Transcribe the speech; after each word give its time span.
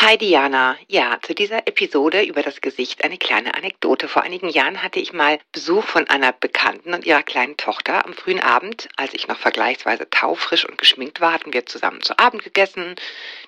Hi 0.00 0.16
Diana. 0.16 0.76
Ja, 0.86 1.18
zu 1.22 1.34
dieser 1.34 1.66
Episode 1.66 2.22
über 2.22 2.42
das 2.42 2.60
Gesicht 2.60 3.02
eine 3.02 3.18
kleine 3.18 3.54
Anekdote. 3.54 4.06
Vor 4.06 4.22
einigen 4.22 4.48
Jahren 4.48 4.80
hatte 4.80 5.00
ich 5.00 5.12
mal 5.12 5.40
Besuch 5.50 5.84
von 5.84 6.08
einer 6.08 6.30
Bekannten 6.30 6.94
und 6.94 7.04
ihrer 7.04 7.24
kleinen 7.24 7.56
Tochter. 7.56 8.06
Am 8.06 8.14
frühen 8.14 8.38
Abend, 8.38 8.88
als 8.96 9.12
ich 9.12 9.26
noch 9.26 9.38
vergleichsweise 9.38 10.08
taufrisch 10.08 10.64
und 10.64 10.78
geschminkt 10.78 11.20
war, 11.20 11.32
hatten 11.32 11.52
wir 11.52 11.66
zusammen 11.66 12.00
zu 12.00 12.16
Abend 12.16 12.44
gegessen. 12.44 12.94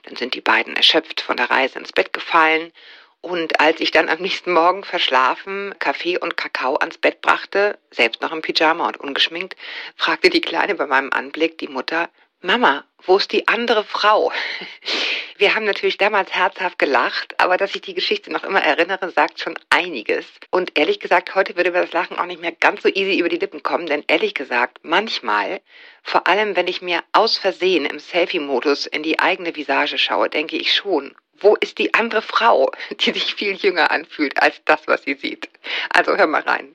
Dann 0.02 0.16
sind 0.16 0.34
die 0.34 0.40
beiden 0.40 0.74
erschöpft 0.74 1.20
von 1.20 1.36
der 1.36 1.52
Reise 1.52 1.78
ins 1.78 1.92
Bett 1.92 2.12
gefallen. 2.12 2.72
Und 3.20 3.60
als 3.60 3.78
ich 3.78 3.92
dann 3.92 4.08
am 4.08 4.18
nächsten 4.18 4.52
Morgen 4.52 4.82
verschlafen 4.82 5.72
Kaffee 5.78 6.18
und 6.18 6.36
Kakao 6.36 6.74
ans 6.74 6.98
Bett 6.98 7.20
brachte, 7.20 7.78
selbst 7.92 8.22
noch 8.22 8.32
im 8.32 8.42
Pyjama 8.42 8.88
und 8.88 8.96
ungeschminkt, 8.96 9.54
fragte 9.94 10.30
die 10.30 10.40
Kleine 10.40 10.74
bei 10.74 10.86
meinem 10.86 11.12
Anblick 11.12 11.58
die 11.58 11.68
Mutter, 11.68 12.10
Mama, 12.42 12.84
wo 13.04 13.18
ist 13.18 13.32
die 13.32 13.48
andere 13.48 13.84
Frau? 13.84 14.32
Wir 15.36 15.54
haben 15.54 15.64
natürlich 15.66 15.98
damals 15.98 16.32
herzhaft 16.32 16.78
gelacht, 16.78 17.38
aber 17.38 17.58
dass 17.58 17.74
ich 17.74 17.82
die 17.82 17.92
Geschichte 17.92 18.32
noch 18.32 18.44
immer 18.44 18.62
erinnere, 18.62 19.10
sagt 19.10 19.40
schon 19.40 19.58
einiges. 19.68 20.24
Und 20.50 20.78
ehrlich 20.78 21.00
gesagt, 21.00 21.34
heute 21.34 21.56
würde 21.56 21.70
mir 21.70 21.82
das 21.82 21.92
Lachen 21.92 22.18
auch 22.18 22.24
nicht 22.24 22.40
mehr 22.40 22.52
ganz 22.52 22.82
so 22.82 22.88
easy 22.88 23.18
über 23.18 23.28
die 23.28 23.36
Lippen 23.36 23.62
kommen, 23.62 23.86
denn 23.86 24.04
ehrlich 24.06 24.32
gesagt, 24.32 24.78
manchmal, 24.82 25.60
vor 26.02 26.26
allem 26.28 26.56
wenn 26.56 26.66
ich 26.66 26.80
mir 26.80 27.02
aus 27.12 27.36
Versehen 27.36 27.84
im 27.84 27.98
Selfie-Modus 27.98 28.86
in 28.86 29.02
die 29.02 29.18
eigene 29.18 29.54
Visage 29.54 29.98
schaue, 29.98 30.30
denke 30.30 30.56
ich 30.56 30.74
schon, 30.74 31.14
wo 31.38 31.56
ist 31.56 31.76
die 31.76 31.92
andere 31.92 32.22
Frau, 32.22 32.70
die 33.00 33.12
sich 33.12 33.34
viel 33.34 33.54
jünger 33.54 33.90
anfühlt 33.90 34.40
als 34.42 34.62
das, 34.64 34.80
was 34.86 35.02
sie 35.02 35.14
sieht? 35.14 35.50
Also 35.90 36.16
hör 36.16 36.26
mal 36.26 36.42
rein. 36.42 36.74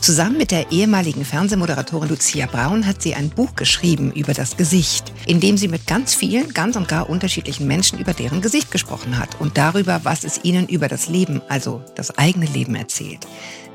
Zusammen 0.00 0.38
mit 0.38 0.52
der 0.52 0.70
ehemaligen 0.70 1.24
Fernsehmoderatorin 1.24 2.08
Lucia 2.08 2.46
Braun 2.46 2.86
hat 2.86 3.02
sie 3.02 3.14
ein 3.14 3.30
Buch 3.30 3.56
geschrieben 3.56 4.12
über 4.12 4.32
das 4.32 4.56
Gesicht, 4.56 5.12
in 5.26 5.40
dem 5.40 5.58
sie 5.58 5.68
mit 5.68 5.86
ganz 5.86 6.14
vielen, 6.14 6.54
ganz 6.54 6.76
und 6.76 6.88
gar 6.88 7.10
unterschiedlichen 7.10 7.66
Menschen 7.66 7.98
über 7.98 8.14
deren 8.14 8.40
Gesicht 8.40 8.70
gesprochen 8.70 9.18
hat 9.18 9.40
und 9.40 9.58
darüber, 9.58 10.00
was 10.04 10.24
es 10.24 10.44
ihnen 10.44 10.68
über 10.68 10.88
das 10.88 11.08
Leben, 11.08 11.42
also 11.48 11.82
das 11.96 12.16
eigene 12.16 12.46
Leben 12.46 12.74
erzählt. 12.74 13.26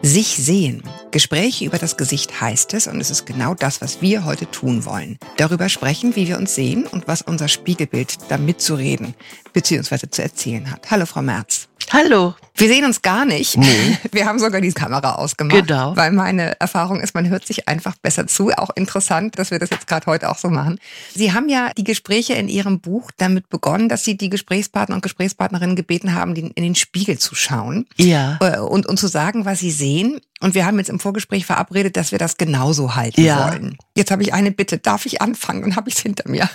Sich 0.02 0.28
sehen. 0.28 0.84
Gespräche 1.12 1.66
über 1.66 1.78
das 1.78 1.98
Gesicht 1.98 2.42
heißt 2.42 2.74
es 2.74 2.88
und 2.88 3.00
es 3.00 3.12
ist 3.12 3.26
genau 3.26 3.54
das, 3.54 3.82
was 3.82 4.02
wir 4.02 4.26
heute 4.26 4.50
tun 4.50 4.86
wollen. 4.86 5.18
Darüber 5.38 5.70
sprechen, 5.70 6.16
wie 6.16 6.28
wir 6.28 6.38
uns 6.38 6.56
sehen 6.56 6.88
und 6.88 7.08
was 7.08 7.22
unser 7.22 7.48
Spiegelbild 7.48 8.18
damit 8.30 8.60
zu 8.60 8.76
reden 8.76 9.14
bzw. 9.54 10.10
zu 10.10 10.22
erzählen 10.24 10.72
hat. 10.72 10.90
Hallo, 10.90 11.06
Frau 11.06 11.22
Merz. 11.22 11.68
Hallo. 11.94 12.34
Wir 12.56 12.70
sehen 12.70 12.86
uns 12.86 13.04
gar 13.04 13.24
nicht. 13.24 13.56
Nee. 13.56 13.98
Wir 14.12 14.26
haben 14.26 14.40
sogar 14.40 14.62
die 14.62 14.72
Kamera 14.72 15.14
ausgemacht. 15.14 15.68
Genau. 15.68 15.96
Weil 15.96 16.12
meine 16.12 16.60
Erfahrung 16.60 17.00
ist, 17.00 17.14
man 17.14 17.30
hört 17.30 17.46
sich 17.46 17.68
einfach 17.68 17.96
besser 17.98 18.26
zu. 18.26 18.50
Auch 18.50 18.72
interessant, 18.76 19.38
dass 19.38 19.52
wir 19.52 19.60
das 19.60 19.70
jetzt 19.70 19.86
gerade 19.86 20.08
heute 20.08 20.32
auch 20.32 20.40
so 20.40 20.50
machen. 20.50 20.80
Sie 21.14 21.34
haben 21.34 21.50
ja 21.50 21.70
die 21.78 21.84
Gespräche 21.84 22.34
in 22.34 22.48
Ihrem 22.48 22.80
Buch 22.80 23.12
damit 23.18 23.48
begonnen, 23.50 23.90
dass 23.90 24.04
Sie 24.04 24.18
die 24.18 24.32
Gesprächspartner 24.32 24.96
und 24.96 25.04
Gesprächspartnerinnen 25.04 25.76
gebeten 25.76 26.16
haben, 26.16 26.36
in 26.36 26.64
den 26.64 26.74
Spiegel 26.74 27.20
zu 27.20 27.36
schauen. 27.36 27.86
Ja. 27.98 28.40
Äh, 28.42 28.58
und, 28.58 28.88
und 28.88 28.98
zu 28.98 29.06
sagen, 29.06 29.46
was 29.46 29.60
sie 29.60 29.72
sehen. 29.72 30.20
Und 30.40 30.56
wir 30.56 30.66
haben 30.66 30.80
jetzt 30.80 30.90
im 30.90 31.00
Vorgespräch 31.00 31.46
verabredet, 31.46 31.96
dass 31.96 32.12
wir 32.12 32.18
das 32.18 32.38
genauso 32.38 32.96
halten 32.96 33.22
ja. 33.22 33.52
wollen. 33.52 33.78
Jetzt 33.96 34.10
habe 34.10 34.24
ich 34.24 34.34
eine 34.34 34.50
Bitte. 34.50 34.80
Darf 34.80 35.06
ich 35.06 35.22
anfangen? 35.22 35.62
Dann 35.62 35.76
habe 35.76 35.90
ich 35.90 35.96
es 35.96 36.02
hinter 36.02 36.28
mir. 36.28 36.50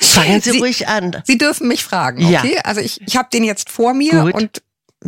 Fangen 0.00 0.40
Sie, 0.40 0.52
Sie, 0.52 0.58
ruhig 0.58 0.88
an. 0.88 1.22
Sie 1.24 1.38
dürfen 1.38 1.68
mich 1.68 1.84
fragen, 1.84 2.24
okay? 2.24 2.54
Ja. 2.54 2.60
Also 2.62 2.80
ich, 2.80 3.00
ich 3.06 3.16
habe 3.16 3.28
den 3.32 3.44
jetzt 3.44 3.70
vor 3.70 3.94
mir 3.94 4.22
Gut. 4.22 4.34
und 4.34 4.62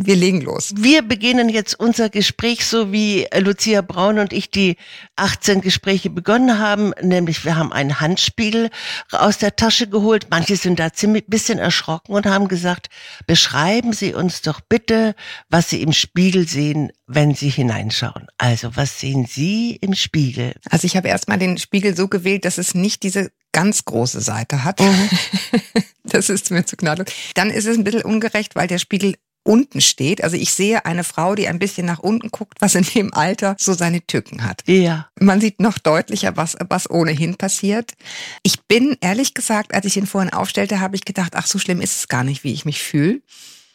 wir 0.05 0.15
legen 0.15 0.41
los. 0.41 0.71
Wir 0.77 1.01
beginnen 1.01 1.49
jetzt 1.49 1.79
unser 1.79 2.09
Gespräch 2.09 2.65
so 2.65 2.91
wie 2.91 3.27
Lucia 3.37 3.81
Braun 3.81 4.19
und 4.19 4.33
ich 4.33 4.51
die 4.51 4.77
18 5.15 5.61
Gespräche 5.61 6.09
begonnen 6.09 6.59
haben, 6.59 6.93
nämlich 7.01 7.43
wir 7.43 7.55
haben 7.55 7.73
einen 7.73 7.99
Handspiegel 7.99 8.69
aus 9.11 9.39
der 9.39 9.55
Tasche 9.55 9.87
geholt. 9.87 10.27
Manche 10.29 10.55
sind 10.55 10.79
da 10.79 10.93
ziemlich 10.93 11.25
bisschen 11.27 11.59
erschrocken 11.59 12.13
und 12.13 12.27
haben 12.27 12.47
gesagt, 12.47 12.89
beschreiben 13.25 13.91
Sie 13.93 14.13
uns 14.13 14.41
doch 14.41 14.61
bitte, 14.61 15.15
was 15.49 15.69
Sie 15.69 15.81
im 15.81 15.91
Spiegel 15.91 16.47
sehen, 16.47 16.91
wenn 17.07 17.33
Sie 17.33 17.49
hineinschauen. 17.49 18.27
Also, 18.37 18.75
was 18.75 18.99
sehen 18.99 19.25
Sie 19.25 19.75
im 19.75 19.95
Spiegel? 19.95 20.53
Also, 20.69 20.85
ich 20.85 20.95
habe 20.95 21.07
erstmal 21.07 21.39
den 21.39 21.57
Spiegel 21.57 21.95
so 21.95 22.07
gewählt, 22.07 22.45
dass 22.45 22.57
es 22.57 22.75
nicht 22.75 23.03
diese 23.03 23.31
ganz 23.51 23.85
große 23.85 24.21
Seite 24.21 24.63
hat. 24.63 24.79
Mhm. 24.79 25.09
Das 26.03 26.27
ist 26.29 26.49
mir 26.49 26.65
zu 26.65 26.75
gnadlos. 26.75 27.07
Dann 27.35 27.51
ist 27.51 27.67
es 27.67 27.77
ein 27.77 27.83
bisschen 27.83 28.01
ungerecht, 28.01 28.55
weil 28.55 28.67
der 28.67 28.79
Spiegel 28.79 29.13
unten 29.43 29.81
steht. 29.81 30.23
Also 30.23 30.35
ich 30.35 30.53
sehe 30.53 30.85
eine 30.85 31.03
Frau, 31.03 31.35
die 31.35 31.47
ein 31.47 31.59
bisschen 31.59 31.85
nach 31.85 31.99
unten 31.99 32.29
guckt, 32.29 32.61
was 32.61 32.75
in 32.75 32.83
dem 32.83 33.13
Alter 33.13 33.55
so 33.57 33.73
seine 33.73 34.05
Tücken 34.05 34.43
hat. 34.43 34.63
Ja. 34.67 35.09
Man 35.19 35.41
sieht 35.41 35.59
noch 35.59 35.77
deutlicher, 35.77 36.37
was, 36.37 36.55
was 36.67 36.89
ohnehin 36.89 37.35
passiert. 37.35 37.93
Ich 38.43 38.61
bin, 38.63 38.97
ehrlich 39.01 39.33
gesagt, 39.33 39.73
als 39.73 39.85
ich 39.85 39.97
ihn 39.97 40.07
vorhin 40.07 40.33
aufstellte, 40.33 40.79
habe 40.79 40.95
ich 40.95 41.05
gedacht, 41.05 41.33
ach, 41.35 41.47
so 41.47 41.57
schlimm 41.57 41.81
ist 41.81 41.99
es 41.99 42.07
gar 42.07 42.23
nicht, 42.23 42.43
wie 42.43 42.53
ich 42.53 42.65
mich 42.65 42.81
fühle. 42.81 43.21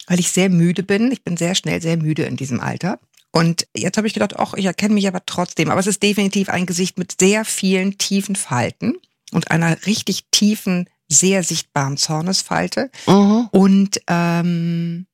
Weil 0.06 0.20
ich 0.20 0.30
sehr 0.30 0.50
müde 0.50 0.82
bin. 0.82 1.10
Ich 1.10 1.24
bin 1.24 1.36
sehr 1.36 1.54
schnell 1.54 1.80
sehr 1.80 1.96
müde 1.96 2.24
in 2.24 2.36
diesem 2.36 2.60
Alter. 2.60 3.00
Und 3.32 3.66
jetzt 3.74 3.96
habe 3.96 4.06
ich 4.06 4.14
gedacht, 4.14 4.36
ach, 4.38 4.54
ich 4.54 4.66
erkenne 4.66 4.94
mich 4.94 5.08
aber 5.08 5.24
trotzdem. 5.24 5.70
Aber 5.70 5.80
es 5.80 5.86
ist 5.86 6.02
definitiv 6.02 6.50
ein 6.50 6.66
Gesicht 6.66 6.98
mit 6.98 7.18
sehr 7.18 7.44
vielen 7.44 7.96
tiefen 7.98 8.36
Falten 8.36 8.94
und 9.34 9.50
einer 9.50 9.86
richtig 9.86 10.24
tiefen, 10.30 10.88
sehr 11.08 11.42
sichtbaren 11.42 11.96
Zornesfalte. 11.96 12.90
Mhm. 13.06 13.48
Und 13.50 14.00
ähm, 14.08 15.06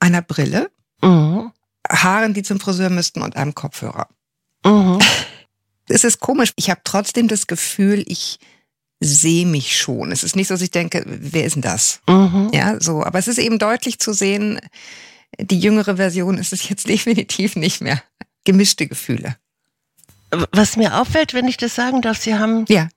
einer 0.00 0.22
Brille, 0.22 0.70
Mhm. 1.02 1.52
Haaren, 1.88 2.32
die 2.34 2.42
zum 2.42 2.58
Friseur 2.58 2.90
müssten 2.90 3.22
und 3.22 3.36
einem 3.36 3.54
Kopfhörer. 3.54 4.08
Mhm. 4.64 4.98
Es 5.88 6.02
ist 6.02 6.18
komisch. 6.18 6.52
Ich 6.56 6.68
habe 6.68 6.80
trotzdem 6.82 7.28
das 7.28 7.46
Gefühl, 7.46 8.02
ich 8.08 8.40
sehe 8.98 9.46
mich 9.46 9.76
schon. 9.76 10.10
Es 10.10 10.24
ist 10.24 10.34
nicht 10.34 10.48
so, 10.48 10.54
dass 10.54 10.62
ich 10.62 10.72
denke, 10.72 11.04
wer 11.06 11.44
ist 11.44 11.54
denn 11.54 11.62
das? 11.62 12.00
Mhm. 12.08 12.50
Ja, 12.52 12.80
so. 12.80 13.04
Aber 13.04 13.20
es 13.20 13.28
ist 13.28 13.38
eben 13.38 13.60
deutlich 13.60 14.00
zu 14.00 14.12
sehen, 14.12 14.58
die 15.38 15.60
jüngere 15.60 15.96
Version 15.98 16.38
ist 16.38 16.52
es 16.52 16.68
jetzt 16.68 16.88
definitiv 16.88 17.54
nicht 17.54 17.82
mehr. 17.82 18.02
Gemischte 18.44 18.88
Gefühle. 18.88 19.36
Was 20.50 20.76
mir 20.76 21.00
auffällt, 21.00 21.34
wenn 21.34 21.46
ich 21.46 21.56
das 21.56 21.76
sagen 21.76 22.02
darf, 22.02 22.18
Sie 22.18 22.34
haben 22.34 22.64
Ja. 22.68 22.88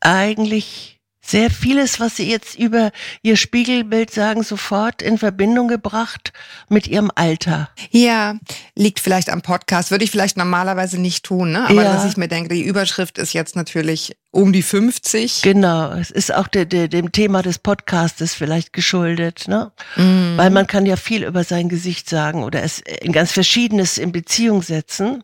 Eigentlich 0.00 0.96
sehr 1.22 1.50
vieles, 1.50 2.00
was 2.00 2.16
Sie 2.16 2.28
jetzt 2.28 2.58
über 2.58 2.90
Ihr 3.22 3.36
Spiegelbild 3.36 4.10
sagen, 4.10 4.42
sofort 4.42 5.00
in 5.00 5.16
Verbindung 5.16 5.68
gebracht 5.68 6.32
mit 6.68 6.88
Ihrem 6.88 7.12
Alter. 7.14 7.68
Ja, 7.90 8.36
liegt 8.74 8.98
vielleicht 8.98 9.28
am 9.30 9.42
Podcast. 9.42 9.90
Würde 9.92 10.02
ich 10.02 10.10
vielleicht 10.10 10.36
normalerweise 10.38 10.98
nicht 10.98 11.24
tun, 11.24 11.52
ne? 11.52 11.64
Aber 11.68 11.84
Ja. 11.84 11.92
dass 11.92 12.04
ich 12.06 12.16
mir 12.16 12.26
denke, 12.26 12.52
die 12.52 12.62
Überschrift 12.64 13.16
ist 13.18 13.32
jetzt 13.32 13.54
natürlich 13.54 14.16
um 14.32 14.52
die 14.52 14.62
50. 14.62 15.42
Genau, 15.42 15.92
es 15.92 16.10
ist 16.10 16.34
auch 16.34 16.48
de, 16.48 16.64
de, 16.64 16.88
dem 16.88 17.12
Thema 17.12 17.42
des 17.42 17.58
Podcastes 17.58 18.34
vielleicht 18.34 18.72
geschuldet, 18.72 19.46
ne? 19.46 19.70
Mhm. 19.96 20.32
Weil 20.36 20.50
man 20.50 20.66
kann 20.66 20.86
ja 20.86 20.96
viel 20.96 21.22
über 21.22 21.44
sein 21.44 21.68
Gesicht 21.68 22.08
sagen 22.08 22.42
oder 22.42 22.62
es 22.64 22.80
in 22.80 23.12
ganz 23.12 23.30
Verschiedenes 23.30 23.98
in 23.98 24.10
Beziehung 24.10 24.62
setzen. 24.62 25.22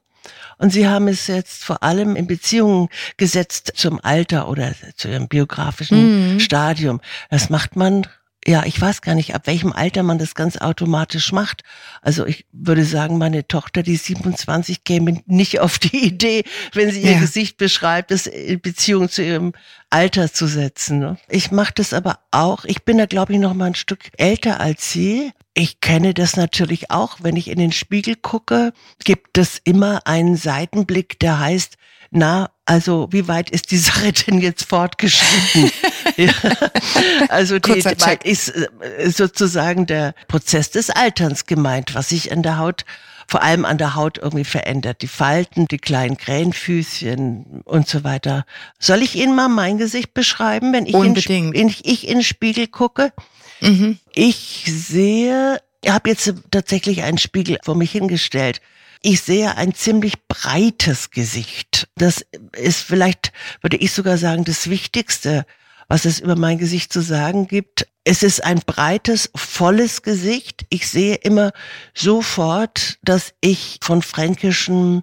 Und 0.58 0.70
sie 0.70 0.88
haben 0.88 1.08
es 1.08 1.26
jetzt 1.26 1.64
vor 1.64 1.82
allem 1.82 2.16
in 2.16 2.26
Beziehung 2.26 2.88
gesetzt 3.16 3.72
zum 3.76 4.00
Alter 4.02 4.48
oder 4.48 4.72
zu 4.96 5.08
ihrem 5.08 5.28
biografischen 5.28 6.34
Mhm. 6.34 6.40
Stadium. 6.40 7.00
Das 7.30 7.50
macht 7.50 7.76
man, 7.76 8.06
ja, 8.46 8.64
ich 8.64 8.80
weiß 8.80 9.02
gar 9.02 9.14
nicht, 9.16 9.34
ab 9.34 9.46
welchem 9.46 9.72
Alter 9.72 10.02
man 10.04 10.18
das 10.18 10.34
ganz 10.34 10.56
automatisch 10.56 11.32
macht. 11.32 11.62
Also 12.00 12.24
ich 12.26 12.46
würde 12.52 12.84
sagen, 12.84 13.18
meine 13.18 13.48
Tochter, 13.48 13.82
die 13.82 13.96
27, 13.96 14.84
käme 14.84 15.20
nicht 15.26 15.58
auf 15.60 15.78
die 15.78 15.96
Idee, 16.06 16.44
wenn 16.72 16.90
sie 16.92 17.00
ihr 17.00 17.12
Ja. 17.12 17.18
Gesicht 17.20 17.56
beschreibt, 17.56 18.10
das 18.10 18.26
in 18.26 18.60
Beziehung 18.60 19.08
zu 19.08 19.22
ihrem 19.22 19.52
Alter 19.90 20.32
zu 20.32 20.46
setzen. 20.46 20.98
Ne? 21.00 21.16
Ich 21.28 21.50
mache 21.50 21.72
das 21.74 21.92
aber 21.92 22.20
auch. 22.30 22.64
Ich 22.64 22.84
bin 22.84 22.98
da, 22.98 23.06
glaube 23.06 23.32
ich, 23.32 23.38
noch 23.40 23.54
mal 23.54 23.66
ein 23.66 23.74
Stück 23.74 24.10
älter 24.16 24.60
als 24.60 24.90
sie. 24.92 25.32
Ich 25.54 25.80
kenne 25.80 26.14
das 26.14 26.36
natürlich 26.36 26.90
auch. 26.90 27.18
Wenn 27.22 27.36
ich 27.36 27.48
in 27.48 27.58
den 27.58 27.72
Spiegel 27.72 28.14
gucke, 28.14 28.72
gibt 29.04 29.38
es 29.38 29.60
immer 29.64 30.06
einen 30.06 30.36
Seitenblick, 30.36 31.18
der 31.18 31.38
heißt, 31.40 31.76
na, 32.12 32.50
also 32.64 33.08
wie 33.10 33.26
weit 33.26 33.50
ist 33.50 33.70
die 33.70 33.76
Sache 33.78 34.12
denn 34.12 34.40
jetzt 34.40 34.64
fortgeschritten? 34.68 35.70
Ja. 36.16 36.32
Also 37.28 37.58
die, 37.58 37.80
Check. 37.80 38.24
ist 38.24 38.48
äh, 38.48 39.10
sozusagen 39.10 39.86
der 39.86 40.14
Prozess 40.28 40.70
des 40.70 40.90
Alterns 40.90 41.46
gemeint, 41.46 41.94
was 41.94 42.10
sich 42.10 42.32
an 42.32 42.42
der 42.42 42.58
Haut 42.58 42.84
vor 43.28 43.42
allem 43.42 43.64
an 43.64 43.76
der 43.76 43.96
Haut 43.96 44.18
irgendwie 44.18 44.44
verändert. 44.44 45.02
Die 45.02 45.08
Falten, 45.08 45.66
die 45.66 45.78
kleinen 45.78 46.16
Krähenfüßchen 46.16 47.62
und 47.64 47.88
so 47.88 48.04
weiter. 48.04 48.46
Soll 48.78 49.02
ich 49.02 49.16
Ihnen 49.16 49.34
mal 49.34 49.48
mein 49.48 49.78
Gesicht 49.78 50.14
beschreiben, 50.14 50.72
wenn 50.72 50.86
ich. 50.86 50.94
In, 50.94 51.52
in, 51.52 51.74
ich 51.82 52.06
in 52.06 52.18
den 52.18 52.22
Spiegel 52.22 52.68
gucke? 52.68 53.12
Mhm. 53.60 53.98
Ich 54.14 54.64
sehe 54.66 55.58
habe 55.88 56.10
jetzt 56.10 56.32
tatsächlich 56.50 57.02
einen 57.02 57.18
Spiegel 57.18 57.58
vor 57.64 57.74
mich 57.74 57.92
hingestellt. 57.92 58.60
Ich 59.02 59.20
sehe 59.20 59.56
ein 59.56 59.74
ziemlich 59.74 60.14
breites 60.26 61.10
Gesicht. 61.10 61.88
Das 61.96 62.24
ist 62.52 62.80
vielleicht, 62.82 63.32
würde 63.60 63.76
ich 63.76 63.92
sogar 63.92 64.18
sagen, 64.18 64.44
das 64.44 64.70
Wichtigste, 64.70 65.46
was 65.88 66.04
es 66.04 66.20
über 66.20 66.36
mein 66.36 66.58
Gesicht 66.58 66.92
zu 66.92 67.00
sagen 67.00 67.46
gibt. 67.46 67.86
Es 68.04 68.22
ist 68.22 68.44
ein 68.44 68.60
breites, 68.64 69.30
volles 69.34 70.02
Gesicht. 70.02 70.66
Ich 70.68 70.88
sehe 70.88 71.16
immer 71.16 71.52
sofort, 71.94 72.98
dass 73.02 73.34
ich 73.40 73.78
von 73.82 74.02
fränkischen 74.02 75.02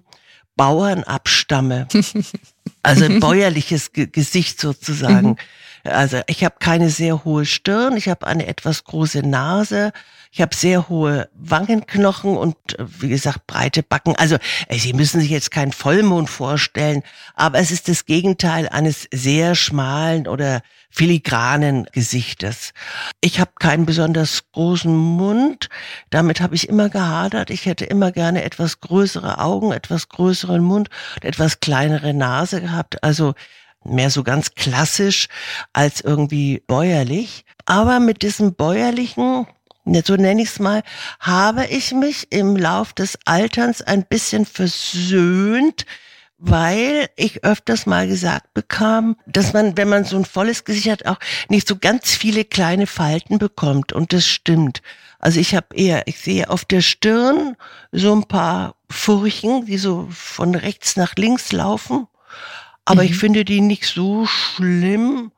Bauern 0.56 1.04
abstamme. 1.04 1.88
Also 2.82 3.06
ein 3.06 3.18
bäuerliches 3.20 3.92
Ge 3.92 4.06
Gesicht 4.06 4.60
sozusagen. 4.60 5.28
Mhm. 5.30 5.36
Also 5.84 6.20
ich 6.26 6.44
habe 6.44 6.56
keine 6.60 6.90
sehr 6.90 7.24
hohe 7.24 7.46
Stirn, 7.46 7.96
ich 7.96 8.08
habe 8.08 8.26
eine 8.26 8.46
etwas 8.46 8.84
große 8.84 9.20
Nase, 9.20 9.92
ich 10.34 10.40
habe 10.40 10.56
sehr 10.56 10.88
hohe 10.88 11.28
Wangenknochen 11.34 12.36
und 12.36 12.56
äh, 12.76 12.84
wie 12.98 13.08
gesagt 13.08 13.46
breite 13.46 13.84
Backen. 13.84 14.16
Also 14.16 14.36
äh, 14.66 14.78
Sie 14.78 14.92
müssen 14.92 15.20
sich 15.20 15.30
jetzt 15.30 15.52
keinen 15.52 15.70
Vollmond 15.70 16.28
vorstellen, 16.28 17.04
aber 17.36 17.60
es 17.60 17.70
ist 17.70 17.86
das 17.88 18.04
Gegenteil 18.04 18.68
eines 18.68 19.06
sehr 19.12 19.54
schmalen 19.54 20.26
oder 20.26 20.62
filigranen 20.90 21.86
Gesichtes. 21.92 22.72
Ich 23.20 23.38
habe 23.38 23.52
keinen 23.60 23.86
besonders 23.86 24.50
großen 24.50 24.94
Mund, 24.94 25.68
damit 26.10 26.40
habe 26.40 26.56
ich 26.56 26.68
immer 26.68 26.88
gehadert. 26.88 27.50
Ich 27.50 27.66
hätte 27.66 27.84
immer 27.84 28.10
gerne 28.10 28.42
etwas 28.42 28.80
größere 28.80 29.38
Augen, 29.38 29.70
etwas 29.70 30.08
größeren 30.08 30.62
Mund 30.64 30.90
und 31.14 31.24
etwas 31.24 31.60
kleinere 31.60 32.12
Nase 32.12 32.60
gehabt. 32.60 33.04
Also 33.04 33.34
mehr 33.84 34.10
so 34.10 34.24
ganz 34.24 34.56
klassisch 34.56 35.28
als 35.72 36.00
irgendwie 36.00 36.60
bäuerlich. 36.66 37.44
Aber 37.66 38.00
mit 38.00 38.22
diesem 38.22 38.54
bäuerlichen 38.54 39.46
so 39.84 40.16
nenne 40.16 40.42
ich 40.42 40.48
es 40.48 40.58
mal, 40.58 40.82
habe 41.20 41.66
ich 41.66 41.92
mich 41.92 42.28
im 42.30 42.56
Lauf 42.56 42.92
des 42.92 43.18
Alterns 43.24 43.82
ein 43.82 44.04
bisschen 44.04 44.46
versöhnt, 44.46 45.84
weil 46.38 47.08
ich 47.16 47.44
öfters 47.44 47.86
mal 47.86 48.06
gesagt 48.06 48.52
bekam, 48.54 49.16
dass 49.26 49.52
man, 49.52 49.76
wenn 49.76 49.88
man 49.88 50.04
so 50.04 50.16
ein 50.16 50.24
volles 50.24 50.64
Gesicht 50.64 50.90
hat, 50.90 51.06
auch 51.06 51.18
nicht 51.48 51.68
so 51.68 51.76
ganz 51.76 52.10
viele 52.10 52.44
kleine 52.44 52.86
Falten 52.86 53.38
bekommt. 53.38 53.92
Und 53.92 54.12
das 54.12 54.26
stimmt. 54.26 54.82
Also 55.18 55.40
ich 55.40 55.54
habe 55.54 55.74
eher, 55.74 56.06
ich 56.06 56.18
sehe 56.18 56.50
auf 56.50 56.64
der 56.64 56.82
Stirn 56.82 57.56
so 57.92 58.14
ein 58.14 58.24
paar 58.24 58.76
Furchen, 58.90 59.66
die 59.66 59.78
so 59.78 60.08
von 60.10 60.54
rechts 60.54 60.96
nach 60.96 61.14
links 61.16 61.52
laufen. 61.52 62.06
Aber 62.84 63.02
mhm. 63.02 63.08
ich 63.08 63.16
finde 63.16 63.44
die 63.44 63.60
nicht 63.60 63.86
so 63.86 64.26
schlimm. 64.26 65.32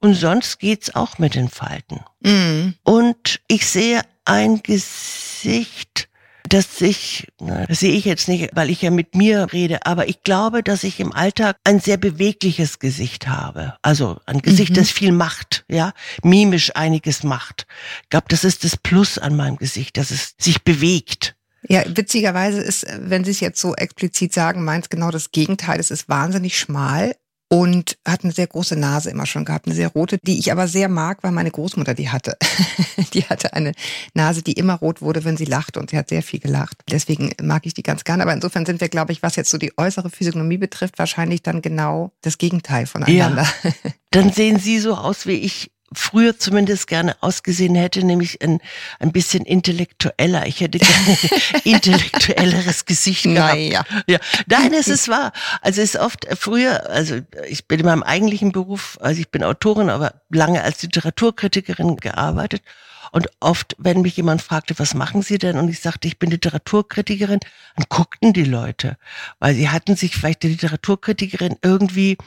Und 0.00 0.14
sonst 0.14 0.58
geht's 0.58 0.94
auch 0.94 1.18
mit 1.18 1.34
den 1.34 1.48
Falten. 1.48 2.00
Mhm. 2.20 2.74
Und 2.84 3.40
ich 3.48 3.66
sehe 3.66 4.02
ein 4.24 4.62
Gesicht, 4.62 6.08
das 6.48 6.78
sich, 6.78 7.28
das 7.38 7.80
sehe 7.80 7.92
ich 7.92 8.04
jetzt 8.04 8.28
nicht, 8.28 8.50
weil 8.54 8.70
ich 8.70 8.82
ja 8.82 8.90
mit 8.90 9.14
mir 9.14 9.52
rede, 9.52 9.84
aber 9.86 10.08
ich 10.08 10.22
glaube, 10.22 10.62
dass 10.62 10.84
ich 10.84 11.00
im 11.00 11.12
Alltag 11.12 11.56
ein 11.64 11.80
sehr 11.80 11.96
bewegliches 11.96 12.78
Gesicht 12.78 13.28
habe. 13.28 13.74
Also 13.82 14.18
ein 14.26 14.40
Gesicht, 14.40 14.70
mhm. 14.70 14.74
das 14.76 14.90
viel 14.90 15.12
macht, 15.12 15.64
ja, 15.68 15.92
mimisch 16.22 16.74
einiges 16.74 17.22
macht. 17.22 17.66
Ich 18.04 18.08
glaube, 18.10 18.26
das 18.28 18.44
ist 18.44 18.64
das 18.64 18.76
Plus 18.76 19.18
an 19.18 19.36
meinem 19.36 19.56
Gesicht, 19.56 19.96
dass 19.96 20.10
es 20.10 20.34
sich 20.38 20.62
bewegt. 20.62 21.34
Ja, 21.68 21.82
witzigerweise 21.86 22.60
ist, 22.60 22.86
wenn 22.98 23.24
Sie 23.24 23.32
es 23.32 23.40
jetzt 23.40 23.60
so 23.60 23.74
explizit 23.74 24.32
sagen, 24.32 24.64
meint 24.64 24.90
genau 24.90 25.10
das 25.10 25.32
Gegenteil. 25.32 25.80
Es 25.80 25.90
ist 25.90 26.08
wahnsinnig 26.08 26.58
schmal, 26.58 27.14
und 27.48 27.98
hat 28.06 28.24
eine 28.24 28.32
sehr 28.32 28.46
große 28.46 28.76
Nase 28.76 29.10
immer 29.10 29.26
schon 29.26 29.44
gehabt, 29.44 29.66
eine 29.66 29.74
sehr 29.74 29.88
rote, 29.88 30.18
die 30.18 30.38
ich 30.38 30.52
aber 30.52 30.68
sehr 30.68 30.88
mag, 30.88 31.22
weil 31.22 31.32
meine 31.32 31.50
Großmutter 31.50 31.94
die 31.94 32.10
hatte. 32.10 32.36
die 33.14 33.24
hatte 33.24 33.54
eine 33.54 33.72
Nase, 34.14 34.42
die 34.42 34.52
immer 34.52 34.74
rot 34.74 35.00
wurde, 35.00 35.24
wenn 35.24 35.36
sie 35.36 35.46
lachte 35.46 35.80
und 35.80 35.90
sie 35.90 35.96
hat 35.96 36.10
sehr 36.10 36.22
viel 36.22 36.40
gelacht. 36.40 36.76
Deswegen 36.90 37.32
mag 37.40 37.64
ich 37.64 37.72
die 37.72 37.82
ganz 37.82 38.04
gerne. 38.04 38.22
Aber 38.22 38.34
insofern 38.34 38.66
sind 38.66 38.80
wir, 38.80 38.88
glaube 38.88 39.12
ich, 39.12 39.22
was 39.22 39.36
jetzt 39.36 39.50
so 39.50 39.56
die 39.56 39.72
äußere 39.78 40.10
Physiognomie 40.10 40.58
betrifft, 40.58 40.98
wahrscheinlich 40.98 41.42
dann 41.42 41.62
genau 41.62 42.12
das 42.20 42.36
Gegenteil 42.36 42.86
voneinander. 42.86 43.46
Ja. 43.64 43.72
Dann 44.10 44.32
sehen 44.32 44.58
Sie 44.58 44.78
so 44.78 44.94
aus 44.94 45.26
wie 45.26 45.32
ich 45.32 45.70
früher 45.92 46.38
zumindest 46.38 46.86
gerne 46.86 47.16
ausgesehen 47.20 47.74
hätte, 47.74 48.04
nämlich 48.04 48.42
ein, 48.42 48.60
ein 48.98 49.12
bisschen 49.12 49.44
intellektueller. 49.44 50.46
Ich 50.46 50.60
hätte 50.60 50.78
gerne 50.78 51.18
intellektuelleres 51.64 52.84
Gesicht 52.84 53.24
gehabt. 53.24 53.54
Naja. 53.54 53.84
Ja. 54.06 54.18
Nein, 54.46 54.74
es 54.74 54.88
ist 54.88 55.08
wahr. 55.08 55.32
Also 55.62 55.80
es 55.80 55.94
ist 55.94 56.00
oft 56.00 56.26
früher, 56.38 56.88
also 56.90 57.20
ich 57.48 57.66
bin 57.66 57.80
in 57.80 57.86
meinem 57.86 58.02
eigentlichen 58.02 58.52
Beruf, 58.52 58.98
also 59.00 59.20
ich 59.20 59.30
bin 59.30 59.42
Autorin, 59.42 59.90
aber 59.90 60.14
lange 60.30 60.62
als 60.62 60.82
Literaturkritikerin 60.82 61.96
gearbeitet. 61.96 62.62
Und 63.10 63.28
oft, 63.40 63.74
wenn 63.78 64.02
mich 64.02 64.16
jemand 64.16 64.42
fragte, 64.42 64.78
was 64.78 64.94
machen 64.94 65.22
Sie 65.22 65.38
denn? 65.38 65.56
Und 65.56 65.68
ich 65.68 65.80
sagte, 65.80 66.08
ich 66.08 66.18
bin 66.18 66.30
Literaturkritikerin, 66.30 67.40
dann 67.76 67.86
guckten 67.88 68.34
die 68.34 68.44
Leute, 68.44 68.98
weil 69.38 69.54
sie 69.54 69.70
hatten 69.70 69.96
sich 69.96 70.14
vielleicht 70.14 70.42
die 70.42 70.48
Literaturkritikerin 70.48 71.56
irgendwie 71.62 72.18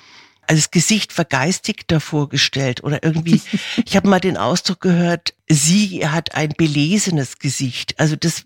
als 0.52 0.70
Gesicht 0.70 1.14
vergeistigter 1.14 2.02
vorgestellt 2.02 2.84
oder 2.84 3.04
irgendwie, 3.04 3.42
ich 3.86 3.96
habe 3.96 4.10
mal 4.10 4.20
den 4.20 4.36
Ausdruck 4.36 4.82
gehört, 4.82 5.34
sie 5.48 6.06
hat 6.06 6.36
ein 6.36 6.50
belesenes 6.50 7.40
Gesicht. 7.40 7.98
Also 7.98 8.18
das 8.18 8.44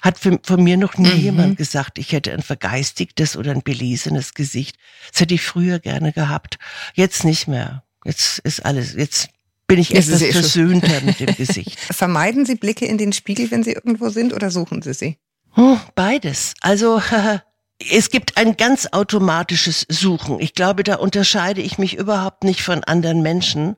hat 0.00 0.18
für, 0.18 0.40
von 0.42 0.64
mir 0.64 0.78
noch 0.78 0.96
nie 0.96 1.12
mhm. 1.12 1.20
jemand 1.20 1.56
gesagt, 1.58 1.98
ich 1.98 2.12
hätte 2.12 2.32
ein 2.32 2.42
vergeistigtes 2.42 3.36
oder 3.36 3.50
ein 3.50 3.62
belesenes 3.62 4.32
Gesicht. 4.32 4.76
Das 5.12 5.20
hätte 5.20 5.34
ich 5.34 5.42
früher 5.42 5.80
gerne 5.80 6.12
gehabt. 6.12 6.58
Jetzt 6.94 7.24
nicht 7.24 7.46
mehr. 7.46 7.84
Jetzt 8.06 8.38
ist 8.38 8.64
alles, 8.64 8.94
jetzt 8.94 9.28
bin 9.66 9.78
ich 9.78 9.94
etwas 9.94 10.22
eh 10.22 10.32
versöhnter 10.32 11.02
mit 11.02 11.20
dem 11.20 11.34
Gesicht. 11.36 11.78
Vermeiden 11.78 12.46
Sie 12.46 12.54
Blicke 12.54 12.86
in 12.86 12.96
den 12.96 13.12
Spiegel, 13.12 13.50
wenn 13.50 13.62
Sie 13.62 13.72
irgendwo 13.72 14.08
sind, 14.08 14.32
oder 14.32 14.50
suchen 14.50 14.80
Sie 14.80 14.94
sie? 14.94 15.18
Hm, 15.52 15.78
beides. 15.94 16.54
Also 16.62 17.02
Es 17.78 18.10
gibt 18.10 18.36
ein 18.36 18.56
ganz 18.56 18.88
automatisches 18.92 19.86
Suchen. 19.88 20.40
Ich 20.40 20.54
glaube, 20.54 20.84
da 20.84 20.96
unterscheide 20.96 21.60
ich 21.60 21.78
mich 21.78 21.96
überhaupt 21.96 22.44
nicht 22.44 22.62
von 22.62 22.84
anderen 22.84 23.22
Menschen. 23.22 23.76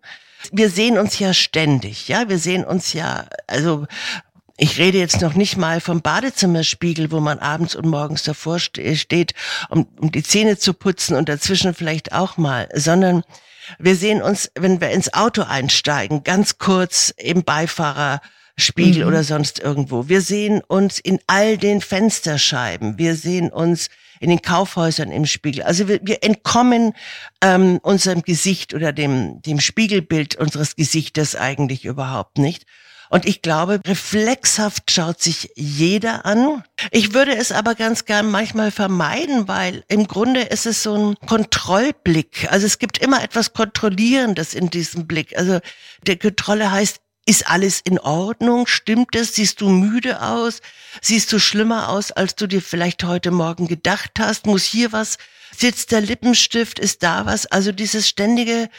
Wir 0.53 0.71
sehen 0.71 0.99
uns 0.99 1.19
ja 1.19 1.35
ständig, 1.35 2.09
ja, 2.09 2.29
wir 2.29 2.39
sehen 2.39 2.65
uns 2.65 2.93
ja, 2.93 3.27
also 3.47 3.87
ich 4.59 4.79
rede 4.79 4.99
jetzt 4.99 5.21
noch 5.21 5.35
nicht 5.35 5.57
mal 5.57 5.81
vom 5.81 6.03
Badezimmerspiegel, 6.03 7.11
wo 7.11 7.21
man 7.21 7.39
abends 7.41 7.75
und 7.75 7.87
morgens 7.87 8.23
davor 8.23 8.59
steht, 8.59 9.35
um, 9.69 9.87
um 10.01 10.13
die 10.13 10.23
Zähne 10.23 10.57
zu 10.57 10.73
putzen 10.73 11.17
und 11.17 11.29
dazwischen 11.29 11.75
vielleicht 11.75 12.13
auch 12.13 12.37
mal, 12.37 12.69
sondern 12.75 13.23
wir 13.79 13.97
sehen 13.97 14.23
uns, 14.23 14.51
wenn 14.55 14.81
wir 14.81 14.91
ins 14.91 15.13
Auto 15.13 15.43
einsteigen, 15.43 16.23
ganz 16.23 16.59
kurz 16.59 17.13
im 17.17 17.45
Beifahrer 17.45 18.21
Spiegel 18.59 19.03
mhm. 19.03 19.09
oder 19.09 19.25
sonst 19.25 19.59
irgendwo. 19.59 20.09
Wir 20.09 20.23
sehen 20.23 20.63
uns 20.67 20.99
in 20.99 21.19
all 21.27 21.59
den 21.59 21.81
Fensterscheiben. 21.81 22.99
Wir 22.99 23.15
sehen 23.15 23.51
uns 23.51 23.89
in 24.19 24.31
den 24.31 24.41
Kaufhäusern 24.41 25.11
im 25.11 25.27
Spiegel. 25.27 25.63
Also 25.63 25.89
wir, 25.89 26.01
wir 26.03 26.25
entkommen 26.25 26.95
ähm, 27.43 27.79
unserem 27.83 28.23
Gesicht 28.23 28.73
oder 28.73 28.93
dem, 28.93 29.43
dem 29.43 29.61
Spiegelbild 29.61 30.37
unseres 30.37 30.75
Gesichtes 30.75 31.37
eigentlich 31.37 31.85
überhaupt 31.85 32.39
nicht. 32.39 32.65
Und 33.09 33.25
ich 33.25 33.43
glaube, 33.43 33.81
reflexhaft 33.87 34.91
schaut 34.91 35.21
sich 35.21 35.51
jeder 35.55 36.27
an. 36.27 36.65
Ich 36.91 37.15
würde 37.15 37.37
es 37.37 37.53
aber 37.53 37.75
ganz 37.75 38.05
gern 38.05 38.29
manchmal 38.31 38.71
vermeiden, 38.71 39.47
weil 39.47 39.85
im 39.89 40.09
Grunde 40.09 40.41
ist 40.41 40.67
es 40.67 40.83
so 40.83 40.95
ein 40.95 41.15
Kontrollblick. 41.27 42.51
Also 42.51 42.67
es 42.67 42.79
gibt 42.79 42.99
immer 42.99 43.23
etwas 43.23 43.53
Kontrollierendes 43.53 44.55
in 44.55 44.71
diesem 44.71 45.07
Blick. 45.07 45.39
Also 45.39 45.61
der 46.07 46.19
Kontrolle 46.19 46.73
heißt, 46.73 47.01
ist 47.27 47.51
alles 47.51 47.81
in 47.81 47.99
Ordnung? 47.99 48.67
Stimmt 48.67 49.15
es? 49.17 49.35
Siehst 49.35 49.61
du 49.61 49.69
müde 49.69 50.23
aus? 50.23 50.61
Siehst 51.03 51.33
du 51.33 51.39
schlimmer 51.39 51.89
aus, 51.89 52.13
als 52.13 52.37
du 52.37 52.47
dir 52.47 52.63
vielleicht 52.63 53.05
heute 53.05 53.31
Morgen 53.33 53.67
gedacht 53.67 54.13
hast? 54.19 54.47
Muss 54.47 54.65
hier 54.65 54.93
was? 54.93 55.19
Sitzt 55.57 55.91
der 55.91 56.01
Lippenstift? 56.01 56.79
Ist 56.79 57.03
da 57.03 57.27
was? 57.27 57.47
Also 57.47 57.73
dieses 57.73 58.09
ständige 58.09 58.71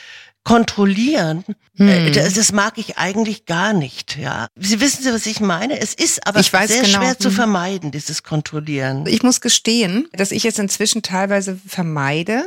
Kontrollieren, 0.47 1.43
äh, 1.77 2.05
hm. 2.05 2.13
das, 2.13 2.35
das, 2.35 2.53
mag 2.53 2.77
ich 2.77 2.97
eigentlich 2.97 3.45
gar 3.45 3.73
nicht. 3.73 4.15
Ja, 4.15 4.47
Sie 4.55 4.79
wissen 4.79 5.03
Sie, 5.03 5.11
was 5.11 5.25
ich 5.25 5.41
meine? 5.41 5.77
Es 5.77 5.93
ist 5.93 6.25
aber 6.25 6.41
sehr 6.41 6.83
genau. 6.83 6.99
schwer 6.99 7.19
zu 7.19 7.27
hm. 7.27 7.35
vermeiden, 7.35 7.91
dieses 7.91 8.23
Kontrollieren. 8.23 9.05
Ich 9.07 9.23
muss 9.23 9.41
gestehen, 9.41 10.07
dass 10.13 10.31
ich 10.31 10.45
es 10.45 10.57
inzwischen 10.57 11.01
teilweise 11.01 11.59
vermeide, 11.67 12.45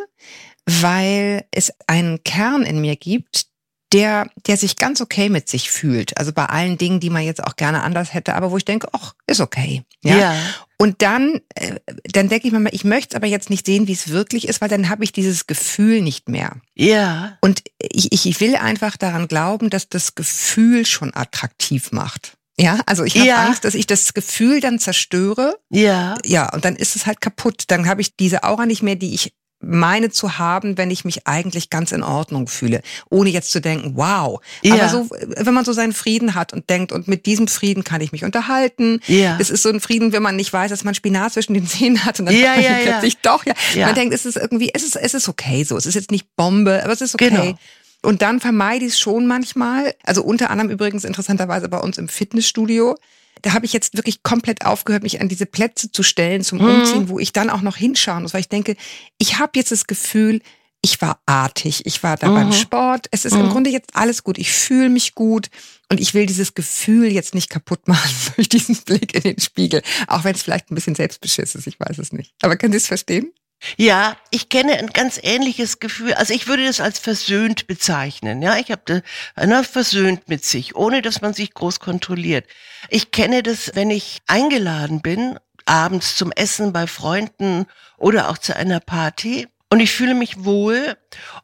weil 0.64 1.44
es 1.50 1.74
einen 1.88 2.24
Kern 2.24 2.62
in 2.62 2.80
mir 2.80 2.96
gibt, 2.96 3.49
der, 3.92 4.30
der 4.46 4.56
sich 4.56 4.76
ganz 4.76 5.00
okay 5.00 5.28
mit 5.28 5.48
sich 5.48 5.70
fühlt. 5.70 6.16
Also 6.16 6.32
bei 6.32 6.46
allen 6.46 6.78
Dingen, 6.78 7.00
die 7.00 7.10
man 7.10 7.22
jetzt 7.22 7.42
auch 7.42 7.56
gerne 7.56 7.82
anders 7.82 8.14
hätte, 8.14 8.34
aber 8.34 8.50
wo 8.50 8.56
ich 8.56 8.64
denke, 8.64 8.88
ach, 8.92 9.14
ist 9.26 9.40
okay. 9.40 9.82
Ja. 10.02 10.16
ja. 10.16 10.36
Und 10.78 11.02
dann, 11.02 11.40
äh, 11.54 11.76
dann 12.04 12.28
denke 12.28 12.46
ich 12.46 12.52
mir 12.52 12.60
mal, 12.60 12.74
ich 12.74 12.84
möchte 12.84 13.14
es 13.14 13.16
aber 13.16 13.26
jetzt 13.26 13.50
nicht 13.50 13.66
sehen, 13.66 13.88
wie 13.88 13.92
es 13.92 14.08
wirklich 14.08 14.48
ist, 14.48 14.60
weil 14.60 14.68
dann 14.68 14.88
habe 14.88 15.04
ich 15.04 15.12
dieses 15.12 15.46
Gefühl 15.46 16.02
nicht 16.02 16.28
mehr. 16.28 16.56
Ja. 16.74 17.36
Und 17.40 17.62
ich, 17.78 18.26
ich 18.26 18.40
will 18.40 18.56
einfach 18.56 18.96
daran 18.96 19.28
glauben, 19.28 19.70
dass 19.70 19.88
das 19.88 20.14
Gefühl 20.14 20.86
schon 20.86 21.12
attraktiv 21.14 21.92
macht. 21.92 22.34
Ja, 22.60 22.80
also 22.84 23.04
ich 23.04 23.16
habe 23.16 23.26
ja. 23.26 23.46
Angst, 23.46 23.64
dass 23.64 23.74
ich 23.74 23.86
das 23.86 24.12
Gefühl 24.12 24.60
dann 24.60 24.78
zerstöre. 24.78 25.58
Ja. 25.70 26.16
Ja, 26.26 26.52
und 26.52 26.64
dann 26.64 26.76
ist 26.76 26.94
es 26.94 27.06
halt 27.06 27.20
kaputt. 27.20 27.64
Dann 27.68 27.88
habe 27.88 28.02
ich 28.02 28.16
diese 28.16 28.44
Aura 28.44 28.66
nicht 28.66 28.82
mehr, 28.82 28.96
die 28.96 29.14
ich 29.14 29.32
meine 29.60 30.10
zu 30.10 30.38
haben, 30.38 30.78
wenn 30.78 30.90
ich 30.90 31.04
mich 31.04 31.26
eigentlich 31.26 31.68
ganz 31.70 31.92
in 31.92 32.02
Ordnung 32.02 32.46
fühle, 32.46 32.80
ohne 33.10 33.30
jetzt 33.30 33.50
zu 33.50 33.60
denken, 33.60 33.92
wow. 33.94 34.40
Ja. 34.62 34.74
Aber 34.74 34.88
so, 34.88 35.08
wenn 35.10 35.54
man 35.54 35.64
so 35.64 35.72
seinen 35.72 35.92
Frieden 35.92 36.34
hat 36.34 36.52
und 36.52 36.70
denkt, 36.70 36.92
und 36.92 37.08
mit 37.08 37.26
diesem 37.26 37.46
Frieden 37.46 37.84
kann 37.84 38.00
ich 38.00 38.12
mich 38.12 38.24
unterhalten. 38.24 39.00
Ja. 39.06 39.36
Es 39.38 39.50
ist 39.50 39.62
so 39.62 39.68
ein 39.68 39.80
Frieden, 39.80 40.12
wenn 40.12 40.22
man 40.22 40.36
nicht 40.36 40.52
weiß, 40.52 40.70
dass 40.70 40.84
man 40.84 40.94
Spinat 40.94 41.34
zwischen 41.34 41.54
den 41.54 41.66
Zähnen 41.66 42.04
hat 42.04 42.18
und 42.20 42.26
dann 42.26 42.34
ja, 42.34 42.58
ja, 42.58 42.78
plötzlich 42.82 43.14
ja. 43.14 43.20
doch, 43.22 43.44
ja. 43.44 43.52
ja. 43.74 43.86
Man 43.86 43.94
denkt, 43.94 44.14
es 44.14 44.24
ist 44.24 44.36
irgendwie, 44.36 44.70
es 44.72 44.82
ist, 44.82 44.96
es 44.96 45.14
ist 45.14 45.28
okay 45.28 45.64
so. 45.64 45.76
Es 45.76 45.86
ist 45.86 45.94
jetzt 45.94 46.10
nicht 46.10 46.34
Bombe, 46.36 46.82
aber 46.82 46.92
es 46.92 47.00
ist 47.00 47.14
okay. 47.14 47.28
Genau. 47.28 47.58
Und 48.02 48.22
dann 48.22 48.40
vermeide 48.40 48.86
ich 48.86 48.94
es 48.94 49.00
schon 49.00 49.26
manchmal. 49.26 49.94
Also 50.04 50.22
unter 50.22 50.50
anderem 50.50 50.70
übrigens 50.70 51.04
interessanterweise 51.04 51.68
bei 51.68 51.78
uns 51.78 51.98
im 51.98 52.08
Fitnessstudio. 52.08 52.96
Da 53.42 53.52
habe 53.52 53.66
ich 53.66 53.72
jetzt 53.72 53.96
wirklich 53.96 54.22
komplett 54.22 54.64
aufgehört, 54.64 55.02
mich 55.02 55.20
an 55.20 55.28
diese 55.28 55.46
Plätze 55.46 55.90
zu 55.90 56.02
stellen 56.02 56.42
zum 56.42 56.58
mhm. 56.58 56.68
Umziehen, 56.68 57.08
wo 57.08 57.18
ich 57.18 57.32
dann 57.32 57.50
auch 57.50 57.62
noch 57.62 57.76
hinschauen 57.76 58.22
muss, 58.22 58.34
weil 58.34 58.40
ich 58.40 58.48
denke, 58.48 58.76
ich 59.18 59.38
habe 59.38 59.52
jetzt 59.54 59.72
das 59.72 59.86
Gefühl, 59.86 60.40
ich 60.82 61.02
war 61.02 61.20
artig, 61.26 61.84
ich 61.84 62.02
war 62.02 62.16
da 62.16 62.28
mhm. 62.28 62.34
beim 62.34 62.52
Sport. 62.52 63.06
Es 63.10 63.24
ist 63.24 63.34
mhm. 63.34 63.40
im 63.40 63.50
Grunde 63.50 63.70
jetzt 63.70 63.94
alles 63.94 64.24
gut. 64.24 64.38
Ich 64.38 64.50
fühle 64.50 64.88
mich 64.88 65.14
gut 65.14 65.48
und 65.90 66.00
ich 66.00 66.14
will 66.14 66.26
dieses 66.26 66.54
Gefühl 66.54 67.12
jetzt 67.12 67.34
nicht 67.34 67.50
kaputt 67.50 67.80
machen 67.88 68.10
durch 68.36 68.48
diesen 68.48 68.76
Blick 68.76 69.14
in 69.14 69.22
den 69.22 69.40
Spiegel, 69.40 69.82
auch 70.06 70.24
wenn 70.24 70.34
es 70.34 70.42
vielleicht 70.42 70.70
ein 70.70 70.74
bisschen 70.74 70.94
selbstbeschiss 70.94 71.54
ist. 71.54 71.66
Ich 71.66 71.78
weiß 71.78 71.98
es 71.98 72.12
nicht. 72.12 72.32
Aber 72.42 72.56
können 72.56 72.72
Sie 72.72 72.78
es 72.78 72.86
verstehen? 72.86 73.32
Ja, 73.76 74.16
ich 74.30 74.48
kenne 74.48 74.78
ein 74.78 74.88
ganz 74.88 75.20
ähnliches 75.22 75.80
Gefühl. 75.80 76.14
Also 76.14 76.32
ich 76.32 76.46
würde 76.46 76.64
das 76.64 76.80
als 76.80 76.98
versöhnt 76.98 77.66
bezeichnen. 77.66 78.40
Ja, 78.42 78.56
ich 78.56 78.70
habe 78.70 79.02
einer 79.34 79.64
versöhnt 79.64 80.28
mit 80.28 80.44
sich, 80.44 80.74
ohne 80.74 81.02
dass 81.02 81.20
man 81.20 81.34
sich 81.34 81.52
groß 81.52 81.80
kontrolliert. 81.80 82.46
Ich 82.88 83.10
kenne 83.10 83.42
das, 83.42 83.72
wenn 83.74 83.90
ich 83.90 84.22
eingeladen 84.26 85.02
bin, 85.02 85.38
abends 85.66 86.16
zum 86.16 86.32
Essen 86.32 86.72
bei 86.72 86.86
Freunden 86.86 87.66
oder 87.98 88.30
auch 88.30 88.38
zu 88.38 88.56
einer 88.56 88.80
Party 88.80 89.46
und 89.72 89.78
ich 89.78 89.92
fühle 89.92 90.14
mich 90.14 90.44
wohl 90.44 90.96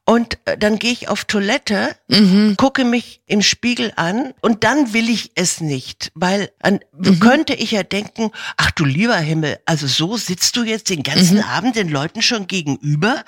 und 0.04 0.38
äh, 0.46 0.58
dann 0.58 0.78
gehe 0.78 0.90
ich 0.90 1.08
auf 1.08 1.24
Toilette, 1.24 1.96
mhm. 2.08 2.56
gucke 2.56 2.84
mich 2.84 3.22
im 3.26 3.40
Spiegel 3.40 3.92
an 3.94 4.34
und 4.40 4.64
dann 4.64 4.92
will 4.92 5.08
ich 5.08 5.30
es 5.36 5.60
nicht, 5.60 6.10
weil 6.14 6.50
an, 6.60 6.80
mhm. 6.92 7.20
könnte 7.20 7.54
ich 7.54 7.70
ja 7.70 7.84
denken, 7.84 8.32
ach 8.56 8.72
du 8.72 8.84
lieber 8.84 9.16
Himmel, 9.16 9.58
also 9.64 9.86
so 9.86 10.16
sitzt 10.16 10.56
du 10.56 10.64
jetzt 10.64 10.90
den 10.90 11.04
ganzen 11.04 11.38
mhm. 11.38 11.44
Abend 11.44 11.76
den 11.76 11.88
Leuten 11.88 12.20
schon 12.20 12.48
gegenüber? 12.48 13.24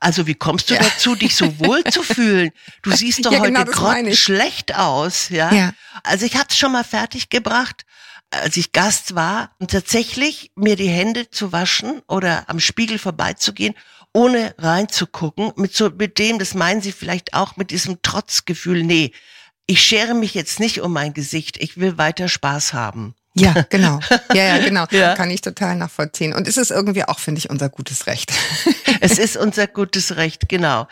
Also 0.00 0.26
wie 0.26 0.34
kommst 0.34 0.70
du 0.70 0.74
ja. 0.74 0.82
dazu, 0.82 1.14
dich 1.14 1.36
so 1.36 1.58
wohl 1.60 1.84
zu 1.84 2.02
fühlen? 2.02 2.50
Du 2.82 2.90
siehst 2.90 3.24
doch 3.24 3.32
ja, 3.32 3.40
heute 3.40 3.52
genau, 3.52 4.14
schlecht 4.14 4.74
aus, 4.74 5.28
ja? 5.28 5.52
ja. 5.52 5.72
Also 6.02 6.26
ich 6.26 6.34
hatte 6.36 6.48
es 6.50 6.58
schon 6.58 6.72
mal 6.72 6.84
fertig 6.84 7.28
gebracht, 7.28 7.84
als 8.30 8.56
ich 8.56 8.72
Gast 8.72 9.14
war, 9.14 9.50
und 9.58 9.70
tatsächlich 9.70 10.52
mir 10.56 10.76
die 10.76 10.88
Hände 10.88 11.30
zu 11.30 11.52
waschen 11.52 12.00
oder 12.08 12.48
am 12.48 12.60
Spiegel 12.60 12.98
vorbeizugehen 12.98 13.74
ohne 14.12 14.54
reinzugucken, 14.58 15.52
mit 15.56 15.74
so, 15.74 15.90
mit 15.90 16.18
dem, 16.18 16.38
das 16.38 16.54
meinen 16.54 16.82
Sie 16.82 16.92
vielleicht 16.92 17.34
auch 17.34 17.56
mit 17.56 17.70
diesem 17.70 18.02
Trotzgefühl, 18.02 18.82
nee, 18.82 19.12
ich 19.66 19.82
schere 19.82 20.14
mich 20.14 20.34
jetzt 20.34 20.58
nicht 20.58 20.80
um 20.80 20.92
mein 20.92 21.14
Gesicht, 21.14 21.56
ich 21.62 21.78
will 21.78 21.96
weiter 21.96 22.28
Spaß 22.28 22.72
haben. 22.72 23.14
Ja, 23.34 23.64
genau. 23.68 24.00
Ja, 24.34 24.56
ja, 24.56 24.58
genau. 24.58 24.86
Ja. 24.90 25.14
Kann 25.14 25.30
ich 25.30 25.40
total 25.40 25.76
nachvollziehen. 25.76 26.32
Und 26.32 26.48
es 26.48 26.56
ist 26.56 26.70
irgendwie 26.70 27.04
auch, 27.04 27.18
finde 27.18 27.38
ich, 27.38 27.50
unser 27.50 27.68
gutes 27.68 28.06
Recht. 28.06 28.32
es 29.00 29.18
ist 29.18 29.36
unser 29.36 29.66
gutes 29.66 30.16
Recht, 30.16 30.48
genau. 30.48 30.88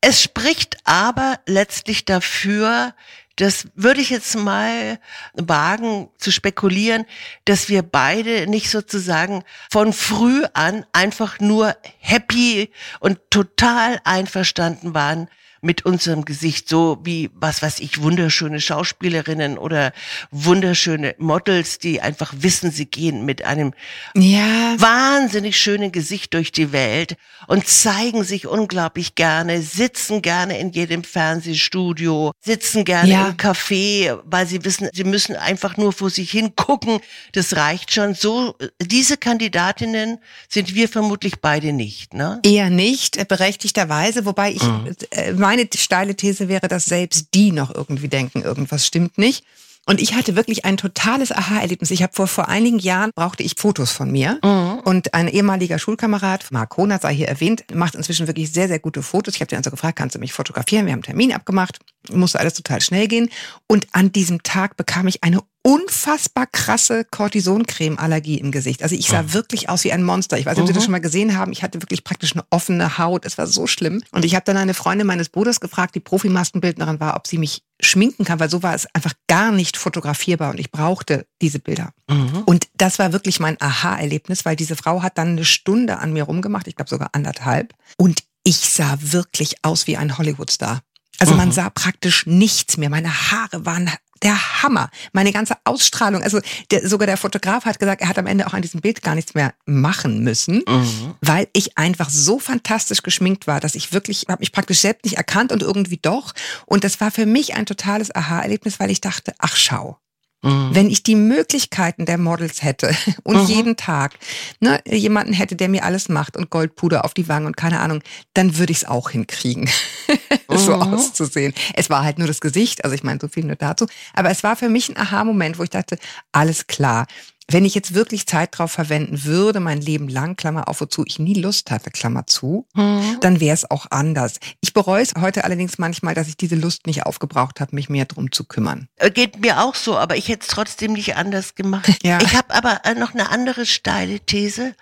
Es 0.00 0.22
spricht 0.22 0.76
aber 0.84 1.38
letztlich 1.46 2.04
dafür, 2.04 2.94
das 3.36 3.68
würde 3.74 4.00
ich 4.00 4.10
jetzt 4.10 4.36
mal 4.36 4.98
wagen 5.34 6.10
zu 6.18 6.30
spekulieren, 6.30 7.06
dass 7.44 7.68
wir 7.68 7.82
beide 7.82 8.46
nicht 8.46 8.70
sozusagen 8.70 9.44
von 9.70 9.92
früh 9.92 10.44
an 10.52 10.84
einfach 10.92 11.40
nur 11.40 11.76
happy 11.98 12.70
und 13.00 13.18
total 13.30 14.00
einverstanden 14.04 14.94
waren 14.94 15.28
mit 15.62 15.84
unserem 15.84 16.24
Gesicht, 16.24 16.68
so 16.68 16.98
wie, 17.02 17.30
was 17.34 17.62
weiß 17.62 17.80
ich, 17.80 18.02
wunderschöne 18.02 18.60
Schauspielerinnen 18.60 19.58
oder 19.58 19.92
wunderschöne 20.30 21.14
Models, 21.18 21.78
die 21.78 22.00
einfach 22.00 22.32
wissen, 22.36 22.70
sie 22.70 22.86
gehen 22.86 23.24
mit 23.24 23.44
einem 23.44 23.74
ja. 24.14 24.74
wahnsinnig 24.78 25.58
schönen 25.58 25.92
Gesicht 25.92 26.34
durch 26.34 26.52
die 26.52 26.72
Welt 26.72 27.16
und 27.46 27.66
zeigen 27.66 28.24
sich 28.24 28.46
unglaublich 28.46 29.14
gerne, 29.14 29.62
sitzen 29.62 30.22
gerne 30.22 30.58
in 30.58 30.70
jedem 30.70 31.04
Fernsehstudio, 31.04 32.32
sitzen 32.40 32.84
gerne 32.84 33.10
ja. 33.10 33.28
im 33.28 33.36
Café, 33.36 34.18
weil 34.24 34.46
sie 34.46 34.64
wissen, 34.64 34.88
sie 34.92 35.04
müssen 35.04 35.36
einfach 35.36 35.76
nur 35.76 35.92
vor 35.92 36.10
sich 36.10 36.30
hin 36.30 36.54
gucken. 36.56 37.00
Das 37.32 37.56
reicht 37.56 37.92
schon. 37.92 38.14
So, 38.14 38.56
diese 38.80 39.16
Kandidatinnen 39.16 40.18
sind 40.48 40.74
wir 40.74 40.88
vermutlich 40.88 41.40
beide 41.40 41.72
nicht, 41.72 42.14
ne? 42.14 42.40
Eher 42.44 42.70
nicht, 42.70 43.28
berechtigterweise, 43.28 44.24
wobei 44.24 44.52
ich 44.52 44.62
mhm. 44.62 44.94
äh, 45.10 45.32
meine 45.50 45.66
steile 45.74 46.14
These 46.14 46.48
wäre, 46.48 46.68
dass 46.68 46.84
selbst 46.84 47.34
die 47.34 47.50
noch 47.50 47.74
irgendwie 47.74 48.06
denken, 48.06 48.42
irgendwas 48.42 48.86
stimmt 48.86 49.18
nicht. 49.18 49.44
Und 49.84 50.00
ich 50.00 50.14
hatte 50.14 50.36
wirklich 50.36 50.64
ein 50.64 50.76
totales 50.76 51.32
Aha-Erlebnis. 51.32 51.90
Ich 51.90 52.04
habe 52.04 52.12
vor, 52.14 52.28
vor 52.28 52.48
einigen 52.48 52.78
Jahren 52.78 53.10
brauchte 53.16 53.42
ich 53.42 53.54
Fotos 53.56 53.90
von 53.90 54.12
mir. 54.12 54.38
Mhm. 54.44 54.78
Und 54.84 55.12
ein 55.12 55.26
ehemaliger 55.26 55.80
Schulkamerad, 55.80 56.46
Marc 56.52 56.76
Honert 56.76 57.02
sei 57.02 57.14
hier 57.14 57.26
erwähnt, 57.26 57.64
macht 57.74 57.96
inzwischen 57.96 58.28
wirklich 58.28 58.52
sehr, 58.52 58.68
sehr 58.68 58.78
gute 58.78 59.02
Fotos. 59.02 59.34
Ich 59.34 59.40
habe 59.40 59.48
den 59.48 59.56
also 59.56 59.72
gefragt, 59.72 59.96
kannst 59.98 60.14
du 60.14 60.20
mich 60.20 60.32
fotografieren? 60.32 60.86
Wir 60.86 60.92
haben 60.92 60.98
einen 60.98 61.02
Termin 61.02 61.32
abgemacht. 61.32 61.80
Musste 62.10 62.40
alles 62.40 62.54
total 62.54 62.80
schnell 62.80 63.08
gehen. 63.08 63.28
Und 63.66 63.86
an 63.92 64.12
diesem 64.12 64.42
Tag 64.42 64.76
bekam 64.76 65.06
ich 65.06 65.22
eine 65.22 65.40
unfassbar 65.62 66.46
krasse 66.46 67.04
Cortisoncreme-Allergie 67.04 68.38
im 68.38 68.50
Gesicht. 68.50 68.82
Also 68.82 68.94
ich 68.94 69.08
sah 69.08 69.24
oh. 69.28 69.32
wirklich 69.34 69.68
aus 69.68 69.84
wie 69.84 69.92
ein 69.92 70.02
Monster. 70.02 70.38
Ich 70.38 70.46
weiß 70.46 70.56
nicht, 70.56 70.62
ob 70.62 70.68
Sie 70.68 70.72
das 70.72 70.82
mhm. 70.82 70.84
schon 70.86 70.92
mal 70.92 71.00
gesehen 71.00 71.36
haben. 71.36 71.52
Ich 71.52 71.62
hatte 71.62 71.82
wirklich 71.82 72.02
praktisch 72.02 72.32
eine 72.32 72.44
offene 72.48 72.96
Haut. 72.96 73.26
Es 73.26 73.36
war 73.36 73.46
so 73.46 73.66
schlimm. 73.66 74.02
Und 74.10 74.24
ich 74.24 74.34
habe 74.34 74.44
dann 74.44 74.56
eine 74.56 74.72
Freundin 74.72 75.06
meines 75.06 75.28
Bruders 75.28 75.60
gefragt, 75.60 75.94
die 75.94 76.00
Profimaskenbildnerin 76.00 76.98
war, 76.98 77.16
ob 77.16 77.26
sie 77.26 77.36
mich 77.36 77.62
schminken 77.78 78.24
kann, 78.24 78.40
weil 78.40 78.50
so 78.50 78.62
war 78.62 78.74
es 78.74 78.86
einfach 78.94 79.12
gar 79.26 79.52
nicht 79.52 79.76
fotografierbar 79.76 80.50
und 80.50 80.60
ich 80.60 80.70
brauchte 80.70 81.26
diese 81.42 81.58
Bilder. 81.58 81.92
Mhm. 82.08 82.42
Und 82.46 82.68
das 82.76 82.98
war 82.98 83.12
wirklich 83.12 83.40
mein 83.40 83.60
Aha-Erlebnis, 83.60 84.44
weil 84.44 84.56
diese 84.56 84.76
Frau 84.76 85.02
hat 85.02 85.18
dann 85.18 85.28
eine 85.28 85.44
Stunde 85.44 85.98
an 85.98 86.12
mir 86.12 86.24
rumgemacht, 86.24 86.68
ich 86.68 86.76
glaube 86.76 86.90
sogar 86.90 87.10
anderthalb. 87.12 87.74
Und 87.96 88.22
ich 88.44 88.56
sah 88.56 88.98
wirklich 89.00 89.56
aus 89.62 89.86
wie 89.86 89.96
ein 89.96 90.16
Hollywood-Star. 90.16 90.80
Also 91.20 91.34
man 91.34 91.48
mhm. 91.48 91.52
sah 91.52 91.70
praktisch 91.70 92.26
nichts 92.26 92.76
mehr. 92.76 92.90
Meine 92.90 93.30
Haare 93.30 93.64
waren 93.66 93.90
der 94.22 94.62
Hammer. 94.62 94.90
Meine 95.12 95.32
ganze 95.32 95.54
Ausstrahlung. 95.64 96.22
Also 96.22 96.40
der, 96.70 96.88
sogar 96.88 97.06
der 97.06 97.16
Fotograf 97.16 97.64
hat 97.64 97.78
gesagt, 97.78 98.02
er 98.02 98.08
hat 98.08 98.18
am 98.18 98.26
Ende 98.26 98.46
auch 98.46 98.54
an 98.54 98.62
diesem 98.62 98.80
Bild 98.80 99.02
gar 99.02 99.14
nichts 99.14 99.34
mehr 99.34 99.54
machen 99.66 100.20
müssen, 100.20 100.62
mhm. 100.66 101.14
weil 101.20 101.48
ich 101.52 101.78
einfach 101.78 102.10
so 102.10 102.38
fantastisch 102.38 103.02
geschminkt 103.02 103.46
war, 103.46 103.60
dass 103.60 103.74
ich 103.74 103.92
wirklich, 103.92 104.26
habe 104.28 104.40
mich 104.40 104.52
praktisch 104.52 104.80
selbst 104.80 105.04
nicht 105.04 105.16
erkannt 105.16 105.52
und 105.52 105.62
irgendwie 105.62 105.98
doch. 106.00 106.32
Und 106.66 106.84
das 106.84 107.00
war 107.00 107.10
für 107.10 107.26
mich 107.26 107.54
ein 107.54 107.66
totales 107.66 108.14
Aha-Erlebnis, 108.14 108.80
weil 108.80 108.90
ich 108.90 109.00
dachte, 109.00 109.34
ach 109.38 109.56
schau, 109.56 109.98
Mhm. 110.42 110.70
Wenn 110.72 110.90
ich 110.90 111.02
die 111.02 111.16
Möglichkeiten 111.16 112.06
der 112.06 112.18
Models 112.18 112.62
hätte 112.62 112.94
und 113.24 113.42
mhm. 113.42 113.46
jeden 113.46 113.76
Tag 113.76 114.18
ne, 114.60 114.80
jemanden 114.86 115.32
hätte, 115.32 115.56
der 115.56 115.68
mir 115.68 115.84
alles 115.84 116.08
macht 116.08 116.36
und 116.36 116.50
Goldpuder 116.50 117.04
auf 117.04 117.14
die 117.14 117.28
Wangen 117.28 117.46
und 117.46 117.56
keine 117.56 117.80
Ahnung, 117.80 118.02
dann 118.34 118.56
würde 118.56 118.72
ich 118.72 118.78
es 118.78 118.84
auch 118.84 119.10
hinkriegen, 119.10 119.68
mhm. 120.48 120.56
so 120.56 120.74
auszusehen. 120.74 121.52
Es 121.74 121.90
war 121.90 122.04
halt 122.04 122.18
nur 122.18 122.28
das 122.28 122.40
Gesicht, 122.40 122.84
also 122.84 122.94
ich 122.94 123.02
meine, 123.02 123.20
so 123.20 123.28
viel 123.28 123.44
nur 123.44 123.56
dazu. 123.56 123.86
Aber 124.14 124.30
es 124.30 124.42
war 124.42 124.56
für 124.56 124.68
mich 124.68 124.88
ein 124.88 124.96
Aha-Moment, 124.96 125.58
wo 125.58 125.62
ich 125.62 125.70
dachte, 125.70 125.98
alles 126.32 126.66
klar 126.66 127.06
wenn 127.52 127.64
ich 127.64 127.74
jetzt 127.74 127.94
wirklich 127.94 128.26
Zeit 128.26 128.56
drauf 128.56 128.72
verwenden 128.72 129.24
würde, 129.24 129.60
mein 129.60 129.80
Leben 129.80 130.08
lang, 130.08 130.36
Klammer 130.36 130.68
auf, 130.68 130.80
wozu 130.80 131.04
ich 131.06 131.18
nie 131.18 131.34
Lust 131.34 131.70
hatte, 131.70 131.90
Klammer 131.90 132.26
zu, 132.26 132.66
mhm. 132.74 133.18
dann 133.20 133.40
wäre 133.40 133.54
es 133.54 133.70
auch 133.70 133.86
anders. 133.90 134.38
Ich 134.60 134.72
bereue 134.72 135.02
es 135.02 135.14
heute 135.20 135.44
allerdings 135.44 135.78
manchmal, 135.78 136.14
dass 136.14 136.28
ich 136.28 136.36
diese 136.36 136.54
Lust 136.54 136.86
nicht 136.86 137.04
aufgebraucht 137.04 137.60
habe, 137.60 137.74
mich 137.74 137.88
mehr 137.88 138.04
drum 138.04 138.30
zu 138.30 138.44
kümmern. 138.44 138.88
Äh, 138.96 139.10
geht 139.10 139.40
mir 139.40 139.62
auch 139.62 139.74
so, 139.74 139.96
aber 139.96 140.16
ich 140.16 140.28
hätte 140.28 140.42
es 140.42 140.48
trotzdem 140.48 140.92
nicht 140.92 141.16
anders 141.16 141.54
gemacht. 141.54 141.90
Ja. 142.02 142.18
Ich 142.22 142.34
habe 142.34 142.54
aber 142.54 142.80
äh, 142.84 142.94
noch 142.94 143.12
eine 143.12 143.30
andere 143.30 143.66
steile 143.66 144.20
These, 144.20 144.74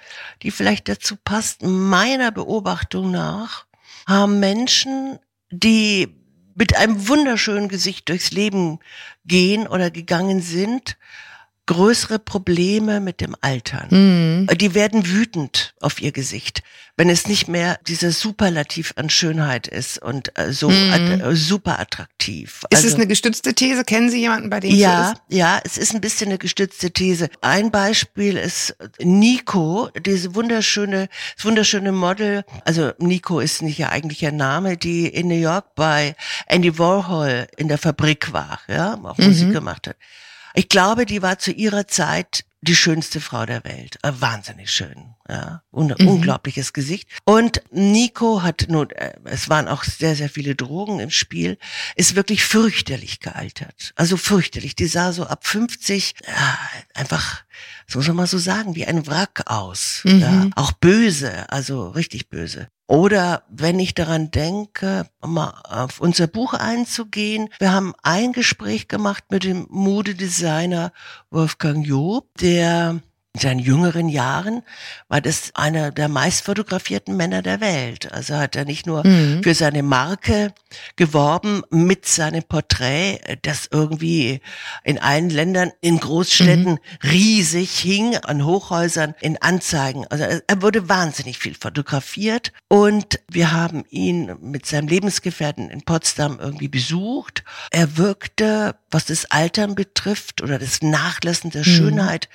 die 0.43 0.51
vielleicht 0.51 0.89
dazu 0.89 1.17
passt. 1.17 1.63
Meiner 1.63 2.31
Beobachtung 2.31 3.11
nach 3.11 3.67
haben 4.07 4.39
Menschen, 4.39 5.19
die 5.51 6.09
mit 6.55 6.77
einem 6.77 7.09
wunderschönen 7.09 7.69
Gesicht 7.69 8.09
durchs 8.09 8.31
Leben 8.31 8.79
gehen 9.25 9.67
oder 9.67 9.91
gegangen 9.91 10.43
sind, 10.43 10.97
größere 11.69 12.19
Probleme 12.19 12.99
mit 12.99 13.21
dem 13.21 13.37
Altern. 13.43 13.89
Mhm. 13.91 14.59
Die 14.59 14.75
werden 14.75 15.07
wütend 15.07 15.75
auf 15.81 16.01
ihr 16.01 16.13
Gesicht, 16.13 16.63
wenn 16.97 17.11
es 17.11 17.29
nicht 17.29 17.47
mehr 17.47 17.79
dieser 17.87 18.11
Superlativ 18.11 18.95
an 18.97 19.11
Schönheit 19.11 19.69
ist 19.69 20.03
und 20.03 20.37
äh, 20.39 20.53
so 20.53 20.71
mhm. 20.71 21.21
äh, 21.21 21.37
super 21.37 21.79
attraktiv. 21.79 22.63
Ist 22.71 22.79
also, 22.79 22.89
es 22.89 22.95
eine 22.95 23.07
gestützte 23.07 23.55
These? 23.55 23.85
Kennen 23.85 24.11
Sie 24.11 24.19
jemanden, 24.19 24.49
bei 24.49 24.61
dem 24.61 24.75
ja, 24.75 25.09
so 25.09 25.13
ist? 25.13 25.23
Ja, 25.29 25.61
es 25.63 25.77
ist 25.77 25.95
ein 25.95 26.01
bisschen 26.01 26.29
eine 26.29 26.39
gestützte 26.39 26.91
These. 26.91 27.29
Ein 27.43 27.71
Beispiel 27.71 28.39
ist 28.39 28.75
Nico, 28.99 29.91
diese 30.05 30.35
wunderschöne, 30.35 31.09
das 31.37 31.45
wunderschöne 31.45 31.93
Model. 31.93 32.45
Also 32.65 32.93
Nico 32.99 33.41
ist 33.41 33.61
nicht 33.61 33.79
ihr 33.79 33.91
eigentlicher 33.91 34.33
Name, 34.33 34.79
die 34.79 35.07
in 35.07 35.29
New 35.29 35.35
York 35.35 35.75
bei 35.75 36.17
Andy 36.47 36.79
Warhol 36.79 37.47
in 37.59 37.69
der 37.69 37.79
Fabrik 37.79 38.33
war, 38.33 38.59
ja, 38.69 38.95
auch 39.03 39.19
mhm. 39.19 39.27
Musik 39.27 39.53
gemacht 39.53 39.87
hat. 39.87 39.97
Ich 40.59 40.69
glaube, 40.69 41.07
die 41.07 41.23
war 41.23 41.39
zu 41.39 41.53
ihrer 41.53 41.87
Zeit 41.87 42.45
die 42.63 42.75
schönste 42.75 43.21
Frau 43.21 43.47
der 43.47 43.63
Welt. 43.63 43.97
Äh, 44.03 44.11
wahnsinnig 44.19 44.73
schön. 44.73 45.15
Ja, 45.29 45.63
Un 45.71 45.95
mhm. 45.97 46.09
unglaubliches 46.09 46.73
Gesicht. 46.73 47.09
Und 47.25 47.63
Nico 47.71 48.43
hat 48.43 48.67
nun, 48.69 48.91
äh, 48.91 49.13
es 49.23 49.49
waren 49.49 49.69
auch 49.69 49.85
sehr, 49.85 50.17
sehr 50.17 50.29
viele 50.29 50.57
Drogen 50.57 50.99
im 50.99 51.11
Spiel, 51.11 51.59
ist 51.95 52.17
wirklich 52.17 52.43
fürchterlich 52.43 53.21
gealtert. 53.21 53.93
Also 53.95 54.17
fürchterlich. 54.17 54.75
Die 54.75 54.89
sah 54.89 55.13
so 55.13 55.29
ab 55.29 55.47
50 55.47 56.15
ja, 56.27 56.59
einfach, 56.93 57.45
so 57.87 58.01
soll 58.01 58.17
man 58.17 58.27
so 58.27 58.39
sagen, 58.39 58.75
wie 58.75 58.85
ein 58.85 59.07
Wrack 59.07 59.43
aus. 59.47 60.01
Mhm. 60.03 60.19
Ja, 60.19 60.47
auch 60.57 60.73
böse, 60.73 61.49
also 61.53 61.91
richtig 61.91 62.31
böse. 62.31 62.67
Oder 62.89 63.43
wenn 63.51 63.79
ich 63.79 63.93
daran 63.93 64.31
denke, 64.31 65.07
mal 65.21 65.53
auf 65.69 66.01
unser 66.01 66.27
Buch 66.27 66.55
einzugehen, 66.55 67.51
wir 67.59 67.71
haben 67.71 67.93
ein 68.03 68.33
Gespräch 68.33 68.89
gemacht 68.89 69.25
mit 69.29 69.45
dem 69.45 69.67
Modedesigner 69.69 70.93
Wolfgang 71.31 71.87
Job, 71.87 72.27
der 72.41 73.01
in 73.39 73.43
seinen 73.43 73.61
jüngeren 73.61 74.09
Jahren 74.09 74.63
war 75.09 75.21
das 75.21 75.53
einer 75.55 75.93
der 75.93 76.09
meistfotografierten 76.09 77.17
Männer 77.17 77.41
der 77.41 77.61
Welt. 77.61 78.13
Also 78.13 78.37
hat 78.37 78.57
er 78.57 78.65
nicht 78.65 78.85
nur 78.85 79.07
mhm. 79.07 79.45
für 79.45 79.55
seine 79.55 79.85
Marke 79.85 80.53
geworben 80.97 81.63
mit 81.71 82.05
seinem 82.05 82.43
Porträt, 82.43 83.21
das 83.43 83.69
irgendwie 83.71 84.41
in 84.83 84.99
allen 84.99 85.31
Ländern, 85.31 85.71
in 85.81 86.01
Großstädten 86.01 86.73
mhm. 86.73 87.09
riesig 87.09 87.79
hing, 87.79 88.17
an 88.17 88.45
Hochhäusern, 88.45 89.15
in 89.21 89.41
Anzeigen. 89.41 90.05
Also 90.09 90.25
er 90.25 90.63
wurde 90.63 90.89
wahnsinnig 90.89 91.39
viel 91.39 91.55
fotografiert 91.55 92.53
und 92.67 93.21
wir 93.31 93.53
haben 93.53 93.85
ihn 93.89 94.37
mit 94.41 94.67
seinem 94.67 94.89
Lebensgefährten 94.89 95.71
in 95.71 95.83
Potsdam 95.83 96.41
irgendwie 96.41 96.69
besucht. 96.69 97.45
Er 97.71 97.97
wirkte, 97.97 98.75
was 98.91 99.05
das 99.05 99.27
Altern 99.27 99.77
betrifft 99.77 100.43
oder 100.43 100.59
das 100.59 100.83
Nachlassen 100.83 101.51
der 101.51 101.61
mhm. 101.61 101.71
Schönheit, 101.71 102.29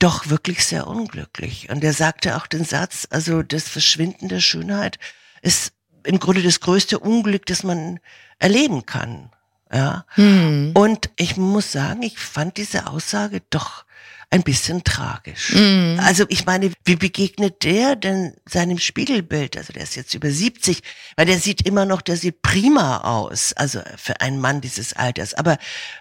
doch 0.00 0.28
wirklich 0.28 0.47
wirklich 0.48 0.66
sehr 0.66 0.86
unglücklich. 0.86 1.68
Und 1.68 1.84
er 1.84 1.92
sagte 1.92 2.36
auch 2.36 2.46
den 2.46 2.64
Satz, 2.64 3.06
also 3.10 3.42
das 3.42 3.68
Verschwinden 3.68 4.28
der 4.28 4.40
Schönheit 4.40 4.98
ist 5.42 5.72
im 6.04 6.18
Grunde 6.18 6.42
das 6.42 6.60
größte 6.60 6.98
Unglück, 6.98 7.44
das 7.44 7.64
man 7.64 8.00
erleben 8.38 8.86
kann. 8.86 9.30
Ja. 9.70 10.06
Hm. 10.14 10.72
Und 10.74 11.10
ich 11.16 11.36
muss 11.36 11.70
sagen, 11.70 12.02
ich 12.02 12.18
fand 12.18 12.56
diese 12.56 12.86
Aussage 12.86 13.42
doch 13.50 13.84
ein 14.30 14.42
bisschen 14.42 14.84
tragisch. 14.84 15.54
Mm. 15.54 15.98
Also 16.00 16.26
ich 16.28 16.44
meine, 16.44 16.72
wie 16.84 16.96
begegnet 16.96 17.64
der 17.64 17.96
denn 17.96 18.34
seinem 18.46 18.78
Spiegelbild? 18.78 19.56
Also 19.56 19.72
der 19.72 19.82
ist 19.82 19.96
jetzt 19.96 20.14
über 20.14 20.30
70, 20.30 20.82
weil 21.16 21.26
der 21.26 21.38
sieht 21.38 21.66
immer 21.66 21.86
noch, 21.86 22.02
der 22.02 22.16
sieht 22.16 22.42
prima 22.42 22.98
aus, 22.98 23.54
also 23.54 23.80
für 23.96 24.20
einen 24.20 24.38
Mann 24.38 24.60
dieses 24.60 24.92
Alters. 24.92 25.32
Aber 25.32 25.56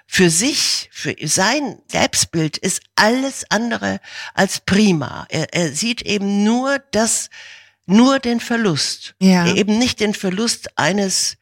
für 0.08 0.30
sich, 0.30 0.90
für 0.92 1.16
sein 1.24 1.80
Selbstbild 1.90 2.58
ist 2.58 2.82
alles 2.96 3.46
andere 3.50 4.02
als 4.34 4.60
prima. 4.60 5.26
Er, 5.30 5.54
er 5.54 5.72
sieht 5.72 6.02
eben 6.02 6.44
nur 6.44 6.80
das, 6.92 7.30
nur 7.86 8.20
den 8.20 8.42
Verlust. 8.42 9.16
Ja. 9.20 9.48
Eben 9.48 9.80
nicht 9.80 10.02
den 10.02 10.14
Verlust 10.14 10.78
eines 10.78 11.38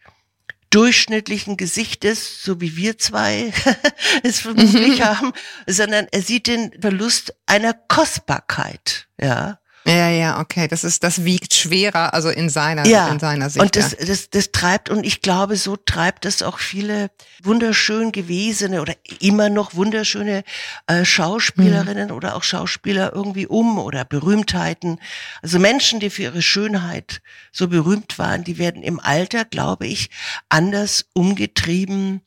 durchschnittlichen 0.70 1.58
Gesichtes, 1.58 2.44
so 2.44 2.62
wie 2.62 2.76
wir 2.76 2.98
zwei 2.98 3.54
es 4.24 4.40
vermutlich 4.42 5.00
mhm. 5.00 5.04
haben, 5.04 5.34
sondern 5.68 6.08
er 6.12 6.22
sieht 6.22 6.48
den 6.48 6.72
Verlust 6.80 7.36
einer 7.46 7.74
Kostbarkeit, 7.74 9.08
ja. 9.20 9.60
Ja, 9.88 10.10
ja, 10.10 10.40
okay. 10.40 10.68
Das 10.68 10.84
ist, 10.84 11.04
das 11.04 11.26
wiegt 11.26 11.54
schwerer, 11.54 12.14
also 12.16 12.30
in 12.30 12.50
seiner, 12.50 12.88
ja. 12.88 13.08
in 13.10 13.20
seiner 13.20 13.52
Sicht. 13.52 13.64
Und 13.64 13.76
das, 13.76 13.92
ja. 13.92 14.06
das, 14.06 14.32
das 14.32 14.52
treibt, 14.52 14.90
und 14.90 15.06
ich 15.06 15.22
glaube, 15.22 15.58
so 15.58 15.76
treibt 15.76 16.26
es 16.26 16.42
auch 16.42 16.58
viele 16.58 17.12
wunderschön 17.44 18.12
gewesene 18.12 18.82
oder 18.82 18.96
immer 19.20 19.50
noch 19.50 19.76
wunderschöne 19.76 20.44
äh, 20.88 21.06
Schauspielerinnen 21.06 22.10
mhm. 22.10 22.16
oder 22.16 22.36
auch 22.36 22.42
Schauspieler 22.42 23.14
irgendwie 23.14 23.46
um 23.46 23.78
oder 23.78 24.06
Berühmtheiten. 24.06 25.00
Also 25.44 25.60
Menschen, 25.60 26.00
die 26.00 26.10
für 26.10 26.24
ihre 26.24 26.42
Schönheit 26.42 27.22
so 27.52 27.68
berühmt 27.68 28.18
waren, 28.18 28.44
die 28.44 28.58
werden 28.58 28.82
im 28.82 29.00
Alter, 29.00 29.46
glaube 29.46 29.86
ich, 29.86 30.10
anders 30.50 31.06
umgetrieben 31.14 32.22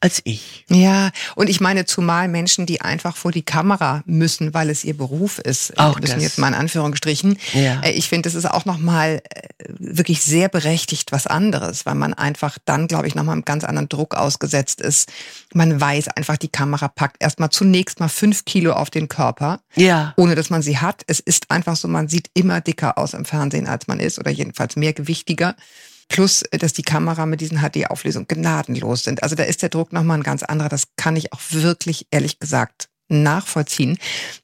als 0.00 0.20
ich. 0.24 0.64
Ja, 0.68 1.10
und 1.34 1.48
ich 1.48 1.60
meine 1.60 1.84
zumal 1.84 2.28
Menschen, 2.28 2.66
die 2.66 2.80
einfach 2.80 3.16
vor 3.16 3.32
die 3.32 3.42
Kamera 3.42 4.02
müssen, 4.06 4.54
weil 4.54 4.70
es 4.70 4.84
ihr 4.84 4.96
Beruf 4.96 5.38
ist. 5.38 5.76
Auch 5.78 5.98
müssen 5.98 6.14
das. 6.14 6.22
jetzt 6.22 6.38
mal 6.38 6.48
in 6.48 6.54
Anführungsstrichen. 6.54 7.36
Ja. 7.52 7.80
Äh, 7.80 7.92
ich 7.92 8.08
finde, 8.08 8.28
das 8.28 8.34
ist 8.34 8.48
auch 8.48 8.64
nochmal 8.64 9.22
äh, 9.28 9.48
wirklich 9.78 10.22
sehr 10.22 10.48
berechtigt 10.48 11.10
was 11.10 11.26
anderes, 11.26 11.84
weil 11.84 11.96
man 11.96 12.14
einfach 12.14 12.58
dann, 12.64 12.86
glaube 12.86 13.08
ich, 13.08 13.16
nochmal 13.16 13.32
einem 13.32 13.44
ganz 13.44 13.64
anderen 13.64 13.88
Druck 13.88 14.14
ausgesetzt 14.14 14.80
ist. 14.80 15.10
Man 15.52 15.80
weiß 15.80 16.08
einfach, 16.08 16.36
die 16.36 16.48
Kamera 16.48 16.86
packt 16.86 17.16
erstmal 17.20 17.50
zunächst 17.50 17.98
mal 17.98 18.08
fünf 18.08 18.44
Kilo 18.44 18.74
auf 18.74 18.90
den 18.90 19.08
Körper, 19.08 19.60
ja. 19.74 20.14
ohne 20.16 20.36
dass 20.36 20.48
man 20.48 20.62
sie 20.62 20.78
hat. 20.78 21.02
Es 21.08 21.18
ist 21.18 21.50
einfach 21.50 21.74
so, 21.74 21.88
man 21.88 22.08
sieht 22.08 22.30
immer 22.34 22.60
dicker 22.60 22.98
aus 22.98 23.14
im 23.14 23.24
Fernsehen, 23.24 23.66
als 23.66 23.88
man 23.88 23.98
ist 23.98 24.18
oder 24.20 24.30
jedenfalls 24.30 24.76
mehr 24.76 24.92
gewichtiger. 24.92 25.56
Plus, 26.08 26.42
äh, 26.42 26.58
dass 26.58 26.72
die 26.72 26.82
Kamera 26.82 27.26
mit 27.26 27.40
diesen 27.40 27.58
HD-Auflösungen 27.58 28.28
gnadenlos 28.28 29.04
sind. 29.04 29.22
Also 29.22 29.34
da 29.36 29.44
ist 29.44 29.62
der 29.62 29.68
Druck 29.68 29.92
nochmal 29.92 30.18
ein 30.18 30.22
ganz 30.22 30.42
anderer. 30.42 30.68
Das 30.68 30.84
kann 30.96 31.16
ich 31.16 31.32
auch 31.32 31.40
wirklich, 31.50 32.06
ehrlich 32.10 32.38
gesagt, 32.38 32.88
nachvollziehen. 33.08 33.98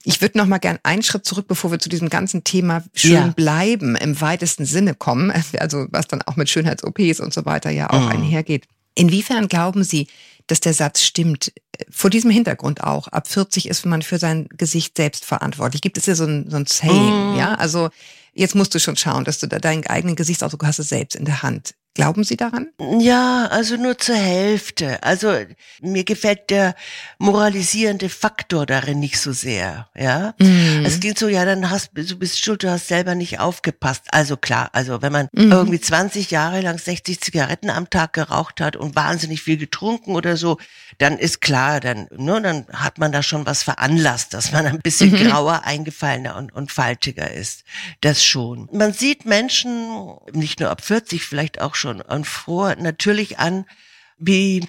Ich 0.04 0.20
würde 0.20 0.38
noch 0.38 0.46
mal 0.46 0.58
gern 0.58 0.78
einen 0.82 1.02
Schritt 1.02 1.24
zurück, 1.24 1.46
bevor 1.48 1.70
wir 1.70 1.78
zu 1.78 1.88
diesem 1.88 2.08
ganzen 2.08 2.44
Thema 2.44 2.82
schön 2.94 3.12
ja. 3.12 3.26
bleiben 3.28 3.94
im 3.96 4.20
weitesten 4.20 4.64
Sinne 4.64 4.94
kommen, 4.94 5.30
also 5.58 5.86
was 5.90 6.08
dann 6.08 6.22
auch 6.22 6.36
mit 6.36 6.48
Schönheits-OPs 6.48 7.20
und 7.20 7.32
so 7.32 7.44
weiter 7.44 7.70
ja 7.70 7.90
auch 7.90 8.00
mhm. 8.00 8.08
einhergeht. 8.08 8.66
Inwiefern 8.94 9.48
glauben 9.48 9.84
Sie, 9.84 10.06
dass 10.46 10.60
der 10.60 10.74
Satz 10.74 11.02
stimmt? 11.02 11.52
Vor 11.90 12.10
diesem 12.10 12.30
Hintergrund 12.30 12.84
auch. 12.84 13.08
Ab 13.08 13.26
40 13.28 13.68
ist 13.68 13.86
man 13.86 14.02
für 14.02 14.18
sein 14.18 14.48
Gesicht 14.56 14.96
selbst 14.96 15.24
verantwortlich. 15.24 15.80
Gibt 15.80 15.98
es 15.98 16.06
ja 16.06 16.14
so 16.14 16.24
ein, 16.24 16.48
so 16.48 16.56
ein 16.56 16.66
Saying, 16.66 17.32
mhm. 17.32 17.36
ja? 17.36 17.54
Also 17.54 17.90
Jetzt 18.34 18.54
musst 18.54 18.74
du 18.74 18.80
schon 18.80 18.96
schauen, 18.96 19.24
dass 19.24 19.38
du 19.38 19.46
da 19.46 19.58
deinen 19.58 19.86
eigenen 19.86 20.16
Gesichtsausdruck 20.16 20.64
hast, 20.64 20.80
du 20.80 20.82
selbst 20.82 21.14
in 21.14 21.24
der 21.24 21.42
Hand. 21.42 21.74
Glauben 21.94 22.24
Sie 22.24 22.36
daran? 22.36 22.70
Ja, 22.98 23.46
also 23.52 23.76
nur 23.76 23.96
zur 23.98 24.16
Hälfte. 24.16 25.00
Also 25.04 25.32
mir 25.80 26.02
gefällt 26.02 26.50
der 26.50 26.74
moralisierende 27.18 28.08
Faktor 28.08 28.66
darin 28.66 28.98
nicht 28.98 29.20
so 29.20 29.32
sehr. 29.32 29.88
Ja, 29.94 30.34
mhm. 30.40 30.82
es 30.84 30.98
klingt 30.98 31.20
so, 31.20 31.28
ja, 31.28 31.44
dann 31.44 31.70
hast 31.70 31.92
du 31.94 32.18
bist 32.18 32.40
schuld, 32.40 32.64
du 32.64 32.70
hast 32.70 32.88
selber 32.88 33.14
nicht 33.14 33.38
aufgepasst. 33.38 34.06
Also 34.10 34.36
klar, 34.36 34.70
also 34.72 35.02
wenn 35.02 35.12
man 35.12 35.28
mhm. 35.30 35.52
irgendwie 35.52 35.80
20 35.80 36.32
Jahre 36.32 36.62
lang 36.62 36.78
60 36.78 37.20
Zigaretten 37.20 37.70
am 37.70 37.88
Tag 37.88 38.14
geraucht 38.14 38.60
hat 38.60 38.74
und 38.74 38.96
wahnsinnig 38.96 39.42
viel 39.42 39.56
getrunken 39.56 40.16
oder 40.16 40.36
so, 40.36 40.58
dann 40.98 41.16
ist 41.16 41.40
klar, 41.40 41.78
dann, 41.78 42.08
ne, 42.16 42.42
dann 42.42 42.66
hat 42.72 42.98
man 42.98 43.12
da 43.12 43.22
schon 43.22 43.46
was 43.46 43.62
veranlasst, 43.62 44.34
dass 44.34 44.50
man 44.50 44.66
ein 44.66 44.80
bisschen 44.80 45.12
mhm. 45.12 45.28
grauer, 45.28 45.62
eingefallener 45.64 46.34
und, 46.34 46.52
und 46.52 46.72
faltiger 46.72 47.30
ist. 47.30 47.62
Das 48.00 48.24
schon. 48.24 48.68
Man 48.72 48.92
sieht 48.92 49.26
Menschen, 49.26 50.16
nicht 50.32 50.58
nur 50.58 50.70
ab 50.70 50.82
40, 50.82 51.22
vielleicht 51.22 51.60
auch 51.60 51.76
schon 51.76 51.83
schon 51.84 52.00
und 52.00 52.26
froh 52.26 52.72
natürlich 52.78 53.38
an, 53.38 53.66
wie 54.16 54.66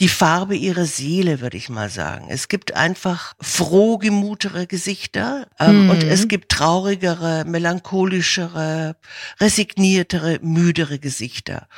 die 0.00 0.08
Farbe 0.08 0.54
ihrer 0.54 0.84
Seele, 0.84 1.40
würde 1.40 1.56
ich 1.56 1.68
mal 1.68 1.88
sagen. 1.88 2.26
Es 2.28 2.48
gibt 2.48 2.74
einfach 2.74 3.34
frohgemutere 3.40 4.66
Gesichter 4.66 5.48
ähm, 5.58 5.84
mhm. 5.84 5.90
und 5.90 6.02
es 6.02 6.28
gibt 6.28 6.50
traurigere, 6.50 7.44
melancholischere, 7.46 8.96
resigniertere, 9.40 10.40
müdere 10.42 10.98
Gesichter. 10.98 11.68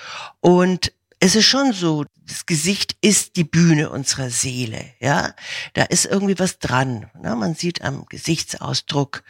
Und 0.40 0.92
es 1.20 1.36
ist 1.36 1.46
schon 1.46 1.72
so, 1.72 2.04
das 2.26 2.46
Gesicht 2.46 2.96
ist 3.00 3.36
die 3.36 3.44
Bühne 3.44 3.90
unserer 3.90 4.30
Seele, 4.30 4.84
ja. 5.00 5.34
Da 5.74 5.84
ist 5.84 6.04
irgendwie 6.04 6.38
was 6.38 6.58
dran. 6.58 7.10
Ne? 7.20 7.36
Man 7.36 7.54
sieht 7.54 7.82
am 7.82 8.06
Gesichtsausdruck 8.06 9.22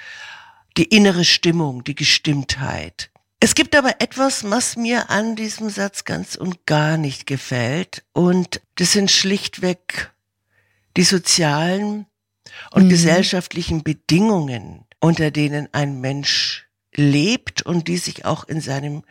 die 0.77 0.85
innere 0.85 1.25
Stimmung, 1.25 1.85
die 1.85 1.95
Gestimmtheit. 1.95 3.11
Es 3.41 3.55
gibt 3.55 3.77
aber 3.77 4.01
etwas, 4.01 4.49
was 4.51 4.77
mir 4.77 5.11
an 5.11 5.37
diesem 5.37 5.69
Satz 5.69 6.05
ganz 6.05 6.35
und 6.35 6.67
gar 6.67 6.97
nicht 6.97 7.27
gefällt. 7.27 8.05
Und 8.13 8.63
das 8.77 8.93
sind 8.93 9.11
schlichtweg 9.11 10.13
die 10.97 11.05
sozialen 11.05 12.07
und 12.71 12.85
mhm. 12.85 12.89
gesellschaftlichen 12.89 13.83
Bedingungen, 13.83 14.87
unter 15.01 15.31
denen 15.31 15.69
ein 15.73 16.01
Mensch 16.01 16.69
lebt 16.95 17.63
und 17.63 17.89
die 17.89 17.99
sich 17.99 18.25
auch 18.25 18.45
in 18.45 18.61
seinem 18.61 19.03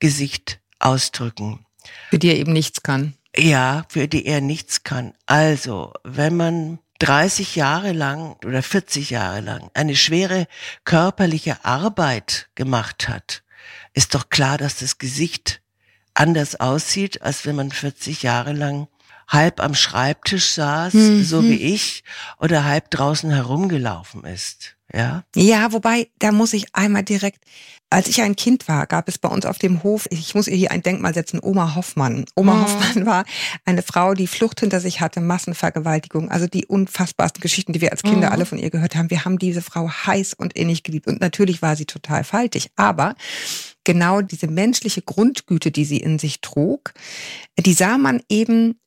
Gesicht 0.00 0.60
ausdrücken. 0.78 1.64
Für 2.10 2.18
die 2.18 2.28
er 2.28 2.36
eben 2.36 2.52
nichts 2.52 2.82
kann. 2.82 3.14
Ja, 3.36 3.84
für 3.88 4.08
die 4.08 4.26
er 4.26 4.40
nichts 4.40 4.82
kann. 4.82 5.14
Also, 5.26 5.92
wenn 6.02 6.36
man 6.36 6.78
30 6.98 7.56
Jahre 7.56 7.92
lang 7.92 8.36
oder 8.44 8.62
40 8.62 9.10
Jahre 9.10 9.40
lang 9.40 9.70
eine 9.74 9.94
schwere 9.94 10.48
körperliche 10.84 11.64
Arbeit 11.64 12.48
gemacht 12.54 13.08
hat, 13.08 13.42
ist 13.94 14.14
doch 14.14 14.28
klar, 14.30 14.58
dass 14.58 14.76
das 14.78 14.98
Gesicht 14.98 15.60
anders 16.14 16.56
aussieht, 16.58 17.22
als 17.22 17.46
wenn 17.46 17.56
man 17.56 17.70
40 17.70 18.22
Jahre 18.22 18.52
lang 18.52 18.88
halb 19.28 19.60
am 19.60 19.74
Schreibtisch 19.74 20.52
saß, 20.52 20.94
Mhm. 20.94 21.24
so 21.24 21.44
wie 21.44 21.74
ich, 21.74 22.02
oder 22.38 22.64
halb 22.64 22.90
draußen 22.90 23.30
herumgelaufen 23.30 24.24
ist. 24.24 24.76
Ja. 24.94 25.24
Ja, 25.36 25.72
wobei, 25.72 26.08
da 26.18 26.32
muss 26.32 26.52
ich 26.54 26.74
einmal 26.74 27.02
direkt, 27.02 27.44
als 27.90 28.08
ich 28.08 28.20
ein 28.22 28.36
Kind 28.36 28.68
war, 28.68 28.86
gab 28.86 29.08
es 29.08 29.18
bei 29.18 29.28
uns 29.28 29.44
auf 29.46 29.58
dem 29.58 29.82
Hof, 29.82 30.06
ich 30.10 30.34
muss 30.34 30.46
ihr 30.48 30.56
hier 30.56 30.70
ein 30.70 30.82
Denkmal 30.82 31.12
setzen, 31.14 31.40
Oma 31.42 31.74
Hoffmann. 31.74 32.24
Oma 32.36 32.54
Mhm. 32.54 32.62
Hoffmann 32.62 33.06
war 33.06 33.24
eine 33.64 33.82
Frau, 33.82 34.14
die 34.14 34.26
Flucht 34.26 34.60
hinter 34.60 34.80
sich 34.80 35.00
hatte, 35.00 35.20
Massenvergewaltigung, 35.20 36.30
also 36.30 36.46
die 36.46 36.66
unfassbarsten 36.66 37.40
Geschichten, 37.40 37.72
die 37.72 37.80
wir 37.80 37.92
als 37.92 38.02
Kinder 38.02 38.28
Mhm. 38.28 38.32
alle 38.32 38.46
von 38.46 38.58
ihr 38.58 38.70
gehört 38.70 38.94
haben. 38.96 39.10
Wir 39.10 39.24
haben 39.24 39.38
diese 39.38 39.62
Frau 39.62 39.88
heiß 39.90 40.34
und 40.34 40.54
innig 40.54 40.82
geliebt 40.82 41.06
und 41.06 41.20
natürlich 41.20 41.60
war 41.62 41.76
sie 41.76 41.86
total 41.86 42.24
faltig, 42.24 42.70
aber 42.76 43.14
genau 43.84 44.20
diese 44.22 44.48
menschliche 44.48 45.02
Grundgüte, 45.02 45.70
die 45.70 45.84
sie 45.84 45.98
in 45.98 46.18
sich 46.18 46.40
trug, 46.40 46.92
die 47.58 47.72
sah 47.74 47.96
man 47.98 48.22
eben 48.28 48.78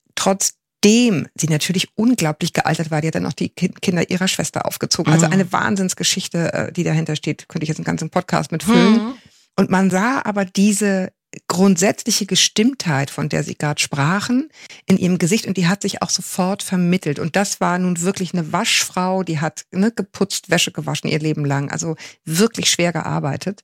trotzdem 0.82 1.28
sie 1.36 1.48
natürlich 1.48 1.90
unglaublich 1.96 2.54
gealtert 2.54 2.92
war. 2.92 3.02
Die 3.02 3.08
hat 3.08 3.16
dann 3.16 3.26
auch 3.26 3.34
die 3.34 3.50
Ki- 3.50 3.74
Kinder 3.82 4.10
ihrer 4.10 4.28
Schwester 4.28 4.66
aufgezogen. 4.66 5.14
Also 5.14 5.28
Mhm. 5.28 5.34
eine 5.34 5.52
Wahnsinnsgeschichte, 5.52 6.54
äh, 6.54 6.72
die 6.72 6.84
dahinter 6.84 7.16
steht, 7.16 7.48
könnte 7.50 7.64
ich 7.64 7.70
jetzt 7.70 7.78
einen 7.78 7.86
ganzen 7.86 8.10
Podcast 8.10 8.52
mitfüllen. 8.52 8.94
Mhm. 8.94 9.14
Und 9.58 9.70
man 9.70 9.90
sah 9.90 10.22
aber 10.24 10.46
diese 10.46 11.12
grundsätzliche 11.48 12.26
Gestimmtheit, 12.26 13.10
von 13.10 13.30
der 13.30 13.44
Sie 13.44 13.56
gerade 13.56 13.82
sprachen, 13.82 14.50
in 14.86 14.98
ihrem 14.98 15.18
Gesicht 15.18 15.46
und 15.46 15.56
die 15.56 15.68
hat 15.68 15.82
sich 15.82 16.02
auch 16.02 16.10
sofort 16.10 16.62
vermittelt. 16.62 17.20
Und 17.20 17.36
das 17.38 17.62
war 17.62 17.78
nun 17.78 18.02
wirklich 18.02 18.34
eine 18.34 18.52
Waschfrau, 18.52 19.24
die 19.24 19.40
hat 19.40 19.64
ne, 19.72 19.92
geputzt, 19.92 20.50
Wäsche 20.50 20.72
gewaschen 20.72 21.10
ihr 21.10 21.20
Leben 21.20 21.46
lang, 21.46 21.70
also 21.72 21.96
wirklich 22.26 22.70
schwer 22.70 22.92
gearbeitet. 22.92 23.62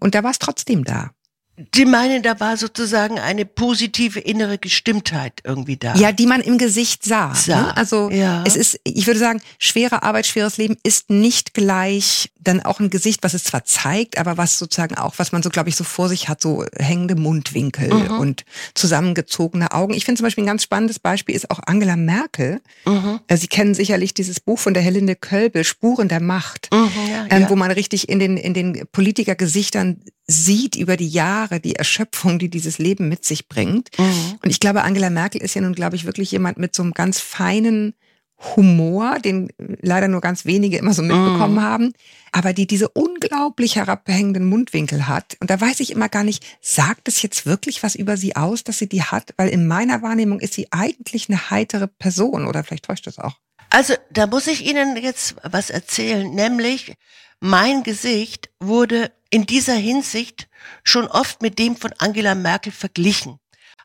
Und 0.00 0.14
da 0.14 0.22
war 0.22 0.30
es 0.32 0.38
trotzdem 0.38 0.84
da. 0.84 1.10
Die 1.74 1.84
meinen, 1.84 2.22
da 2.22 2.38
war 2.38 2.56
sozusagen 2.56 3.18
eine 3.18 3.44
positive 3.44 4.20
innere 4.20 4.58
Gestimmtheit 4.58 5.40
irgendwie 5.44 5.76
da. 5.76 5.94
Ja, 5.96 6.12
die 6.12 6.26
man 6.26 6.40
im 6.40 6.56
Gesicht 6.58 7.04
sah. 7.04 7.34
Sah, 7.34 7.62
Ne? 7.62 7.76
Also 7.76 8.10
ja. 8.10 8.44
es 8.46 8.54
ist, 8.54 8.78
ich 8.84 9.06
würde 9.08 9.18
sagen, 9.18 9.40
schwere 9.58 10.02
Arbeit, 10.04 10.26
schweres 10.26 10.56
Leben 10.56 10.76
ist 10.84 11.10
nicht 11.10 11.54
gleich 11.54 12.30
dann 12.40 12.60
auch 12.62 12.78
ein 12.80 12.88
Gesicht, 12.90 13.24
was 13.24 13.34
es 13.34 13.44
zwar 13.44 13.64
zeigt, 13.64 14.16
aber 14.18 14.36
was 14.38 14.58
sozusagen 14.58 14.96
auch, 14.96 15.14
was 15.18 15.32
man 15.32 15.42
so, 15.42 15.50
glaube 15.50 15.68
ich, 15.68 15.76
so 15.76 15.84
vor 15.84 16.08
sich 16.08 16.28
hat, 16.28 16.40
so 16.40 16.64
hängende 16.78 17.14
Mundwinkel 17.16 17.92
Mhm. 17.92 18.18
und 18.18 18.44
zusammengezogene 18.74 19.72
Augen. 19.72 19.92
Ich 19.94 20.04
finde 20.04 20.18
zum 20.18 20.24
Beispiel 20.24 20.44
ein 20.44 20.48
ganz 20.48 20.62
spannendes 20.62 20.98
Beispiel 20.98 21.34
ist 21.34 21.50
auch 21.50 21.60
Angela 21.66 21.96
Merkel. 21.96 22.60
Mhm. 22.86 23.20
Äh, 23.26 23.36
Sie 23.36 23.48
kennen 23.48 23.74
sicherlich 23.74 24.14
dieses 24.14 24.40
Buch 24.40 24.58
von 24.58 24.74
der 24.74 24.82
Helinde 24.82 25.14
Kölbel, 25.16 25.64
Spuren 25.64 26.08
der 26.08 26.20
Macht 26.20 26.68
Mhm, 26.72 26.88
ja, 27.12 27.26
ähm, 27.30 27.42
ja. 27.42 27.50
wo 27.50 27.56
man 27.56 27.70
richtig 27.70 28.08
in 28.08 28.18
den, 28.18 28.36
in 28.36 28.54
den 28.54 28.86
Politikergesichtern 28.92 30.00
sieht 30.30 30.76
über 30.76 30.96
die 30.96 31.08
Jahre 31.08 31.58
die 31.58 31.74
Erschöpfung, 31.76 32.38
die 32.38 32.50
dieses 32.50 32.78
Leben 32.78 33.08
mit 33.08 33.24
sich 33.24 33.48
bringt. 33.48 33.88
Mhm. 33.98 34.38
Und 34.42 34.50
ich 34.50 34.60
glaube, 34.60 34.82
Angela 34.82 35.10
Merkel 35.10 35.40
ist 35.40 35.54
ja 35.54 35.62
nun, 35.62 35.74
glaube 35.74 35.96
ich, 35.96 36.04
wirklich 36.04 36.30
jemand 36.30 36.58
mit 36.58 36.74
so 36.76 36.82
einem 36.82 36.92
ganz 36.92 37.18
feinen 37.18 37.94
Humor, 38.54 39.18
den 39.18 39.48
leider 39.80 40.06
nur 40.06 40.20
ganz 40.20 40.44
wenige 40.44 40.78
immer 40.78 40.94
so 40.94 41.02
mitbekommen 41.02 41.56
Mhm. 41.56 41.62
haben, 41.62 41.92
aber 42.30 42.52
die 42.52 42.68
diese 42.68 42.88
unglaublich 42.88 43.74
herabhängenden 43.74 44.44
Mundwinkel 44.44 45.08
hat. 45.08 45.36
Und 45.40 45.50
da 45.50 45.60
weiß 45.60 45.80
ich 45.80 45.90
immer 45.90 46.08
gar 46.08 46.22
nicht, 46.22 46.44
sagt 46.60 47.08
es 47.08 47.20
jetzt 47.22 47.46
wirklich 47.46 47.82
was 47.82 47.96
über 47.96 48.16
sie 48.16 48.36
aus, 48.36 48.62
dass 48.62 48.78
sie 48.78 48.88
die 48.88 49.02
hat? 49.02 49.34
Weil 49.38 49.48
in 49.48 49.66
meiner 49.66 50.02
Wahrnehmung 50.02 50.38
ist 50.38 50.54
sie 50.54 50.68
eigentlich 50.70 51.28
eine 51.28 51.50
heitere 51.50 51.88
Person 51.88 52.46
oder 52.46 52.62
vielleicht 52.62 52.84
täuscht 52.84 53.08
das 53.08 53.18
auch. 53.18 53.38
Also, 53.70 53.94
da 54.12 54.26
muss 54.26 54.46
ich 54.46 54.64
Ihnen 54.64 54.96
jetzt 54.96 55.34
was 55.42 55.68
erzählen, 55.70 56.32
nämlich 56.32 56.94
mein 57.40 57.82
Gesicht 57.82 58.50
wurde 58.60 59.10
in 59.30 59.46
dieser 59.46 59.74
Hinsicht 59.74 60.48
schon 60.84 61.06
oft 61.06 61.42
mit 61.42 61.58
dem 61.58 61.76
von 61.76 61.92
Angela 61.98 62.34
Merkel 62.34 62.72
verglichen. 62.72 63.38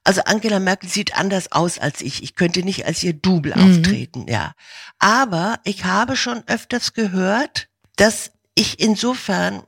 Also 0.06 0.22
Angela 0.26 0.60
Merkel 0.60 0.90
sieht 0.90 1.16
anders 1.18 1.52
aus 1.52 1.80
als 1.80 2.02
ich. 2.02 2.24
Ich 2.24 2.36
könnte 2.36 2.64
nicht 2.64 2.86
als 2.86 3.04
ihr 3.04 3.14
Double 3.14 3.54
Mhm. 3.56 3.62
auftreten, 3.64 4.26
ja. 4.28 4.54
Aber 5.00 5.60
ich 5.64 5.86
habe 5.86 6.16
schon 6.18 6.44
öfters 6.48 6.94
gehört, 6.94 7.68
dass 7.96 8.32
ich 8.56 8.80
insofern 8.80 9.64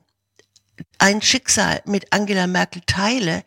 ein 0.97 1.21
Schicksal 1.21 1.81
mit 1.85 2.11
Angela 2.11 2.47
Merkel 2.47 2.81
teile, 2.85 3.43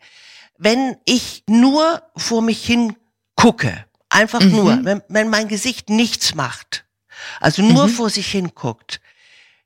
wenn 0.57 0.97
ich 1.05 1.43
nur 1.47 2.01
vor 2.17 2.41
mich 2.41 2.65
hin 2.65 2.95
gucke. 3.35 3.85
Einfach 4.09 4.41
Mhm. 4.41 4.51
nur, 4.51 4.79
wenn, 4.83 5.01
wenn 5.07 5.29
mein 5.29 5.47
Gesicht 5.47 5.89
nichts 5.89 6.33
macht, 6.33 6.85
also 7.39 7.61
nur 7.61 7.85
Mhm. 7.87 7.91
vor 7.91 8.09
sich 8.09 8.31
hin 8.31 8.51
guckt, 8.55 8.99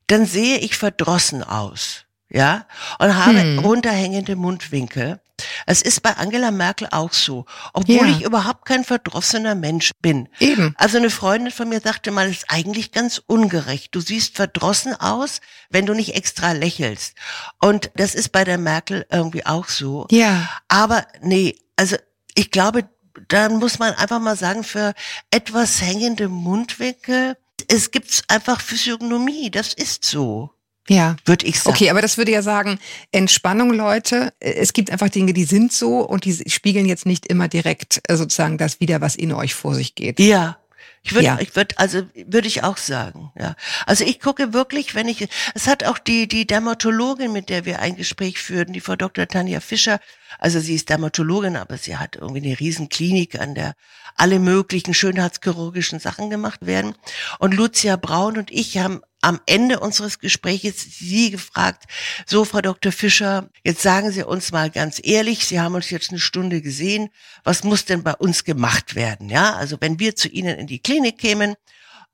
dann 0.08 0.26
sehe 0.26 0.58
ich 0.58 0.76
verdrossen 0.76 1.42
aus, 1.44 2.04
ja, 2.34 2.66
und 3.00 3.16
habe 3.16 3.40
Hm. 3.42 3.60
runterhängende 3.60 4.36
Mundwinkel. 4.36 5.20
Es 5.66 5.82
ist 5.82 6.02
bei 6.04 6.16
Angela 6.16 6.52
Merkel 6.52 6.88
auch 6.92 7.12
so, 7.12 7.46
obwohl 7.74 7.96
Ja. 7.96 8.06
ich 8.08 8.22
überhaupt 8.24 8.66
kein 8.66 8.84
verdrossener 8.86 9.56
Mensch 9.56 9.92
bin. 10.02 10.30
Eben. 10.40 10.74
Also 10.78 10.98
eine 10.98 11.10
Freundin 11.10 11.52
von 11.52 11.68
mir 11.70 11.82
sagte 11.82 12.12
mal, 12.12 12.28
es 12.30 12.38
ist 12.38 12.46
eigentlich 12.50 12.92
ganz 12.92 13.22
ungerecht. 13.26 13.94
Du 13.96 14.00
siehst 14.00 14.36
verdrossen 14.36 14.94
aus, 15.00 15.42
wenn 15.70 15.86
du 15.86 15.94
nicht 15.94 16.16
extra 16.16 16.52
lächelst. 16.52 17.16
Und 17.62 17.92
das 17.96 18.16
ist 18.16 18.32
bei 18.32 18.44
der 18.44 18.58
Merkel 18.58 19.06
irgendwie 19.12 19.46
auch 19.46 19.68
so. 19.68 20.08
Ja. 20.12 20.48
Aber 20.68 21.06
nee, 21.22 21.56
also 21.76 21.98
ich 22.36 22.52
glaube, 22.52 22.88
dann 23.28 23.58
muss 23.58 23.80
man 23.80 23.94
einfach 23.96 24.20
mal 24.20 24.38
sagen, 24.38 24.64
für 24.64 24.94
etwas 25.32 25.82
hängende 25.82 26.30
Mundwinkel, 26.30 27.38
es 27.68 27.92
gibt 27.92 28.24
einfach 28.28 28.62
Physiognomie, 28.62 29.50
das 29.52 29.74
ist 29.74 30.06
so, 30.06 30.52
Ja. 30.90 31.16
würde 31.26 31.46
ich 31.46 31.60
sagen. 31.60 31.76
Okay, 31.76 31.90
aber 31.90 32.02
das 32.02 32.18
würde 32.18 32.32
ja 32.32 32.42
sagen, 32.42 32.80
Entspannung, 33.12 33.72
Leute. 33.74 34.34
Es 34.40 34.74
gibt 34.74 34.92
einfach 34.92 35.10
Dinge, 35.10 35.34
die 35.34 35.46
sind 35.46 35.72
so 35.72 36.00
und 36.00 36.26
die 36.26 36.34
spiegeln 36.50 36.86
jetzt 36.86 37.06
nicht 37.06 37.28
immer 37.28 37.48
direkt 37.48 38.02
äh, 38.08 38.16
sozusagen 38.16 38.58
das 38.58 38.80
wieder, 38.80 39.00
was 39.02 39.16
in 39.16 39.32
euch 39.32 39.54
vor 39.54 39.76
sich 39.76 39.96
geht. 39.96 40.20
Ja. 40.20 40.58
Ich 41.06 41.14
würde, 41.14 41.26
Ja. 41.26 41.38
ich 41.42 41.54
würde, 41.56 41.78
also 41.80 42.04
würde 42.28 42.48
ich 42.48 42.64
auch 42.64 42.78
sagen, 42.78 43.32
ja. 43.38 43.56
Also 43.86 44.06
ich 44.06 44.22
gucke 44.22 44.54
wirklich, 44.54 44.96
wenn 44.96 45.10
ich, 45.10 45.28
es 45.54 45.68
hat 45.68 45.84
auch 45.84 45.98
die 45.98 46.30
die 46.30 46.48
Dermatologin, 46.48 47.32
mit 47.34 47.50
der 47.50 47.66
wir 47.66 47.80
ein 47.80 47.98
Gespräch 47.98 48.40
führten, 48.40 48.72
die 48.72 48.80
Frau 48.80 48.96
Dr. 48.96 49.28
Tanja 49.28 49.60
Fischer. 49.60 50.00
Also 50.40 50.62
sie 50.62 50.76
ist 50.76 50.88
Dermatologin, 50.90 51.58
aber 51.58 51.78
sie 51.78 51.98
hat 51.98 52.16
irgendwie 52.16 52.46
eine 52.46 52.58
Riesenklinik, 52.60 53.38
an 53.40 53.54
der 53.54 53.74
alle 54.16 54.40
möglichen 54.40 54.94
schönheitschirurgischen 54.94 56.00
Sachen 56.00 56.30
gemacht 56.30 56.66
werden. 56.66 56.96
Und 57.40 57.54
Lucia 57.54 57.98
Braun 57.98 58.38
und 58.38 58.50
ich 58.52 58.78
haben 58.78 59.02
am 59.24 59.40
Ende 59.46 59.80
unseres 59.80 60.20
Gesprächs 60.20 60.86
sie 61.00 61.32
gefragt, 61.32 61.86
so 62.26 62.46
Frau 62.46 62.62
Dr. 62.62 62.92
Fischer, 62.92 63.50
jetzt 63.64 63.82
sagen 63.82 64.12
Sie 64.12 64.24
uns 64.24 64.52
mal 64.52 64.70
ganz 64.70 65.00
ehrlich, 65.02 65.46
Sie 65.46 65.60
haben 65.60 65.76
uns 65.76 65.90
jetzt 65.90 66.10
eine 66.10 66.20
Stunde 66.20 66.62
gesehen, 66.62 67.10
was 67.44 67.64
muss 67.64 67.86
denn 67.86 68.04
bei 68.04 68.14
uns 68.14 68.44
gemacht 68.44 68.96
werden? 68.96 69.30
Ja, 69.30 69.54
also 69.54 69.78
wenn 69.80 70.00
wir 70.00 70.16
zu 70.16 70.28
Ihnen 70.28 70.60
in 70.60 70.68
die 70.68 70.80
Klinik 70.80 71.18
kämen, 71.18 71.56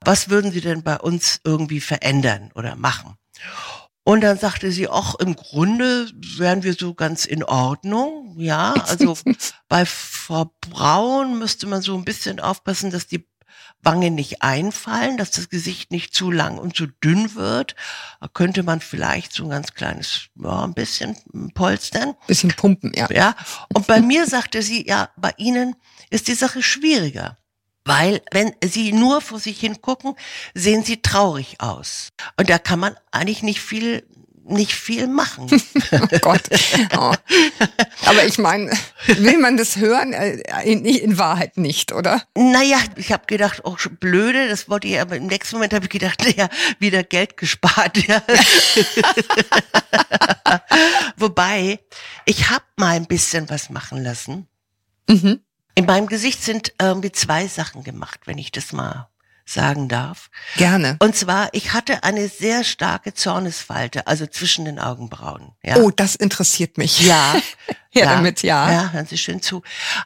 was 0.02 0.30
würden 0.30 0.52
Sie 0.52 0.62
denn 0.62 0.84
bei 0.84 0.98
uns 0.98 1.42
irgendwie 1.44 1.82
verändern 1.82 2.52
oder 2.54 2.76
machen? 2.76 3.18
Und 4.04 4.22
dann 4.22 4.40
sagte 4.40 4.72
sie, 4.72 4.88
ach, 4.88 5.16
im 5.16 5.36
Grunde 5.36 6.10
wären 6.16 6.64
wir 6.64 6.74
so 6.74 6.96
ganz 6.96 7.26
in 7.26 7.44
Ordnung. 7.44 8.36
Ja, 8.40 8.74
also 8.88 9.16
bei 9.68 9.86
Frau 9.86 10.52
Braun 10.62 11.38
müsste 11.38 11.68
man 11.68 11.84
so 11.84 11.96
ein 11.96 12.06
bisschen 12.06 12.40
aufpassen, 12.40 12.90
dass 12.90 13.06
die 13.06 13.28
Wangen 13.82 14.16
nicht 14.16 14.42
einfallen, 14.42 15.18
dass 15.18 15.32
das 15.32 15.50
Gesicht 15.50 15.92
nicht 15.92 16.14
zu 16.14 16.32
lang 16.32 16.58
und 16.58 16.76
zu 16.76 16.88
dünn 16.88 17.36
wird. 17.36 17.76
Da 18.20 18.28
könnte 18.28 18.64
man 18.64 18.82
vielleicht 18.82 19.34
so 19.34 19.44
ein 19.44 19.50
ganz 19.50 19.74
kleines, 19.74 20.28
ja, 20.36 20.64
ein 20.64 20.74
bisschen 20.74 21.16
polstern. 21.54 22.16
Bisschen 22.28 22.50
pumpen, 22.50 22.92
ja. 22.94 23.08
Ja. 23.12 23.36
Und 23.74 23.88
bei 23.88 24.02
mir 24.02 24.28
sagte 24.28 24.62
sie, 24.62 24.86
ja, 24.88 25.10
bei 25.16 25.34
Ihnen 25.38 25.76
ist 26.10 26.28
die 26.28 26.36
Sache 26.36 26.62
schwieriger. 26.62 27.38
Weil, 27.86 28.22
wenn 28.32 28.54
Sie 28.64 28.92
nur 28.92 29.22
vor 29.22 29.40
sich 29.40 29.60
hin 29.60 29.82
gucken, 29.82 30.14
sehen 30.54 30.84
Sie 30.84 31.02
traurig 31.02 31.60
aus. 31.60 32.10
Und 32.38 32.50
da 32.50 32.60
kann 32.60 32.80
man 32.80 32.96
eigentlich 33.12 33.42
nicht 33.42 33.62
viel, 33.62 34.06
nicht 34.50 34.74
viel 34.74 35.08
machen. 35.08 35.48
Oh 35.92 36.18
Gott. 36.22 36.42
Oh. 36.98 37.14
Aber 38.06 38.26
ich 38.26 38.38
meine, 38.38 38.72
will 39.08 39.38
man 39.40 39.58
das 39.58 39.78
hören? 39.78 40.14
Äh, 40.14 40.42
In, 40.64 40.86
in 40.86 41.18
Wahrheit 41.18 41.58
nicht, 41.58 41.92
oder? 41.92 42.24
Naja, 42.36 42.78
ich 42.96 43.12
habe 43.12 43.26
gedacht, 43.26 43.62
oh, 43.64 43.76
blöde, 44.00 44.48
das 44.48 44.70
wollte 44.70 44.88
ich, 44.88 45.00
aber 45.00 45.18
im 45.18 45.28
nächsten 45.28 45.56
Moment 45.56 45.74
habe 45.74 45.86
ich 45.86 45.92
gedacht, 45.92 46.22
naja, 46.24 46.50
wieder 46.80 47.04
Geld 47.04 47.38
gespart. 47.38 47.98
Ja. 48.08 48.22
Wobei, 51.18 51.80
ich 52.26 52.50
habe 52.50 52.64
mal 52.78 52.96
ein 52.96 53.08
bisschen 53.08 53.50
was 53.50 53.70
machen 53.70 54.04
lassen. 54.04 54.48
Mhm. 55.08 55.40
In 55.76 55.86
meinem 55.86 56.08
Gesicht 56.08 56.44
sind 56.44 56.74
irgendwie 56.80 57.12
zwei 57.12 57.48
Sachen 57.48 57.84
gemacht, 57.84 58.22
wenn 58.26 58.38
ich 58.38 58.52
das 58.52 58.74
mal 58.74 59.09
sagen 59.52 59.88
darf. 59.90 60.30
Gerne. 60.58 60.98
Und 61.00 61.16
zwar, 61.16 61.50
ich 61.54 61.74
hatte 61.74 62.04
eine 62.04 62.28
sehr 62.30 62.64
starke 62.64 63.14
Zornesfalte, 63.14 64.08
also 64.08 64.28
zwischen 64.28 64.66
den 64.66 64.80
Augenbrauen. 64.80 65.54
Ja. 65.64 65.78
Oh, 65.78 65.92
das 65.92 66.16
interessiert 66.16 66.78
mich. 66.78 67.02
Ja. 67.06 67.36
Her 67.92 68.06
damit, 68.06 68.44
ja. 68.44 68.72
Ja, 68.72 68.90
hören 68.92 69.08
Sie 69.08 69.18
schön 69.18 69.42
zu. 69.42 69.64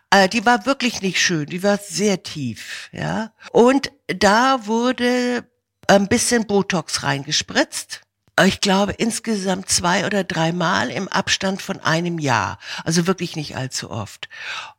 Äh, 0.09 0.29
die 0.29 0.45
war 0.45 0.65
wirklich 0.65 1.01
nicht 1.01 1.19
schön, 1.21 1.47
die 1.47 1.63
war 1.63 1.77
sehr 1.77 2.23
tief, 2.23 2.89
ja. 2.93 3.31
Und 3.51 3.91
da 4.07 4.65
wurde 4.65 5.43
ein 5.87 6.07
bisschen 6.07 6.47
Botox 6.47 7.03
reingespritzt. 7.03 8.01
Ich 8.45 8.61
glaube 8.61 8.93
insgesamt 8.93 9.69
zwei 9.69 10.05
oder 10.05 10.23
dreimal 10.23 10.89
im 10.89 11.07
Abstand 11.07 11.61
von 11.61 11.79
einem 11.81 12.17
Jahr. 12.19 12.57
Also 12.83 13.05
wirklich 13.05 13.35
nicht 13.35 13.57
allzu 13.57 13.91
oft. 13.91 14.27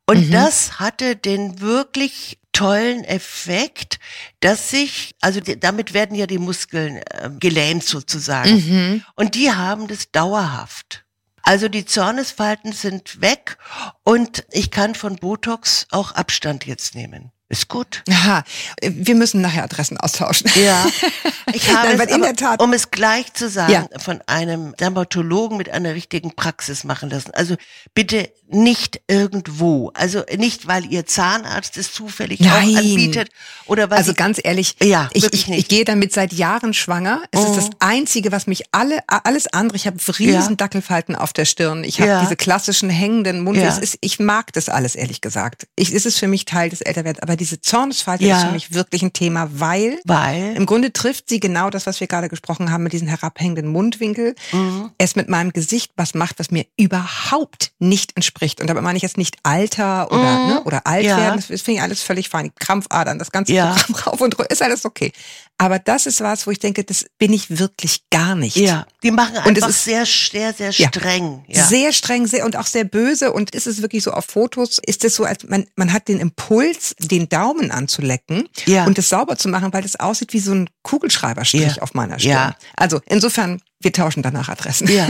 Und 0.06 0.28
Mhm. 0.28 0.32
das 0.32 0.80
hatte 0.80 1.14
den 1.14 1.60
wirklich 1.60 2.40
tollen 2.54 3.04
Effekt, 3.04 3.98
dass 4.40 4.70
sich, 4.70 5.14
also 5.20 5.40
die, 5.40 5.60
damit 5.60 5.92
werden 5.92 6.16
ja 6.16 6.26
die 6.26 6.38
Muskeln 6.38 6.96
äh, 6.96 7.30
gelähmt 7.38 7.84
sozusagen. 7.84 8.54
Mhm. 8.54 9.04
Und 9.14 9.34
die 9.34 9.52
haben 9.52 9.86
das 9.88 10.10
dauerhaft. 10.10 11.04
Also 11.42 11.68
die 11.68 11.84
Zornesfalten 11.84 12.72
sind 12.72 13.20
weg 13.20 13.58
und 14.02 14.46
ich 14.50 14.70
kann 14.70 14.94
von 14.94 15.16
Botox 15.16 15.86
auch 15.90 16.12
Abstand 16.12 16.64
jetzt 16.64 16.94
nehmen. 16.94 17.32
Ist 17.50 17.68
gut. 17.68 18.02
Aha, 18.10 18.42
wir 18.82 19.14
müssen 19.14 19.42
nachher 19.42 19.64
Adressen 19.64 19.98
austauschen. 19.98 20.50
Ja, 20.56 20.86
ich 21.52 21.68
habe 21.72 21.88
Nein, 21.88 22.00
es 22.00 22.06
in 22.06 22.14
aber, 22.14 22.24
der 22.32 22.36
Tat- 22.36 22.62
um 22.62 22.72
es 22.72 22.90
gleich 22.90 23.32
zu 23.34 23.50
sagen, 23.50 23.70
Ja. 23.72 23.86
von 23.98 24.20
einem 24.26 24.74
Dermatologen 24.76 25.58
mit 25.58 25.68
einer 25.68 25.94
richtigen 25.94 26.34
Praxis 26.34 26.84
machen 26.84 27.10
lassen. 27.10 27.32
Also 27.34 27.56
bitte 27.94 28.30
nicht 28.48 29.00
irgendwo. 29.08 29.90
Also 29.94 30.22
nicht, 30.36 30.66
weil 30.66 30.86
ihr 30.90 31.04
Zahnarzt 31.06 31.76
es 31.76 31.92
zufällig 31.92 32.40
Nein. 32.40 32.50
auch 32.74 32.78
anbietet 32.78 33.28
oder 33.66 33.90
weil 33.90 33.98
Also 33.98 34.12
sie- 34.12 34.16
ganz 34.16 34.40
ehrlich, 34.42 34.76
Ja, 34.82 35.10
ich, 35.12 35.30
ich, 35.32 35.48
ich 35.50 35.68
gehe 35.68 35.84
damit 35.84 36.12
seit 36.14 36.32
Jahren 36.32 36.72
schwanger. 36.72 37.22
Es 37.30 37.40
ist 37.40 37.50
Mhm. 37.50 37.56
das 37.56 37.70
Einzige, 37.80 38.32
was 38.32 38.46
mich 38.46 38.64
alle, 38.72 39.00
alles 39.06 39.46
andere, 39.48 39.76
ich 39.76 39.86
habe 39.86 39.98
riesen 40.18 40.52
Ja. 40.52 40.56
Dackelfalten 40.56 41.14
auf 41.14 41.32
der 41.34 41.44
Stirn, 41.44 41.84
ich 41.84 42.00
habe 42.00 42.08
Ja. 42.10 42.20
diese 42.22 42.36
klassischen 42.36 42.88
hängenden 42.90 43.42
Mund. 43.42 43.58
Ist, 43.58 43.98
ich 44.00 44.18
mag 44.18 44.52
das 44.54 44.68
alles, 44.70 44.94
ehrlich 44.94 45.20
gesagt. 45.20 45.66
Ich, 45.76 45.92
es 45.92 46.06
ist 46.06 46.18
für 46.18 46.28
mich 46.28 46.44
Teil 46.46 46.70
des 46.70 46.80
Älterwerdens, 46.80 47.22
aber 47.22 47.36
diese 47.44 47.60
Zornesfalte 47.60 48.24
Ja. 48.24 48.38
ist 48.38 48.44
für 48.46 48.52
mich 48.52 48.72
wirklich 48.74 49.02
ein 49.02 49.12
Thema, 49.12 49.48
weil 49.52 49.98
weil 50.04 50.54
im 50.56 50.66
Grunde 50.66 50.92
trifft 50.92 51.28
sie 51.28 51.40
genau 51.40 51.68
das, 51.70 51.86
was 51.86 52.00
wir 52.00 52.06
gerade 52.06 52.28
gesprochen 52.28 52.70
haben, 52.70 52.82
mit 52.84 52.92
diesem 52.94 53.06
herabhängenden 53.08 53.66
Mundwinkel. 53.68 54.34
Mhm. 54.52 54.90
Es 54.98 55.14
mit 55.14 55.28
meinem 55.28 55.52
Gesicht 55.52 55.92
was 55.96 56.14
macht, 56.14 56.38
was 56.38 56.50
mir 56.50 56.64
überhaupt 56.76 57.72
nicht 57.78 58.12
entspricht. 58.16 58.60
Und 58.60 58.68
dabei 58.68 58.80
meine 58.80 58.96
ich 58.96 59.02
jetzt 59.02 59.18
nicht 59.18 59.36
Alter 59.42 60.10
oder, 60.10 60.38
Mhm. 60.38 60.48
ne, 60.48 60.62
oder 60.64 60.86
alt 60.86 61.04
Ja. 61.04 61.16
werden. 61.18 61.36
Das, 61.36 61.48
das 61.48 61.62
finde 61.62 61.78
ich 61.78 61.82
alles 61.82 62.02
völlig 62.02 62.28
fein. 62.28 62.50
Krampfadern, 62.58 63.18
das 63.18 63.30
ganze 63.30 63.52
Ja. 63.52 63.74
Programm 63.74 63.94
rauf 64.06 64.20
und 64.20 64.38
runter, 64.38 64.50
ist 64.50 64.62
alles 64.62 64.84
okay. 64.84 65.12
Aber 65.58 65.78
das 65.78 66.06
ist 66.06 66.20
was, 66.20 66.46
wo 66.46 66.50
ich 66.50 66.58
denke, 66.58 66.82
das 66.82 67.04
bin 67.18 67.32
ich 67.32 67.58
wirklich 67.58 68.02
gar 68.10 68.34
nicht. 68.34 68.56
ja, 68.56 68.86
die 69.04 69.10
machen 69.12 69.36
Und 69.46 69.56
es 69.56 69.62
einfach 69.62 69.68
ist- 69.68 69.84
sehr, 69.84 70.04
sehr, 70.06 70.52
sehr 70.54 70.72
streng. 70.72 71.44
Ja. 71.46 71.64
Sehr 71.66 71.92
streng 71.92 72.26
sehr, 72.26 72.44
und 72.44 72.56
auch 72.56 72.66
sehr 72.66 72.84
böse. 72.84 73.32
Und 73.32 73.54
ist 73.54 73.66
es 73.66 73.80
wirklich 73.82 74.02
so 74.02 74.10
auf 74.12 74.24
Fotos, 74.24 74.80
ist 74.84 75.04
es 75.04 75.14
so, 75.14 75.24
als 75.24 75.44
man, 75.44 75.66
man 75.76 75.92
hat 75.92 76.08
den 76.08 76.18
Impuls, 76.18 76.94
den 76.98 77.23
Daumen 77.28 77.70
anzulecken 77.70 78.48
Ja. 78.66 78.84
und 78.86 78.98
es 78.98 79.08
sauber 79.08 79.36
zu 79.36 79.48
machen, 79.48 79.72
weil 79.72 79.82
das 79.82 79.96
aussieht 79.96 80.32
wie 80.32 80.40
so 80.40 80.52
ein 80.52 80.70
Kugelschreiberstrich 80.82 81.76
Ja. 81.76 81.82
auf 81.82 81.94
meiner 81.94 82.18
Stirn. 82.18 82.32
Ja. 82.32 82.56
Also 82.76 83.00
insofern, 83.06 83.60
wir 83.80 83.92
tauschen 83.92 84.22
danach 84.22 84.48
Adressen. 84.48 84.88
Ja, 84.90 85.08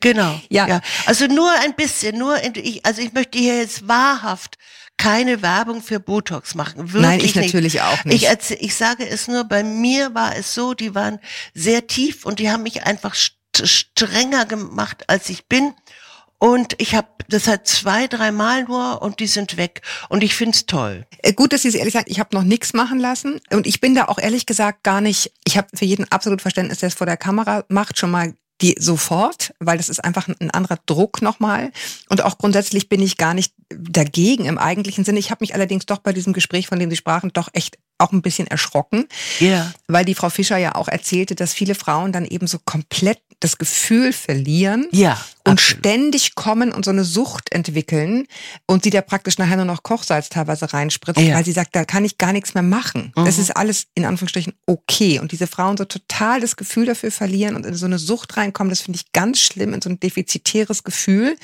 genau. 0.00 0.40
Ja. 0.50 0.80
Also 1.06 1.26
nur 1.26 1.50
ein 1.64 1.74
bisschen, 1.74 2.18
nur 2.18 2.38
in, 2.42 2.54
ich, 2.56 2.84
also 2.86 3.02
ich 3.02 3.12
möchte 3.12 3.38
hier 3.38 3.58
jetzt 3.58 3.86
wahrhaft 3.88 4.56
keine 4.96 5.42
Werbung 5.42 5.82
für 5.82 5.98
Botox 5.98 6.54
machen. 6.54 6.92
Wirklich 6.92 7.02
Nein, 7.02 7.18
ich 7.20 7.34
nicht. 7.34 7.46
natürlich 7.46 7.80
auch 7.82 8.04
nicht. 8.04 8.22
Ich, 8.22 8.28
erzähl, 8.28 8.58
ich 8.60 8.74
sage 8.76 9.06
es 9.08 9.26
nur, 9.26 9.42
bei 9.44 9.64
mir 9.64 10.14
war 10.14 10.36
es 10.36 10.54
so, 10.54 10.72
die 10.74 10.94
waren 10.94 11.18
sehr 11.52 11.86
tief 11.88 12.24
und 12.24 12.38
die 12.38 12.50
haben 12.50 12.62
mich 12.62 12.84
einfach 12.84 13.14
st 13.14 13.34
strenger 13.62 14.46
gemacht, 14.46 15.04
als 15.08 15.28
ich 15.30 15.46
bin. 15.46 15.74
Und 16.44 16.74
ich 16.78 16.94
habe 16.94 17.08
das 17.28 17.48
hat 17.48 17.66
zwei, 17.66 18.06
dreimal 18.06 18.64
nur 18.64 19.00
und 19.00 19.18
die 19.18 19.26
sind 19.26 19.56
weg. 19.56 19.80
Und 20.10 20.22
ich 20.22 20.34
find's 20.34 20.66
toll. 20.66 21.06
Äh, 21.22 21.32
Gut, 21.32 21.54
dass 21.54 21.62
Sie 21.62 21.68
es 21.68 21.74
ehrlich 21.74 21.94
sagen, 21.94 22.04
ich 22.10 22.20
habe 22.20 22.36
noch 22.36 22.42
nichts 22.42 22.74
machen 22.74 22.98
lassen. 22.98 23.40
Und 23.50 23.66
ich 23.66 23.80
bin 23.80 23.94
da 23.94 24.04
auch 24.08 24.18
ehrlich 24.18 24.44
gesagt 24.44 24.82
gar 24.82 25.00
nicht, 25.00 25.32
ich 25.46 25.56
habe 25.56 25.68
für 25.74 25.86
jeden 25.86 26.04
absolut 26.12 26.42
Verständnis, 26.42 26.80
der 26.80 26.88
es 26.88 26.94
vor 26.94 27.06
der 27.06 27.16
Kamera 27.16 27.64
macht, 27.68 27.98
schon 27.98 28.10
mal 28.10 28.34
die 28.60 28.76
sofort, 28.78 29.54
weil 29.58 29.78
das 29.78 29.88
ist 29.88 30.04
einfach 30.04 30.28
ein- 30.28 30.50
anderer 30.50 30.78
Druck 30.84 31.22
nochmal. 31.22 31.72
Und 32.10 32.22
auch 32.22 32.36
grundsätzlich 32.36 32.90
bin 32.90 33.00
ich 33.00 33.16
gar 33.16 33.32
nicht 33.32 33.54
dagegen 33.70 34.44
im 34.44 34.58
eigentlichen 34.58 35.04
Sinne. 35.04 35.20
Ich 35.20 35.30
habe 35.30 35.42
mich 35.42 35.54
allerdings 35.54 35.86
doch 35.86 35.98
bei 35.98 36.12
diesem 36.12 36.34
Gespräch, 36.34 36.66
von 36.66 36.78
dem 36.78 36.90
Sie 36.90 36.96
sprachen, 36.96 37.30
doch 37.32 37.48
echt 37.54 37.78
auch 37.98 38.12
ein 38.12 38.22
bisschen 38.22 38.46
erschrocken, 38.46 39.06
Ja. 39.40 39.72
weil 39.88 40.04
die 40.04 40.14
Frau 40.14 40.30
Fischer 40.30 40.56
ja 40.58 40.74
auch 40.74 40.88
erzählte, 40.88 41.34
dass 41.34 41.52
viele 41.54 41.74
Frauen 41.74 42.12
dann 42.12 42.24
eben 42.24 42.46
so 42.46 42.58
komplett 42.64 43.18
das 43.40 43.58
Gefühl 43.58 44.12
verlieren, 44.12 44.88
Ja. 44.90 45.12
und 45.46 45.52
absolut. 45.54 45.80
ständig 45.80 46.34
kommen 46.34 46.72
und 46.72 46.84
so 46.84 46.90
eine 46.90 47.04
Sucht 47.04 47.52
entwickeln 47.52 48.26
und 48.66 48.84
sie 48.84 48.90
da 48.90 49.02
praktisch 49.02 49.36
nachher 49.38 49.56
nur 49.56 49.64
noch 49.66 49.82
Kochsalz 49.82 50.28
teilweise 50.30 50.72
reinspritzt, 50.72 51.20
Ja. 51.20 51.34
weil 51.36 51.44
sie 51.44 51.52
sagt, 51.52 51.76
da 51.76 51.84
kann 51.84 52.04
ich 52.04 52.16
gar 52.18 52.32
nichts 52.32 52.54
mehr 52.54 52.62
machen. 52.62 53.12
Mhm. 53.16 53.24
Das 53.26 53.38
ist 53.38 53.50
alles 53.56 53.86
in 53.94 54.04
Anführungsstrichen 54.06 54.54
okay. 54.66 55.18
Und 55.18 55.32
diese 55.32 55.46
Frauen 55.46 55.76
so 55.76 55.84
total 55.84 56.40
das 56.40 56.56
Gefühl 56.56 56.86
dafür 56.86 57.10
verlieren 57.10 57.54
und 57.54 57.66
in 57.66 57.74
so 57.74 57.86
eine 57.86 57.98
Sucht 57.98 58.36
reinkommen, 58.36 58.70
das 58.70 58.80
finde 58.80 58.98
ich 58.98 59.12
ganz 59.12 59.40
schlimm, 59.40 59.74
in 59.74 59.82
so 59.82 59.90
ein 59.90 60.00
defizitäres 60.00 60.82
Gefühl, 60.82 61.36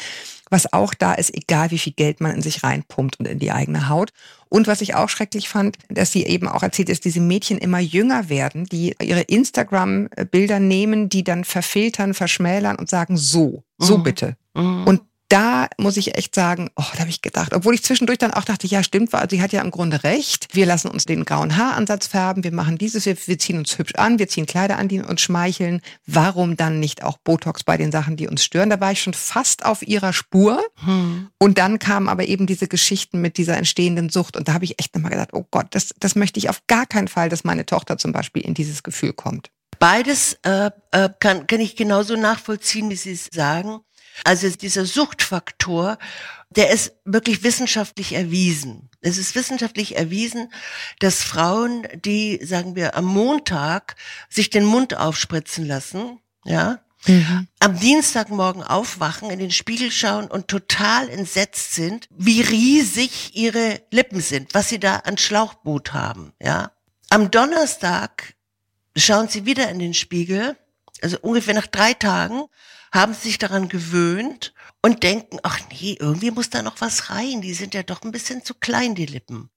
was 0.51 0.73
auch 0.73 0.95
da 0.95 1.15
ist, 1.15 1.35
egal 1.35 1.71
wie 1.71 1.79
viel 1.79 1.93
Geld 1.93 2.21
man 2.21 2.35
in 2.35 2.43
sich 2.43 2.63
reinpumpt 2.63 3.19
und 3.21 3.27
in 3.27 3.39
die 3.39 3.53
eigene 3.53 3.89
Haut. 3.89 4.11
Und 4.49 4.67
was 4.67 4.81
ich 4.81 4.95
auch 4.97 5.09
schrecklich 5.09 5.49
fand, 5.49 5.77
dass 5.89 6.11
sie 6.13 6.25
eben 6.27 6.49
auch 6.49 6.63
erzählt, 6.63 6.89
dass 6.89 7.01
diese 7.01 7.21
Mädchen 7.21 7.57
immer 7.59 7.79
jünger 7.79 8.29
werden, 8.29 8.65
die 8.67 8.95
ihre 9.01 9.21
Instagram-Bilder 9.23 10.61
nehmen, 10.61 11.09
die 11.09 11.25
dann 11.25 11.45
verfiltern, 11.45 12.15
verschmälern 12.15 12.77
und 12.77 12.89
sagen, 12.91 13.17
so, 13.17 13.63
so 13.79 13.99
Mhm. 13.99 14.03
bitte. 14.03 14.37
Mhm. 14.55 14.85
Und 14.87 15.01
da 15.31 15.69
muss 15.79 15.97
ich 15.97 16.17
echt 16.17 16.35
sagen, 16.35 16.71
oh, 16.75 16.85
da 16.93 17.01
habe 17.01 17.11
ich 17.11 17.23
gedacht, 17.23 17.55
obwohl 17.55 17.75
ich 17.75 17.85
zwischendurch 17.85 18.19
dann 18.19 18.35
auch 18.35 18.45
dachte, 18.45 18.67
ja, 18.67 18.83
stimmt, 18.83 19.15
also 19.15 19.37
sie 19.37 19.41
hat 19.41 19.53
ja 19.53 19.63
im 19.63 19.71
Grunde 19.71 20.03
recht. 20.03 20.49
Wir 20.53 20.67
lassen 20.67 20.89
uns 20.89 21.07
den 21.07 21.25
grauen 21.25 21.57
Haaransatz 21.57 22.09
färben, 22.09 22.43
wir 22.43 22.53
machen 22.53 22.79
dieses, 22.79 23.07
wir, 23.07 23.17
wir 23.27 23.39
ziehen 23.39 23.59
uns 23.59 23.79
hübsch 23.79 23.95
an, 23.95 24.19
wir 24.19 24.27
ziehen 24.27 24.47
Kleider 24.47 24.77
an, 24.77 24.89
die 24.89 25.01
uns 25.01 25.21
schmeicheln. 25.21 25.83
Warum 26.05 26.57
dann 26.57 26.81
nicht 26.81 27.05
auch 27.05 27.17
Botox 27.19 27.63
bei 27.63 27.77
den 27.77 27.93
Sachen, 27.93 28.17
die 28.17 28.27
uns 28.27 28.45
stören? 28.45 28.71
Da 28.71 28.81
war 28.81 28.91
ich 28.91 29.01
schon 29.01 29.15
fast 29.15 29.65
auf 29.65 29.87
ihrer 29.87 30.13
Spur. 30.13 30.61
Hm. 30.85 31.29
Und 31.39 31.59
dann 31.59 31.79
kamen 31.79 32.09
aber 32.09 32.27
eben 32.27 32.47
diese 32.47 32.67
Geschichten 32.67 33.21
mit 33.21 33.39
dieser 33.39 33.57
entstehenden 33.57 34.09
Sucht. 34.09 34.37
Und 34.37 34.49
da 34.49 34.55
habe 34.55 34.65
ich 34.65 34.81
echt 34.81 34.97
nochmal 34.97 35.13
gedacht, 35.13 35.31
oh 35.33 35.47
Gott, 35.53 35.69
das, 35.71 35.95
das 36.01 36.17
möchte 36.17 36.39
ich 36.41 36.51
auf 36.51 36.67
gar 36.67 36.87
keinen 36.87 37.09
Fall, 37.09 37.29
dass 37.29 37.45
meine 37.45 37.67
Tochter 37.67 37.99
zum 37.99 38.11
Beispiel 38.13 38.43
in 38.43 38.55
dieses 38.55 38.83
Gefühl 38.83 39.13
kommt. 39.13 39.51
Beides 39.81 40.39
äh, 40.43 40.71
äh, 40.91 41.09
kann, 41.21 41.47
kann 41.47 41.61
ich 41.61 41.75
genauso 41.75 42.15
nachvollziehen, 42.15 42.91
wie 42.91 42.97
Sie 42.97 43.13
es 43.13 43.29
sagen. 43.33 43.81
Also 44.25 44.49
dieser 44.51 44.85
Suchtfaktor, 44.85 45.99
der 46.51 46.71
ist 46.71 46.93
wirklich 47.05 47.43
wissenschaftlich 47.43 48.13
erwiesen. 48.13 48.91
Es 49.01 49.19
ist 49.19 49.35
wissenschaftlich 49.35 49.97
erwiesen, 49.97 50.53
dass 50.99 51.23
Frauen, 51.23 51.87
die, 52.05 52.45
sagen 52.45 52.77
wir, 52.77 52.97
am 52.97 53.05
Montag 53.07 53.97
sich 54.29 54.51
den 54.51 54.65
Mund 54.65 54.97
aufspritzen 54.97 55.67
lassen, 55.67 56.21
ja, 56.45 56.81
am 57.61 57.81
Dienstagmorgen 57.81 58.63
aufwachen, 58.63 59.31
in 59.31 59.39
den 59.39 59.51
Spiegel 59.51 59.91
schauen 59.91 60.27
und 60.27 60.49
total 60.49 61.09
entsetzt 61.09 61.75
sind, 61.75 62.09
wie 62.11 62.43
riesig 62.43 63.35
ihre 63.35 63.81
Lippen 63.91 64.21
sind, 64.21 64.53
was 64.53 64.69
sie 64.69 64.79
da 64.79 64.97
an 64.97 65.17
Schlauchboot 65.17 65.95
haben, 65.95 66.33
ja. 66.43 66.73
Am 67.09 67.31
Donnerstag 67.31 68.35
schauen 68.97 69.29
sie 69.29 69.47
wieder 69.47 69.71
in 69.71 69.79
den 69.79 69.95
Spiegel, 69.95 70.57
also 71.01 71.17
ungefähr 71.23 71.55
nach 71.55 71.67
drei 71.67 71.95
Tagen, 71.95 72.45
haben 72.93 73.15
sich 73.15 73.39
daran 73.39 73.69
gewöhnt 73.69 74.53
und 74.83 75.03
denken, 75.03 75.39
ach 75.43 75.61
nee, 75.71 75.97
irgendwie 75.99 76.31
muss 76.31 76.51
da 76.51 76.63
noch 76.63 76.81
was 76.81 77.11
rein, 77.11 77.41
die 77.41 77.55
sind 77.55 77.75
ja 77.75 77.83
doch 77.83 78.03
ein 78.03 78.13
bisschen 78.13 78.45
zu 78.45 78.55
klein, 78.55 78.95
die 78.95 79.07
Lippen. 79.07 79.51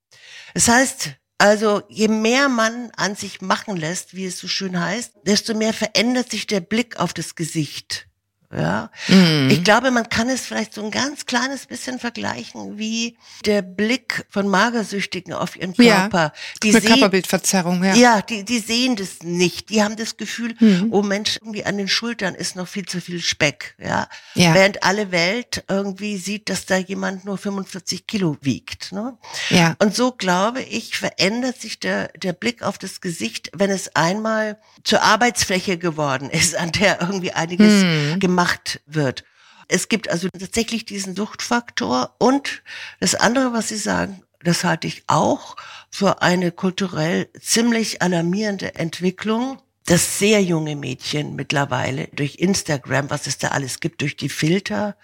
Das 0.54 0.68
heißt, 0.68 1.16
also 1.38 1.82
je 1.88 2.08
mehr 2.08 2.48
man 2.48 2.90
an 2.96 3.16
sich 3.16 3.40
machen 3.40 3.76
lässt, 3.76 4.14
wie 4.14 4.26
es 4.26 4.38
so 4.38 4.46
schön 4.46 4.78
heißt, 4.78 5.12
desto 5.26 5.54
mehr 5.54 5.74
verändert 5.74 6.30
sich 6.30 6.46
der 6.46 6.60
Blick 6.60 6.98
auf 7.00 7.12
das 7.12 7.34
Gesicht. 7.34 8.08
Ja, 8.56 8.90
Mhm. 9.08 9.48
ich 9.50 9.64
glaube, 9.64 9.90
man 9.90 10.08
kann 10.08 10.28
es 10.28 10.42
vielleicht 10.42 10.74
so 10.74 10.84
ein 10.84 10.90
ganz 10.90 11.26
kleines 11.26 11.66
bisschen 11.66 11.98
vergleichen 11.98 12.78
wie 12.78 13.16
der 13.44 13.62
Blick 13.62 14.26
von 14.30 14.46
Magersüchtigen 14.48 15.32
auf 15.32 15.56
ihren 15.56 15.74
Ja, 15.78 16.02
Körper. 16.08 16.32
Die 16.62 16.70
Eine 16.70 16.80
Körperbildverzerrung, 16.80 17.82
ja. 17.82 17.94
ja, 17.94 18.22
die, 18.22 18.44
die 18.44 18.60
sehen 18.60 18.94
das 18.96 19.22
nicht. 19.22 19.70
Die 19.70 19.82
haben 19.82 19.96
das 19.96 20.16
Gefühl, 20.16 20.54
Mhm. 20.60 20.88
oh 20.92 21.02
Mensch, 21.02 21.38
irgendwie 21.42 21.64
an 21.64 21.78
den 21.78 21.88
Schultern 21.88 22.34
ist 22.36 22.54
noch 22.54 22.68
viel 22.68 22.86
zu 22.86 23.00
viel 23.00 23.20
Speck, 23.20 23.74
ja. 23.78 24.08
Ja. 24.34 24.54
Während 24.54 24.82
alle 24.84 25.10
Welt 25.10 25.64
irgendwie 25.68 26.16
sieht, 26.16 26.48
dass 26.48 26.64
da 26.66 26.76
jemand 26.76 27.24
nur 27.24 27.38
45 27.38 28.06
Kilo 28.06 28.36
wiegt, 28.40 28.92
ne? 28.92 29.16
ja. 29.50 29.74
Und 29.80 29.96
so 29.96 30.12
glaube 30.12 30.62
ich, 30.62 30.96
verändert 30.96 31.60
sich 31.60 31.80
der, 31.80 32.08
der 32.16 32.32
Blick 32.34 32.62
auf 32.62 32.78
das 32.78 33.00
Gesicht, 33.00 33.50
wenn 33.54 33.70
es 33.70 33.96
einmal 33.96 34.58
zur 34.84 35.02
Arbeitsfläche 35.02 35.76
geworden 35.76 36.30
ist, 36.30 36.54
an 36.56 36.70
der 36.70 37.00
irgendwie 37.00 37.32
einiges 37.32 37.82
Hm. 37.82 38.20
gemacht 38.20 38.43
wird. 38.86 39.24
Es 39.68 39.88
gibt 39.88 40.10
also 40.10 40.28
tatsächlich 40.28 40.84
diesen 40.84 41.16
Suchtfaktor 41.16 42.14
und 42.18 42.62
das 43.00 43.14
andere, 43.14 43.52
was 43.52 43.68
Sie 43.68 43.76
sagen, 43.76 44.22
das 44.42 44.62
halte 44.64 44.86
ich 44.86 45.04
auch 45.06 45.56
für 45.90 46.20
eine 46.20 46.52
kulturell 46.52 47.30
ziemlich 47.40 48.02
alarmierende 48.02 48.74
Entwicklung, 48.74 49.58
dass 49.86 50.18
sehr 50.18 50.42
junge 50.42 50.76
Mädchen 50.76 51.34
mittlerweile 51.34 52.08
durch 52.08 52.36
Instagram, 52.36 53.10
was 53.10 53.26
es 53.26 53.38
da 53.38 53.48
alles 53.48 53.80
gibt, 53.80 54.00
durch 54.00 54.16
die 54.16 54.28
Filter, 54.28 54.96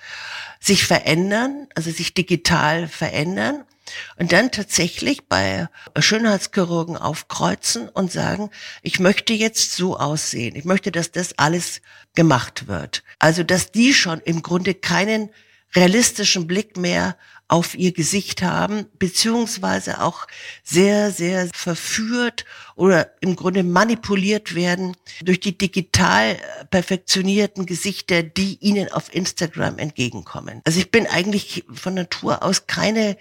sich 0.59 0.85
verändern, 0.85 1.69
also 1.75 1.91
sich 1.91 2.15
digital 2.15 2.89
verändern 2.89 3.65
und 4.17 4.33
dann 4.33 4.51
tatsächlich 4.51 5.27
bei 5.29 5.69
Schönheitschirurgen 5.99 6.97
aufkreuzen 6.97 7.89
und 7.89 8.13
sagen, 8.13 8.51
ich 8.83 9.01
möchte 9.01 9.33
jetzt 9.33 9.73
so 9.73 9.99
aussehen. 9.99 10.57
Ich 10.57 10.65
möchte, 10.65 10.93
dass 10.93 11.11
das 11.11 11.39
alles 11.39 11.81
gemacht 12.15 12.69
wird. 12.69 13.03
Also, 13.19 13.43
dass 13.43 13.73
die 13.73 13.95
schon 13.95 14.21
im 14.21 14.43
Grunde 14.43 14.75
keinen 14.75 15.31
realistischen 15.75 16.47
Blick 16.47 16.77
mehr 16.77 17.17
auf 17.51 17.75
ihr 17.75 17.93
Gesicht 17.93 18.43
haben, 18.43 18.87
beziehungsweise 18.99 20.01
auch 20.01 20.29
sehr, 20.63 21.11
sehr 21.11 21.49
verführt 21.53 22.45
oder 22.77 23.11
im 23.21 23.35
Grunde 23.35 23.65
manipuliert 23.65 24.55
werden 24.55 24.97
durch 25.23 25.41
die 25.41 25.59
digital 25.59 26.39
perfektionierten 26.71 27.67
Gesichter, 27.67 28.23
die 28.23 28.57
ihnen 28.61 28.93
auf 28.93 29.13
Instagram 29.13 29.79
entgegenkommen. 29.79 30.61
Also 30.65 30.79
ich 30.79 30.93
bin 30.93 31.09
eigentlich 31.09 31.65
von 31.73 31.95
Natur 31.95 32.45
aus 32.45 32.69
keine 32.69 33.17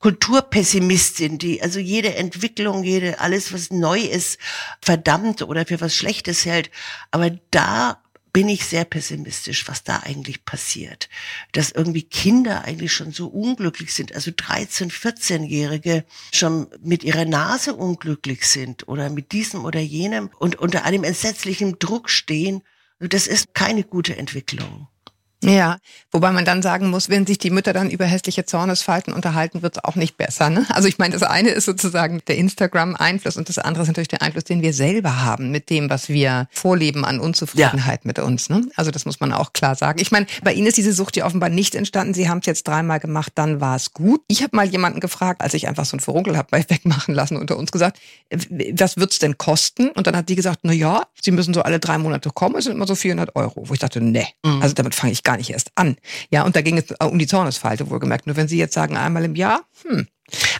Kulturpessimistin, 0.00 1.38
die 1.38 1.60
also 1.60 1.80
jede 1.80 2.14
Entwicklung, 2.14 2.84
jede 2.84 3.20
alles 3.20 3.52
was 3.52 3.70
neu 3.70 4.00
ist, 4.00 4.38
verdammt 4.80 5.42
oder 5.42 5.66
für 5.66 5.80
was 5.80 5.94
Schlechtes 5.94 6.44
hält. 6.44 6.70
Aber 7.10 7.30
da 7.50 8.00
bin 8.32 8.48
ich 8.48 8.64
sehr 8.64 8.84
pessimistisch, 8.84 9.66
was 9.68 9.82
da 9.82 10.00
eigentlich 10.04 10.44
passiert. 10.44 11.08
Dass 11.52 11.72
irgendwie 11.72 12.02
Kinder 12.02 12.64
eigentlich 12.64 12.92
schon 12.92 13.10
so 13.10 13.26
unglücklich 13.26 13.92
sind, 13.92 14.14
also 14.14 14.30
13, 14.34 14.90
14-Jährige 14.90 16.04
schon 16.32 16.68
mit 16.80 17.02
ihrer 17.02 17.24
Nase 17.24 17.74
unglücklich 17.74 18.46
sind 18.46 18.86
oder 18.86 19.10
mit 19.10 19.32
diesem 19.32 19.64
oder 19.64 19.80
jenem 19.80 20.30
und 20.38 20.56
unter 20.56 20.84
einem 20.84 21.04
entsetzlichen 21.04 21.78
Druck 21.80 22.10
stehen. 22.10 22.62
Das 23.00 23.26
ist 23.26 23.54
keine 23.54 23.82
gute 23.82 24.16
Entwicklung. 24.16 24.86
Ja, 25.44 25.78
wobei 26.10 26.32
man 26.32 26.44
dann 26.44 26.62
sagen 26.62 26.90
muss, 26.90 27.08
wenn 27.08 27.24
sich 27.24 27.38
die 27.38 27.50
Mütter 27.50 27.72
dann 27.72 27.90
über 27.90 28.04
hässliche 28.06 28.44
Zornesfalten 28.44 29.12
unterhalten, 29.12 29.62
wird 29.62 29.76
es 29.76 29.84
auch 29.84 29.94
nicht 29.94 30.16
besser. 30.16 30.50
Ne? 30.50 30.66
Also 30.70 30.88
ich 30.88 30.98
meine, 30.98 31.14
das 31.14 31.22
eine 31.22 31.50
ist 31.50 31.64
sozusagen 31.64 32.20
der 32.26 32.36
Instagram-Einfluss 32.36 33.36
und 33.36 33.48
das 33.48 33.58
andere 33.58 33.82
ist 33.82 33.88
natürlich 33.88 34.08
der 34.08 34.22
Einfluss, 34.22 34.44
den 34.44 34.62
wir 34.62 34.72
selber 34.72 35.22
haben 35.22 35.52
mit 35.52 35.70
dem, 35.70 35.90
was 35.90 36.08
wir 36.08 36.48
vorleben 36.50 37.04
an 37.04 37.20
Unzufriedenheit 37.20 38.00
ja. 38.02 38.08
mit 38.08 38.18
uns. 38.18 38.48
Ne? 38.48 38.68
Also 38.74 38.90
das 38.90 39.04
muss 39.04 39.20
man 39.20 39.32
auch 39.32 39.52
klar 39.52 39.76
sagen. 39.76 40.00
Ich 40.00 40.10
meine, 40.10 40.26
bei 40.42 40.52
Ihnen 40.52 40.66
ist 40.66 40.76
diese 40.76 40.92
Sucht 40.92 41.16
ja 41.16 41.24
offenbar 41.24 41.50
nicht 41.50 41.76
entstanden. 41.76 42.14
Sie 42.14 42.28
haben 42.28 42.38
es 42.38 42.46
jetzt 42.46 42.66
dreimal 42.66 42.98
gemacht, 42.98 43.32
dann 43.36 43.60
war 43.60 43.76
es 43.76 43.92
gut. 43.92 44.22
Ich 44.26 44.42
habe 44.42 44.56
mal 44.56 44.66
jemanden 44.66 44.98
gefragt, 44.98 45.40
als 45.40 45.54
ich 45.54 45.68
einfach 45.68 45.84
so 45.84 45.96
ein 45.96 46.00
Verunkel 46.00 46.36
habe 46.36 46.48
bei 46.50 46.64
wegmachen 46.68 47.14
lassen 47.14 47.36
unter 47.36 47.56
uns 47.56 47.70
gesagt, 47.70 48.00
was 48.72 48.96
wird's 48.96 49.20
denn 49.20 49.38
kosten? 49.38 49.90
Und 49.90 50.08
dann 50.08 50.16
hat 50.16 50.28
die 50.28 50.34
gesagt, 50.34 50.60
na 50.62 50.72
ja, 50.72 51.06
Sie 51.20 51.30
müssen 51.30 51.54
so 51.54 51.62
alle 51.62 51.78
drei 51.78 51.98
Monate 51.98 52.30
kommen, 52.30 52.56
es 52.56 52.64
sind 52.64 52.74
immer 52.74 52.86
so 52.88 52.96
400 52.96 53.36
Euro. 53.36 53.68
Wo 53.68 53.72
ich 53.74 53.78
dachte, 53.78 54.00
nee, 54.00 54.26
mhm. 54.44 54.62
also 54.62 54.74
damit 54.74 54.96
fange 54.96 55.12
ich 55.12 55.22
gar 55.28 55.36
nicht 55.36 55.50
erst 55.50 55.72
an. 55.74 55.96
Ja, 56.30 56.44
und 56.44 56.56
da 56.56 56.62
ging 56.62 56.78
es 56.78 56.86
um 57.00 57.18
die 57.18 57.26
Zornesfalte 57.26 57.90
wohlgemerkt. 57.90 58.26
Nur 58.26 58.36
wenn 58.36 58.48
Sie 58.48 58.56
jetzt 58.56 58.72
sagen, 58.72 58.96
einmal 58.96 59.26
im 59.26 59.34
Jahr, 59.34 59.60
hm. 59.82 60.08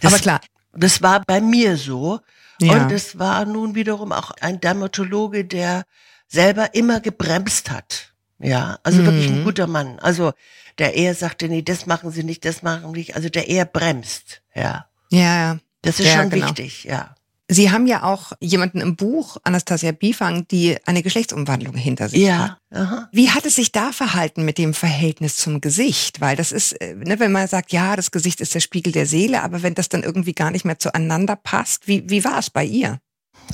Das, 0.03 0.13
Aber 0.13 0.21
klar. 0.21 0.41
Das 0.75 1.01
war 1.01 1.25
bei 1.25 1.41
mir 1.41 1.79
so. 1.79 2.21
Ja. 2.61 2.75
Und 2.75 2.93
es 2.93 3.19
war 3.19 3.47
nun 3.47 3.75
wiederum 3.75 4.13
auch 4.13 4.31
ein 4.43 4.61
Dermatologe, 4.61 5.47
der 5.47 5.85
selber 6.27 6.75
immer 6.75 7.01
gebremst 7.01 7.71
hat. 7.71 8.13
Ja, 8.39 8.79
also 8.83 9.01
mhm. 9.01 9.07
wirklich 9.07 9.29
ein 9.31 9.45
guter 9.45 9.67
Mann. 9.67 9.99
Also 10.01 10.33
der 10.77 10.95
eher 10.95 11.15
sagte, 11.15 11.49
nee, 11.49 11.63
das 11.63 11.87
machen 11.87 12.11
Sie 12.11 12.23
nicht, 12.23 12.45
das 12.45 12.63
machen 12.63 12.93
Sie 12.93 12.99
nicht. 12.99 13.17
Also 13.17 13.31
der 13.31 13.49
eher 13.49 13.65
bremst. 13.65 14.43
Ja. 14.55 14.87
Ja, 15.11 15.21
ja. 15.21 15.59
Das 15.81 15.99
ist 15.99 16.09
ja, 16.09 16.21
schon 16.21 16.29
genau. 16.31 16.47
wichtig, 16.47 16.85
ja. 16.85 17.15
Sie 17.51 17.71
haben 17.71 17.87
ja 17.87 18.03
auch 18.03 18.33
jemanden 18.41 18.83
im 18.83 18.95
Buch, 18.95 19.39
Anastasia 19.43 19.93
Bifang, 19.93 20.47
die 20.49 20.77
eine 20.85 21.03
Geschlechtsumwandlung 21.03 21.75
hinter 21.75 22.11
sich 22.11 22.21
ja. 22.21 22.39
hat. 22.39 22.79
Aha. 22.79 23.09
Wie 23.11 23.31
hat 23.31 23.47
es 23.47 23.57
sich 23.57 23.73
da 23.73 23.93
verhalten 23.93 24.45
mit 24.45 24.59
dem 24.59 24.75
Verhältnis 24.75 25.37
zum 25.37 25.63
Gesicht? 25.63 26.21
Weil 26.21 26.37
das 26.37 26.53
ist, 26.53 26.73
äh, 26.73 26.95
ne, 26.95 27.19
wenn 27.21 27.33
man 27.33 27.49
sagt, 27.49 27.73
ja, 27.73 27.97
das 27.97 28.11
Gesicht 28.11 28.43
ist 28.43 28.55
der 28.55 28.61
Spiegel 28.61 28.93
der 28.93 29.07
Seele, 29.07 29.43
aber 29.43 29.63
wenn 29.63 29.75
das 29.75 29.89
dann 29.89 30.03
irgendwie 30.03 30.35
gar 30.35 30.51
nicht 30.51 30.67
mehr 30.67 30.79
zueinander 30.79 31.37
passt, 31.37 31.89
wie, 31.89 32.11
wie 32.11 32.23
war 32.23 32.39
es 32.39 32.51
bei 32.51 32.65
ihr? 32.65 33.01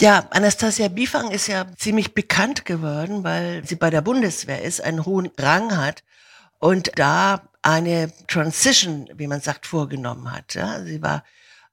Ja, 0.00 0.26
Anastasia 0.30 0.88
Bifang 0.88 1.30
ist 1.30 1.46
ja 1.46 1.64
ziemlich 1.76 2.14
bekannt 2.14 2.64
geworden, 2.64 3.22
weil 3.22 3.64
sie 3.64 3.76
bei 3.76 3.90
der 3.90 4.00
Bundeswehr 4.00 4.62
ist, 4.62 4.80
einen 4.80 5.06
hohen 5.06 5.30
Rang 5.38 5.76
hat 5.76 6.02
und 6.58 6.90
da 6.96 7.42
eine 7.62 8.12
Transition, 8.26 9.08
wie 9.14 9.28
man 9.28 9.40
sagt, 9.40 9.66
vorgenommen 9.66 10.32
hat. 10.32 10.54
Ja, 10.54 10.82
sie 10.82 11.00
war 11.00 11.22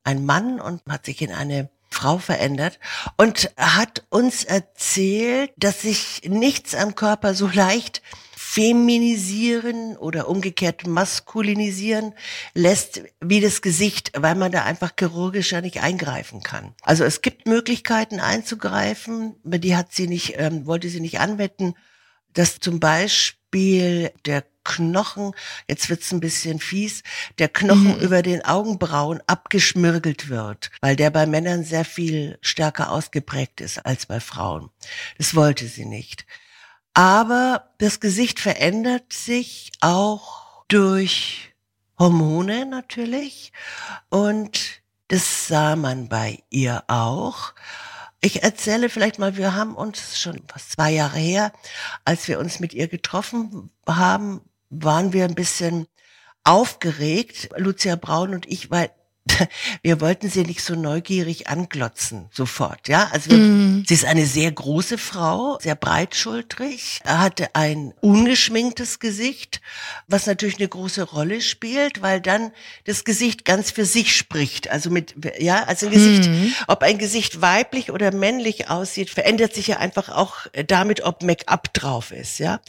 ein 0.03 0.23
Mann 0.23 0.61
und 0.61 0.83
hat 0.87 1.07
sich 1.07 1.19
in 1.23 1.31
eine 1.31 1.69
Frau 1.91 2.17
verändert 2.17 2.79
und 3.17 3.51
hat 3.57 4.03
uns 4.09 4.43
erzählt, 4.43 5.51
dass 5.57 5.81
sich 5.81 6.21
nichts 6.25 6.73
am 6.73 6.95
Körper 6.95 7.33
so 7.33 7.47
leicht 7.47 8.01
feminisieren 8.35 9.95
oder 9.95 10.27
umgekehrt 10.27 10.85
maskulinisieren 10.85 12.13
lässt 12.53 13.01
wie 13.21 13.39
das 13.39 13.61
Gesicht, 13.61 14.11
weil 14.17 14.35
man 14.35 14.51
da 14.51 14.63
einfach 14.63 14.91
chirurgisch 14.99 15.53
ja 15.53 15.61
nicht 15.61 15.81
eingreifen 15.81 16.43
kann. 16.43 16.73
Also 16.81 17.05
es 17.05 17.21
gibt 17.21 17.47
Möglichkeiten 17.47 18.19
einzugreifen, 18.19 19.35
die 19.45 19.75
hat 19.77 19.93
sie 19.93 20.07
nicht, 20.07 20.33
ähm, 20.37 20.65
wollte 20.65 20.89
sie 20.89 20.99
nicht 20.99 21.21
anwenden, 21.21 21.75
dass 22.33 22.59
zum 22.59 22.81
Beispiel 22.81 24.11
der 24.25 24.43
Knochen, 24.63 25.31
jetzt 25.67 25.89
wird's 25.89 26.11
ein 26.11 26.19
bisschen 26.19 26.59
fies, 26.59 27.03
der 27.39 27.49
Knochen 27.49 27.97
mhm. 27.97 28.01
über 28.01 28.21
den 28.21 28.43
Augenbrauen 28.43 29.21
abgeschmirgelt 29.27 30.29
wird, 30.29 30.71
weil 30.81 30.95
der 30.95 31.09
bei 31.09 31.25
Männern 31.25 31.63
sehr 31.63 31.85
viel 31.85 32.37
stärker 32.41 32.91
ausgeprägt 32.91 33.61
ist 33.61 33.85
als 33.85 34.05
bei 34.05 34.19
Frauen. 34.19 34.69
Das 35.17 35.35
wollte 35.35 35.67
sie 35.67 35.85
nicht. 35.85 36.25
Aber 36.93 37.71
das 37.77 37.99
Gesicht 37.99 38.39
verändert 38.39 39.13
sich 39.13 39.71
auch 39.79 40.65
durch 40.67 41.53
Hormone 41.97 42.65
natürlich 42.65 43.51
und 44.09 44.81
das 45.07 45.47
sah 45.47 45.75
man 45.75 46.09
bei 46.09 46.39
ihr 46.49 46.83
auch. 46.87 47.53
Ich 48.21 48.43
erzähle 48.43 48.89
vielleicht 48.89 49.19
mal, 49.19 49.35
wir 49.35 49.55
haben 49.55 49.75
uns 49.75 50.19
schon 50.19 50.41
fast 50.47 50.73
zwei 50.73 50.91
Jahre 50.91 51.17
her, 51.17 51.51
als 52.05 52.27
wir 52.27 52.39
uns 52.39 52.59
mit 52.59 52.73
ihr 52.73 52.87
getroffen 52.87 53.71
haben, 53.87 54.41
waren 54.71 55.13
wir 55.13 55.25
ein 55.25 55.35
bisschen 55.35 55.85
aufgeregt, 56.43 57.49
Lucia 57.57 57.95
Braun 57.95 58.33
und 58.33 58.47
ich, 58.47 58.71
weil 58.71 58.89
wir 59.83 60.01
wollten 60.01 60.29
sie 60.29 60.43
nicht 60.43 60.63
so 60.63 60.73
neugierig 60.73 61.47
anglotzen 61.47 62.27
sofort, 62.31 62.87
ja. 62.87 63.07
Also 63.11 63.29
wir, 63.29 63.37
mm. 63.37 63.85
sie 63.87 63.93
ist 63.93 64.05
eine 64.05 64.25
sehr 64.25 64.51
große 64.51 64.97
Frau, 64.97 65.59
sehr 65.61 65.75
breitschultrig, 65.75 67.01
hatte 67.05 67.49
ein 67.53 67.93
ungeschminktes 68.01 68.99
Gesicht, 68.99 69.61
was 70.07 70.25
natürlich 70.25 70.57
eine 70.57 70.67
große 70.67 71.03
Rolle 71.03 71.41
spielt, 71.41 72.01
weil 72.01 72.19
dann 72.19 72.51
das 72.85 73.03
Gesicht 73.03 73.45
ganz 73.45 73.69
für 73.69 73.85
sich 73.85 74.15
spricht. 74.15 74.71
Also 74.71 74.89
mit, 74.89 75.13
ja, 75.39 75.63
also 75.65 75.85
ein 75.85 75.91
Gesicht, 75.91 76.29
mm. 76.29 76.47
ob 76.67 76.81
ein 76.81 76.97
Gesicht 76.97 77.41
weiblich 77.41 77.91
oder 77.91 78.11
männlich 78.11 78.69
aussieht, 78.69 79.11
verändert 79.11 79.53
sich 79.53 79.67
ja 79.67 79.77
einfach 79.77 80.09
auch 80.09 80.47
damit, 80.65 81.03
ob 81.03 81.21
Make-up 81.21 81.73
drauf 81.73 82.11
ist, 82.11 82.39
ja. 82.39 82.59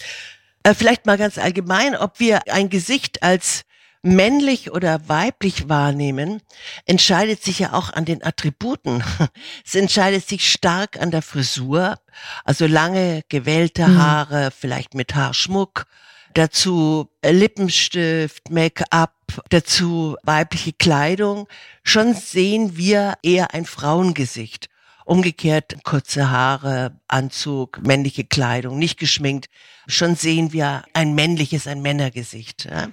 Äh, 0.62 0.74
vielleicht 0.74 1.06
mal 1.06 1.18
ganz 1.18 1.38
allgemein, 1.38 1.96
ob 1.96 2.20
wir 2.20 2.42
ein 2.52 2.68
Gesicht 2.70 3.22
als 3.22 3.64
männlich 4.02 4.72
oder 4.72 5.08
weiblich 5.08 5.68
wahrnehmen, 5.68 6.42
entscheidet 6.86 7.42
sich 7.42 7.60
ja 7.60 7.72
auch 7.72 7.92
an 7.92 8.04
den 8.04 8.22
Attributen. 8.22 9.02
Es 9.64 9.74
entscheidet 9.74 10.28
sich 10.28 10.50
stark 10.50 11.00
an 11.00 11.10
der 11.10 11.22
Frisur, 11.22 11.98
also 12.44 12.66
lange 12.66 13.22
gewellte 13.28 13.86
mhm. 13.86 13.98
Haare, 13.98 14.46
mhm. 14.46 14.54
vielleicht 14.58 14.94
mit 14.94 15.14
Haarschmuck, 15.14 15.86
dazu 16.34 17.08
Lippenstift, 17.24 18.50
Make-up, 18.50 19.14
dazu 19.50 20.16
weibliche 20.24 20.72
Kleidung. 20.72 21.46
Schon 21.84 22.14
sehen 22.14 22.76
wir 22.76 23.14
eher 23.22 23.54
ein 23.54 23.66
Frauengesicht. 23.66 24.68
Umgekehrt 25.04 25.82
kurze 25.84 26.30
Haare, 26.30 27.00
Anzug, 27.08 27.80
männliche 27.82 28.24
Kleidung, 28.24 28.78
nicht 28.78 28.98
geschminkt. 28.98 29.48
Schon 29.86 30.16
sehen 30.16 30.52
wir 30.52 30.84
ein 30.92 31.14
männliches, 31.14 31.66
ein 31.66 31.82
Männergesicht. 31.82 32.66
Ja? 32.66 32.88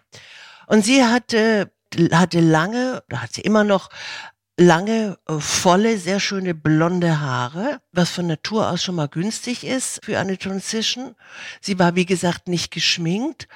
Und 0.68 0.86
sie 0.86 1.04
hatte, 1.04 1.72
hatte 2.12 2.40
lange, 2.40 3.04
oder 3.08 3.22
hat 3.22 3.34
sie 3.34 3.42
immer 3.42 3.64
noch, 3.64 3.90
lange, 4.58 5.18
volle, 5.40 5.98
sehr 5.98 6.20
schöne 6.20 6.54
blonde 6.54 7.22
Haare, 7.22 7.82
was 7.92 8.10
von 8.10 8.28
Natur 8.28 8.70
aus 8.70 8.84
schon 8.84 8.96
mal 8.96 9.08
günstig 9.08 9.64
ist 9.64 10.02
für 10.04 10.20
eine 10.20 10.38
Transition. 10.38 11.16
Sie 11.62 11.80
war, 11.80 11.96
wie 11.96 12.06
gesagt, 12.06 12.48
nicht 12.48 12.72
geschminkt. 12.72 13.48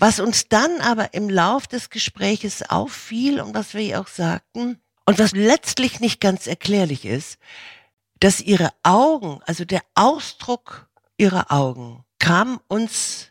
Was 0.00 0.20
uns 0.20 0.48
dann 0.48 0.80
aber 0.80 1.14
im 1.14 1.28
Lauf 1.28 1.66
des 1.66 1.90
Gespräches 1.90 2.68
auffiel 2.70 3.40
und 3.40 3.54
was 3.54 3.74
wir 3.74 3.80
ihr 3.80 4.00
auch 4.00 4.06
sagten, 4.06 4.80
und 5.06 5.18
was 5.18 5.32
letztlich 5.32 6.00
nicht 6.00 6.20
ganz 6.20 6.46
erklärlich 6.46 7.06
ist, 7.06 7.38
dass 8.20 8.40
ihre 8.40 8.70
Augen, 8.82 9.40
also 9.46 9.64
der 9.64 9.82
Ausdruck 9.94 10.88
ihrer 11.16 11.52
Augen, 11.52 12.04
kam 12.18 12.60
uns 12.68 13.28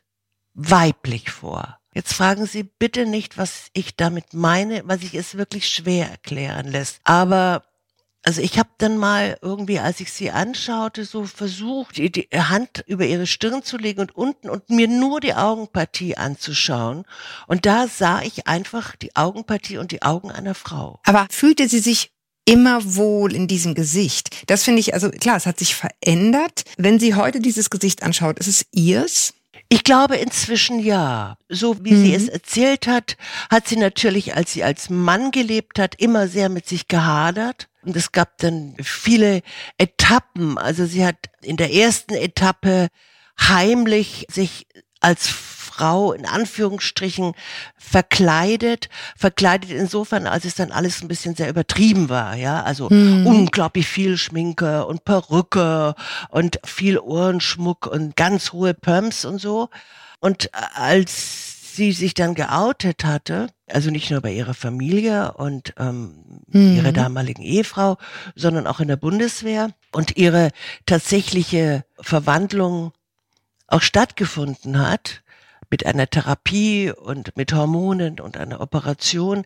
weiblich 0.53 1.29
vor. 1.29 1.79
Jetzt 1.93 2.13
fragen 2.13 2.45
Sie 2.45 2.63
bitte 2.63 3.05
nicht, 3.05 3.37
was 3.37 3.69
ich 3.73 3.95
damit 3.95 4.33
meine, 4.33 4.83
was 4.85 5.01
ich 5.01 5.15
es 5.15 5.35
wirklich 5.35 5.67
schwer 5.67 6.09
erklären 6.09 6.67
lässt. 6.67 6.99
Aber 7.03 7.63
also 8.27 8.41
ich 8.41 8.59
habe 8.59 8.69
dann 8.77 8.97
mal 8.97 9.37
irgendwie, 9.41 9.79
als 9.79 10.01
ich 10.01 10.11
sie 10.11 10.31
anschaute, 10.31 11.05
so 11.05 11.23
versucht, 11.23 11.95
die, 11.95 12.11
die 12.11 12.27
Hand 12.33 12.83
über 12.85 13.05
ihre 13.05 13.25
Stirn 13.25 13.63
zu 13.63 13.77
legen 13.77 14.01
und 14.01 14.15
unten 14.15 14.49
und 14.49 14.69
mir 14.69 14.89
nur 14.89 15.21
die 15.21 15.33
Augenpartie 15.33 16.17
anzuschauen. 16.17 17.05
Und 17.47 17.65
da 17.65 17.87
sah 17.87 18.21
ich 18.21 18.45
einfach 18.45 18.97
die 18.97 19.15
Augenpartie 19.15 19.77
und 19.77 19.91
die 19.91 20.01
Augen 20.01 20.29
einer 20.29 20.55
Frau. 20.55 20.99
Aber 21.05 21.27
fühlte 21.31 21.69
sie 21.69 21.79
sich 21.79 22.11
immer 22.47 22.95
wohl 22.95 23.35
in 23.35 23.47
diesem 23.47 23.75
Gesicht. 23.75 24.29
Das 24.47 24.63
finde 24.63 24.79
ich, 24.79 24.93
also 24.93 25.09
klar, 25.09 25.35
es 25.35 25.45
hat 25.45 25.59
sich 25.59 25.75
verändert. 25.75 26.63
Wenn 26.77 26.97
sie 26.97 27.13
heute 27.13 27.41
dieses 27.41 27.69
Gesicht 27.69 28.03
anschaut, 28.03 28.39
ist 28.39 28.47
es 28.47 28.65
ihrs? 28.71 29.33
Ich 29.69 29.83
glaube 29.83 30.15
inzwischen 30.15 30.79
ja. 30.79 31.37
So 31.49 31.83
wie 31.83 31.91
mhm. 31.91 32.05
sie 32.05 32.15
es 32.15 32.29
erzählt 32.29 32.87
hat, 32.87 33.17
hat 33.49 33.67
sie 33.67 33.75
natürlich, 33.75 34.35
als 34.35 34.53
sie 34.53 34.63
als 34.63 34.89
Mann 34.89 35.31
gelebt 35.31 35.77
hat, 35.77 35.95
immer 35.99 36.29
sehr 36.29 36.47
mit 36.47 36.67
sich 36.67 36.87
gehadert. 36.87 37.67
Und 37.83 37.97
es 37.97 38.13
gab 38.13 38.37
dann 38.37 38.75
viele 38.81 39.41
Etappen. 39.77 40.57
Also 40.57 40.85
sie 40.85 41.05
hat 41.05 41.17
in 41.41 41.57
der 41.57 41.73
ersten 41.73 42.13
Etappe 42.13 42.87
heimlich 43.39 44.25
sich 44.31 44.67
als 45.01 45.27
Frau 45.77 46.11
in 46.11 46.25
Anführungsstrichen 46.25 47.33
verkleidet. 47.77 48.89
Verkleidet 49.15 49.69
insofern, 49.69 50.25
als 50.25 50.45
es 50.45 50.55
dann 50.55 50.71
alles 50.71 51.01
ein 51.01 51.07
bisschen 51.07 51.35
sehr 51.35 51.49
übertrieben 51.49 52.09
war, 52.09 52.35
ja. 52.35 52.63
Also 52.63 52.89
mhm. 52.89 53.27
unglaublich 53.27 53.87
viel 53.87 54.17
Schminke 54.17 54.85
und 54.85 55.05
Perücke 55.05 55.93
und 56.29 56.59
viel 56.65 56.97
Ohrenschmuck 56.97 57.85
und 57.85 58.15
ganz 58.15 58.53
hohe 58.53 58.73
Pumps 58.73 59.23
und 59.23 59.39
so. 59.39 59.69
Und 60.19 60.49
als 60.73 61.75
sie 61.75 61.91
sich 61.91 62.15
dann 62.15 62.33
geoutet 62.33 63.05
hatte, 63.05 63.47
also 63.67 63.91
nicht 63.91 64.09
nur 64.09 64.21
bei 64.21 64.31
ihrer 64.31 64.55
Familie 64.55 65.33
und 65.33 65.75
ähm, 65.77 66.41
mhm. 66.47 66.77
ihrer 66.77 66.91
damaligen 66.91 67.43
Ehefrau, 67.43 67.97
sondern 68.35 68.65
auch 68.65 68.79
in 68.79 68.87
der 68.87 68.95
Bundeswehr 68.95 69.69
und 69.91 70.17
ihre 70.17 70.49
tatsächliche 70.87 71.85
Verwandlung 71.99 72.93
auch 73.67 73.81
stattgefunden 73.81 74.79
hat, 74.79 75.21
mit 75.69 75.85
einer 75.85 76.09
Therapie 76.09 76.91
und 76.91 77.35
mit 77.35 77.53
Hormonen 77.53 78.19
und 78.19 78.37
einer 78.37 78.61
Operation, 78.61 79.45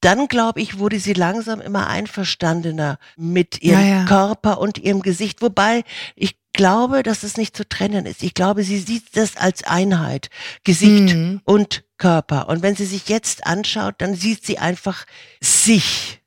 dann 0.00 0.28
glaube 0.28 0.60
ich, 0.60 0.78
wurde 0.78 1.00
sie 1.00 1.14
langsam 1.14 1.60
immer 1.60 1.86
einverstandener 1.86 2.98
mit 3.16 3.62
ihrem 3.62 3.80
ja, 3.80 3.86
ja. 3.86 4.04
Körper 4.04 4.60
und 4.60 4.78
ihrem 4.78 5.00
Gesicht. 5.00 5.40
Wobei 5.40 5.82
ich 6.14 6.36
glaube, 6.52 7.02
dass 7.02 7.22
es 7.22 7.36
nicht 7.36 7.56
zu 7.56 7.66
trennen 7.68 8.04
ist. 8.04 8.22
Ich 8.22 8.34
glaube, 8.34 8.64
sie 8.64 8.78
sieht 8.78 9.16
das 9.16 9.36
als 9.36 9.64
Einheit. 9.64 10.28
Gesicht 10.62 11.14
mhm. 11.14 11.40
und 11.44 11.84
Körper. 11.96 12.48
Und 12.48 12.62
wenn 12.62 12.76
sie 12.76 12.84
sich 12.84 13.08
jetzt 13.08 13.46
anschaut, 13.46 13.94
dann 13.98 14.14
sieht 14.14 14.44
sie 14.44 14.58
einfach 14.58 15.06
sich. 15.40 16.20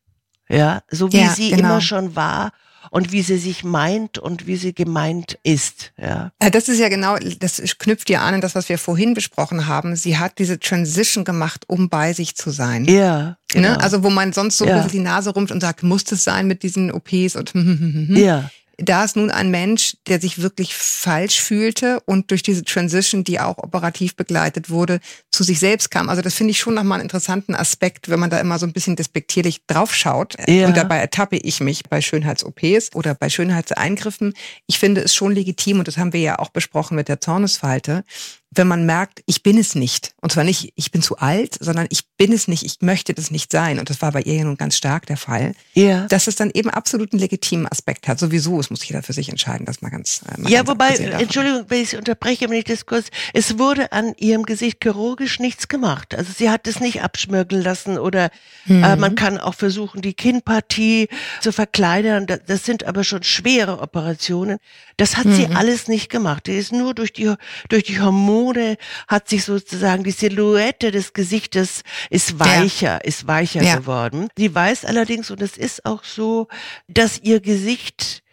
Ja, 0.49 0.81
so 0.89 1.11
wie 1.11 1.17
ja, 1.19 1.29
sie 1.29 1.49
genau. 1.49 1.59
immer 1.59 1.81
schon 1.81 2.15
war 2.15 2.51
und 2.91 3.11
wie 3.11 3.21
sie 3.21 3.37
sich 3.37 3.63
meint 3.63 4.17
und 4.17 4.47
wie 4.47 4.55
sie 4.55 4.73
gemeint 4.73 5.37
ist. 5.43 5.91
Ja. 5.97 6.31
Äh, 6.39 6.51
das 6.51 6.69
ist 6.69 6.79
ja 6.79 6.89
genau, 6.89 7.17
das 7.39 7.61
knüpft 7.79 8.09
ja 8.09 8.21
an 8.21 8.35
an 8.35 8.41
das, 8.41 8.55
was 8.55 8.69
wir 8.69 8.77
vorhin 8.77 9.13
besprochen 9.13 9.67
haben. 9.67 9.95
Sie 9.95 10.17
hat 10.17 10.39
diese 10.39 10.59
Transition 10.59 11.23
gemacht, 11.23 11.65
um 11.67 11.89
bei 11.89 12.13
sich 12.13 12.35
zu 12.35 12.49
sein. 12.51 12.85
Ja. 12.85 13.17
Ne? 13.17 13.37
Genau. 13.49 13.69
Ne? 13.69 13.81
Also 13.81 14.03
wo 14.03 14.09
man 14.09 14.33
sonst 14.33 14.57
so 14.57 14.65
ja. 14.65 14.75
ein 14.75 14.83
bisschen 14.83 14.99
die 14.99 15.05
Nase 15.05 15.31
rumpft 15.31 15.51
und 15.51 15.61
sagt, 15.61 15.83
muss 15.83 16.03
das 16.03 16.23
sein 16.23 16.47
mit 16.47 16.63
diesen 16.63 16.91
OPs 16.91 17.35
und 17.35 17.53
ja 18.09 18.49
da 18.77 19.03
ist 19.03 19.15
nun 19.15 19.31
ein 19.31 19.49
Mensch, 19.49 19.97
der 20.07 20.21
sich 20.21 20.41
wirklich 20.41 20.75
falsch 20.75 21.41
fühlte 21.41 21.99
und 22.05 22.29
durch 22.29 22.43
diese 22.43 22.63
Transition, 22.63 23.23
die 23.23 23.39
auch 23.39 23.57
operativ 23.57 24.15
begleitet 24.15 24.69
wurde, 24.69 24.99
zu 25.31 25.43
sich 25.43 25.59
selbst 25.59 25.89
kam. 25.89 26.09
Also 26.09 26.21
das 26.21 26.35
finde 26.35 26.51
ich 26.51 26.59
schon 26.59 26.75
nochmal 26.75 26.99
einen 26.99 27.05
interessanten 27.05 27.55
Aspekt, 27.55 28.09
wenn 28.09 28.19
man 28.19 28.29
da 28.29 28.39
immer 28.39 28.59
so 28.59 28.67
ein 28.67 28.73
bisschen 28.73 28.95
despektierlich 28.95 29.65
draufschaut. 29.65 30.35
Ja. 30.47 30.67
Und 30.67 30.77
dabei 30.77 30.97
ertappe 30.97 31.37
ich 31.37 31.59
mich 31.59 31.83
bei 31.89 32.01
Schönheits-OPs 32.01 32.93
oder 32.93 33.15
bei 33.15 33.29
Schönheitseingriffen. 33.29 34.33
Ich 34.67 34.77
finde 34.77 35.01
es 35.01 35.15
schon 35.15 35.33
legitim, 35.33 35.79
und 35.79 35.87
das 35.87 35.97
haben 35.97 36.13
wir 36.13 36.21
ja 36.21 36.37
auch 36.37 36.49
besprochen 36.49 36.95
mit 36.95 37.07
der 37.07 37.19
Zornesfalte, 37.19 38.03
wenn 38.57 38.67
man 38.67 38.85
merkt, 38.85 39.21
ich 39.25 39.43
bin 39.43 39.57
es 39.57 39.75
nicht. 39.75 40.13
Und 40.21 40.31
zwar 40.31 40.43
nicht, 40.43 40.73
ich 40.75 40.91
bin 40.91 41.01
zu 41.01 41.17
alt, 41.17 41.57
sondern 41.59 41.87
ich 41.89 42.07
bin 42.17 42.33
es 42.33 42.47
nicht, 42.47 42.63
ich 42.63 42.77
möchte 42.81 43.13
das 43.13 43.31
nicht 43.31 43.51
sein. 43.51 43.79
Und 43.79 43.89
das 43.89 44.01
war 44.01 44.11
bei 44.11 44.21
ihr 44.21 44.35
ja 44.35 44.43
nun 44.43 44.57
ganz 44.57 44.75
stark 44.75 45.05
der 45.05 45.17
Fall. 45.17 45.53
Ja. 45.73 46.07
Dass 46.07 46.27
es 46.27 46.35
dann 46.35 46.51
eben 46.53 46.69
absolut 46.69 47.13
einen 47.13 47.19
legitimen 47.19 47.67
Aspekt 47.67 48.07
hat. 48.07 48.19
Sowieso, 48.19 48.59
es 48.59 48.69
muss 48.69 48.87
jeder 48.87 49.03
für 49.03 49.13
sich 49.13 49.29
entscheiden, 49.29 49.65
das 49.65 49.81
mal 49.81 49.89
ganz. 49.89 50.21
Äh, 50.23 50.41
mal 50.41 50.51
ja, 50.51 50.59
ganz 50.59 50.69
wobei, 50.69 50.95
Entschuldigung, 50.95 51.65
wenn 51.67 51.81
ich 51.81 51.89
Sie 51.91 51.97
unterbreche, 51.97 52.49
wenn 52.49 52.57
ich 52.57 52.65
das 52.65 52.85
kurz, 52.85 53.07
es 53.33 53.57
wurde 53.57 53.91
an 53.91 54.13
ihrem 54.17 54.43
Gesicht 54.43 54.83
chirurgisch 54.83 55.39
nichts 55.39 55.67
gemacht. 55.67 56.15
Also 56.15 56.31
sie 56.35 56.49
hat 56.49 56.67
es 56.67 56.79
nicht 56.79 57.01
abschmirgeln 57.01 57.61
lassen 57.61 57.97
oder 57.97 58.31
mhm. 58.65 58.83
äh, 58.83 58.95
man 58.95 59.15
kann 59.15 59.37
auch 59.37 59.55
versuchen, 59.55 60.01
die 60.01 60.13
Kinnpartie 60.13 61.09
zu 61.41 61.51
verkleinern. 61.51 62.25
Das 62.25 62.65
sind 62.65 62.85
aber 62.85 63.03
schon 63.03 63.23
schwere 63.23 63.79
Operationen. 63.79 64.57
Das 64.97 65.17
hat 65.17 65.25
mhm. 65.25 65.33
sie 65.35 65.47
alles 65.47 65.87
nicht 65.87 66.09
gemacht. 66.09 66.47
Die 66.47 66.57
ist 66.57 66.71
nur 66.71 66.93
durch 66.93 67.13
die, 67.13 67.33
durch 67.69 67.83
die 67.83 68.01
Hormone 68.01 68.46
Mode 68.47 68.77
hat 69.07 69.27
sich 69.27 69.43
sozusagen 69.43 70.03
die 70.03 70.11
Silhouette 70.11 70.91
des 70.91 71.13
Gesichtes 71.13 71.83
ist 72.09 72.39
weicher, 72.39 72.93
ja. 72.93 72.97
ist 72.97 73.27
weicher 73.27 73.61
ja. 73.61 73.75
geworden. 73.75 74.29
Sie 74.37 74.53
weiß 74.53 74.85
allerdings, 74.85 75.29
und 75.31 75.41
es 75.41 75.57
ist 75.57 75.85
auch 75.85 76.03
so, 76.03 76.47
dass 76.87 77.19
ihr 77.19 77.41
Gesicht 77.41 78.23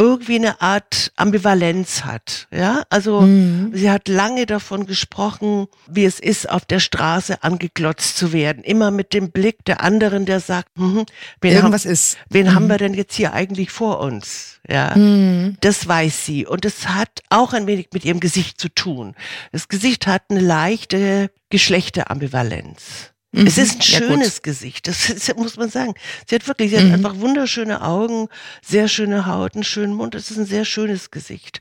irgendwie 0.00 0.36
eine 0.36 0.62
Art 0.62 1.12
Ambivalenz 1.16 2.06
hat. 2.06 2.48
Ja, 2.50 2.84
also 2.88 3.20
mhm. 3.20 3.70
sie 3.74 3.90
hat 3.90 4.08
lange 4.08 4.46
davon 4.46 4.86
gesprochen, 4.86 5.66
wie 5.88 6.06
es 6.06 6.18
ist, 6.18 6.48
auf 6.48 6.64
der 6.64 6.80
Straße 6.80 7.42
angeglotzt 7.42 8.16
zu 8.16 8.32
werden. 8.32 8.64
Immer 8.64 8.90
mit 8.90 9.12
dem 9.12 9.30
Blick 9.30 9.62
der 9.66 9.82
anderen, 9.82 10.24
der 10.24 10.40
sagt, 10.40 10.70
hm, 10.78 11.04
wen, 11.42 11.52
Irgendwas 11.52 11.84
haben, 11.84 11.92
ist. 11.92 12.16
wen 12.30 12.46
mhm. 12.46 12.54
haben 12.54 12.68
wir 12.68 12.78
denn 12.78 12.94
jetzt 12.94 13.14
hier 13.14 13.34
eigentlich 13.34 13.70
vor 13.70 14.00
uns? 14.00 14.60
Ja, 14.66 14.96
mhm. 14.96 15.58
das 15.60 15.86
weiß 15.86 16.24
sie. 16.24 16.46
Und 16.46 16.64
das 16.64 16.88
hat 16.88 17.20
auch 17.28 17.52
ein 17.52 17.66
wenig 17.66 17.88
mit 17.92 18.06
ihrem 18.06 18.20
Gesicht 18.20 18.58
zu 18.58 18.70
tun. 18.70 19.14
Das 19.52 19.68
Gesicht 19.68 20.06
hat 20.06 20.22
eine 20.30 20.40
leichte 20.40 21.30
Geschlechterambivalenz. 21.50 23.12
Mhm. 23.32 23.46
Es 23.46 23.58
ist 23.58 23.76
ein 23.76 23.82
schönes 23.82 24.36
ja, 24.36 24.40
Gesicht, 24.42 24.88
das, 24.88 25.06
das, 25.06 25.36
muss 25.36 25.56
man 25.56 25.70
sagen. 25.70 25.94
Sie 26.28 26.34
hat 26.34 26.48
wirklich, 26.48 26.70
sie 26.70 26.78
hat 26.78 26.86
mhm. 26.86 26.94
einfach 26.94 27.16
wunderschöne 27.16 27.82
Augen, 27.82 28.28
sehr 28.64 28.88
schöne 28.88 29.26
Haut, 29.26 29.54
einen 29.54 29.64
schönen 29.64 29.94
Mund. 29.94 30.14
Es 30.14 30.30
ist 30.30 30.38
ein 30.38 30.46
sehr 30.46 30.64
schönes 30.64 31.10
Gesicht. 31.10 31.60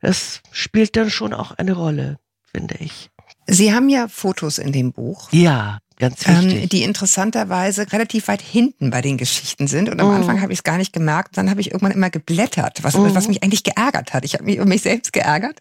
Das 0.00 0.40
spielt 0.52 0.96
dann 0.96 1.10
schon 1.10 1.34
auch 1.34 1.52
eine 1.52 1.72
Rolle, 1.72 2.18
finde 2.52 2.76
ich. 2.78 3.10
Sie 3.48 3.72
haben 3.72 3.88
ja 3.88 4.06
Fotos 4.08 4.58
in 4.58 4.72
dem 4.72 4.92
Buch. 4.92 5.28
Ja, 5.32 5.78
ganz 5.96 6.26
wichtig. 6.26 6.62
Ähm, 6.62 6.68
die 6.68 6.82
interessanterweise 6.82 7.90
relativ 7.92 8.28
weit 8.28 8.42
hinten 8.42 8.90
bei 8.90 9.00
den 9.00 9.16
Geschichten 9.16 9.66
sind. 9.66 9.88
Und 9.88 10.00
am 10.00 10.08
oh. 10.08 10.12
Anfang 10.12 10.40
habe 10.40 10.52
ich 10.52 10.60
es 10.60 10.62
gar 10.62 10.76
nicht 10.76 10.92
gemerkt. 10.92 11.36
Dann 11.36 11.50
habe 11.50 11.60
ich 11.60 11.68
irgendwann 11.68 11.92
immer 11.92 12.10
geblättert, 12.10 12.82
was, 12.82 12.94
oh. 12.94 13.12
was 13.14 13.26
mich 13.26 13.42
eigentlich 13.42 13.64
geärgert 13.64 14.12
hat. 14.12 14.24
Ich 14.24 14.34
habe 14.34 14.44
mich 14.44 14.56
über 14.56 14.66
mich 14.66 14.82
selbst 14.82 15.12
geärgert. 15.12 15.58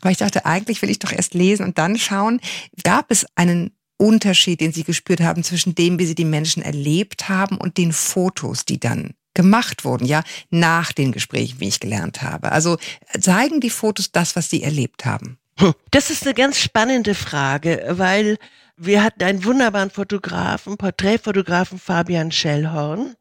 Weil 0.00 0.12
ich 0.12 0.18
dachte, 0.18 0.46
eigentlich 0.46 0.80
will 0.80 0.90
ich 0.90 1.00
doch 1.00 1.12
erst 1.12 1.34
lesen 1.34 1.64
und 1.64 1.78
dann 1.78 1.98
schauen. 1.98 2.40
Gab 2.82 3.10
es 3.10 3.26
einen 3.34 3.72
Unterschied, 3.98 4.60
den 4.60 4.72
Sie 4.72 4.84
gespürt 4.84 5.20
haben 5.20 5.42
zwischen 5.42 5.74
dem, 5.74 5.98
wie 5.98 6.06
Sie 6.06 6.14
die 6.14 6.24
Menschen 6.24 6.62
erlebt 6.62 7.28
haben 7.28 7.58
und 7.58 7.76
den 7.76 7.92
Fotos, 7.92 8.64
die 8.64 8.80
dann 8.80 9.14
gemacht 9.34 9.84
wurden, 9.84 10.06
ja, 10.06 10.22
nach 10.50 10.92
den 10.92 11.12
Gesprächen, 11.12 11.60
wie 11.60 11.68
ich 11.68 11.80
gelernt 11.80 12.22
habe. 12.22 12.50
Also 12.50 12.78
zeigen 13.20 13.60
die 13.60 13.70
Fotos 13.70 14.10
das, 14.10 14.34
was 14.34 14.50
Sie 14.50 14.62
erlebt 14.62 15.04
haben? 15.04 15.38
Das 15.90 16.10
ist 16.10 16.24
eine 16.24 16.34
ganz 16.34 16.58
spannende 16.58 17.14
Frage, 17.14 17.84
weil 17.90 18.38
wir 18.76 19.02
hatten 19.02 19.22
einen 19.24 19.44
wunderbaren 19.44 19.90
Fotografen, 19.90 20.76
Porträtfotografen 20.76 21.78
Fabian 21.78 22.30
Schellhorn. 22.30 23.16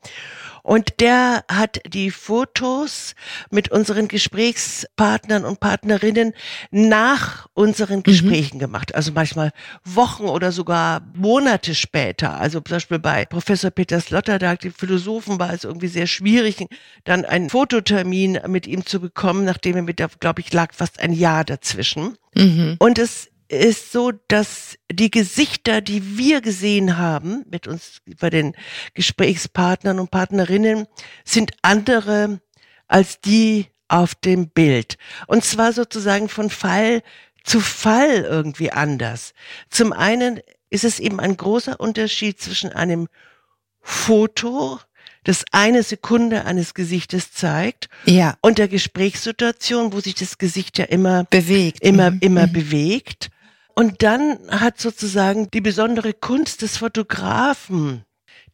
Und 0.68 1.00
der 1.00 1.46
hat 1.48 1.80
die 1.88 2.12
Fotos 2.12 3.16
mit 3.50 3.72
unseren 3.72 4.10
Gesprächspartnern 4.10 5.46
und 5.46 5.62
Partnerinnen 5.62 6.34
nach 6.72 7.48
unseren 7.54 8.00
mhm. 8.00 8.04
Gesprächen 8.04 8.58
mhm. 8.58 8.60
gemacht. 8.60 8.94
Also 8.94 9.14
manchmal 9.14 9.54
Wochen 9.86 10.26
oder 10.26 10.52
sogar 10.52 11.04
Monate 11.14 11.74
später. 11.74 12.38
Also 12.38 12.60
zum 12.60 12.76
Beispiel 12.76 13.00
bei 13.00 13.24
Professor 13.24 13.72
Peter 13.72 14.02
Sloterdijk, 14.02 14.60
dem 14.60 14.74
Philosophen, 14.74 15.40
war 15.40 15.54
es 15.54 15.64
irgendwie 15.64 15.88
sehr 15.88 16.06
schwierig, 16.06 16.58
dann 17.06 17.24
einen 17.24 17.50
Fototermin 17.50 18.40
mit 18.48 18.68
ihm 18.68 18.86
zu 18.86 19.00
bekommen, 19.00 19.46
nachdem 19.46 19.78
er 19.78 19.84
mit, 19.84 20.04
glaube 20.20 20.42
ich, 20.42 20.52
lag 20.52 20.74
fast 20.74 21.00
ein 21.00 21.14
Jahr 21.14 21.46
dazwischen. 21.46 22.18
Mhm. 22.36 22.76
Und 22.80 23.00
es 23.00 23.30
ist 23.50 23.92
so, 23.92 24.12
dass 24.28 24.78
die 24.92 25.12
Gesichter, 25.12 25.82
die 25.82 26.18
wir 26.18 26.42
gesehen 26.42 26.98
haben 26.98 27.46
mit 27.50 27.68
uns 27.68 28.02
bei 28.20 28.30
den 28.30 28.56
Gesprächspartnern 28.94 30.00
und 30.00 30.12
Partnerinnen, 30.12 30.88
sind 31.24 31.52
andere 31.62 32.42
als 32.88 33.22
die 33.22 33.68
auf 33.88 34.16
dem 34.16 34.50
Bild. 34.50 34.98
Und 35.28 35.46
zwar 35.46 35.74
sozusagen 35.74 36.30
von 36.30 36.50
Fall 36.50 37.04
zu 37.44 37.62
Fall 37.62 38.26
irgendwie 38.26 38.72
anders. 38.72 39.34
Zum 39.70 39.94
einen 39.94 40.42
ist 40.70 40.84
es 40.84 41.00
eben 41.00 41.20
ein 41.20 41.38
großer 41.38 41.80
Unterschied 41.80 42.42
zwischen 42.42 42.74
einem 42.74 43.08
Foto, 43.82 44.80
das 45.24 45.46
eine 45.52 45.84
Sekunde 45.84 46.46
eines 46.46 46.74
Gesichtes 46.74 47.32
zeigt. 47.32 47.90
Ja. 48.06 48.38
Und 48.42 48.58
der 48.58 48.68
Gesprächssituation, 48.68 49.94
wo 49.94 50.02
sich 50.02 50.16
das 50.16 50.38
Gesicht 50.38 50.78
ja 50.78 50.86
immer 50.86 51.24
bewegt, 51.26 51.82
immer, 51.82 52.12
mhm. 52.12 52.20
immer 52.22 52.48
mhm. 52.48 52.54
bewegt. 52.54 53.30
Und 53.78 54.02
dann 54.02 54.40
hat 54.50 54.82
sozusagen 54.82 55.52
die 55.52 55.62
besondere 55.62 56.12
Kunst 56.12 56.64
des 56.64 56.78
Fotografen, 56.78 58.06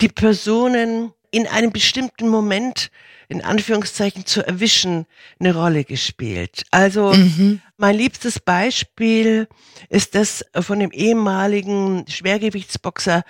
die 0.02 0.10
Personen 0.10 1.14
in 1.32 1.48
einem 1.48 1.72
bestimmten 1.72 2.28
Moment 2.28 2.92
in 3.30 3.42
Anführungszeichen 3.42 4.26
zu 4.26 4.46
erwischen, 4.46 5.06
eine 5.40 5.56
Rolle 5.56 5.86
gespielt. 5.86 6.64
Also 6.72 7.14
mhm. 7.14 7.62
mein 7.78 7.96
liebstes 7.96 8.42
Beispiel 8.42 9.48
ist 9.88 10.14
das 10.14 10.44
von 10.60 10.80
dem 10.80 10.92
ehemaligen 10.92 12.04
Schwergewichtsboxer 12.10 13.24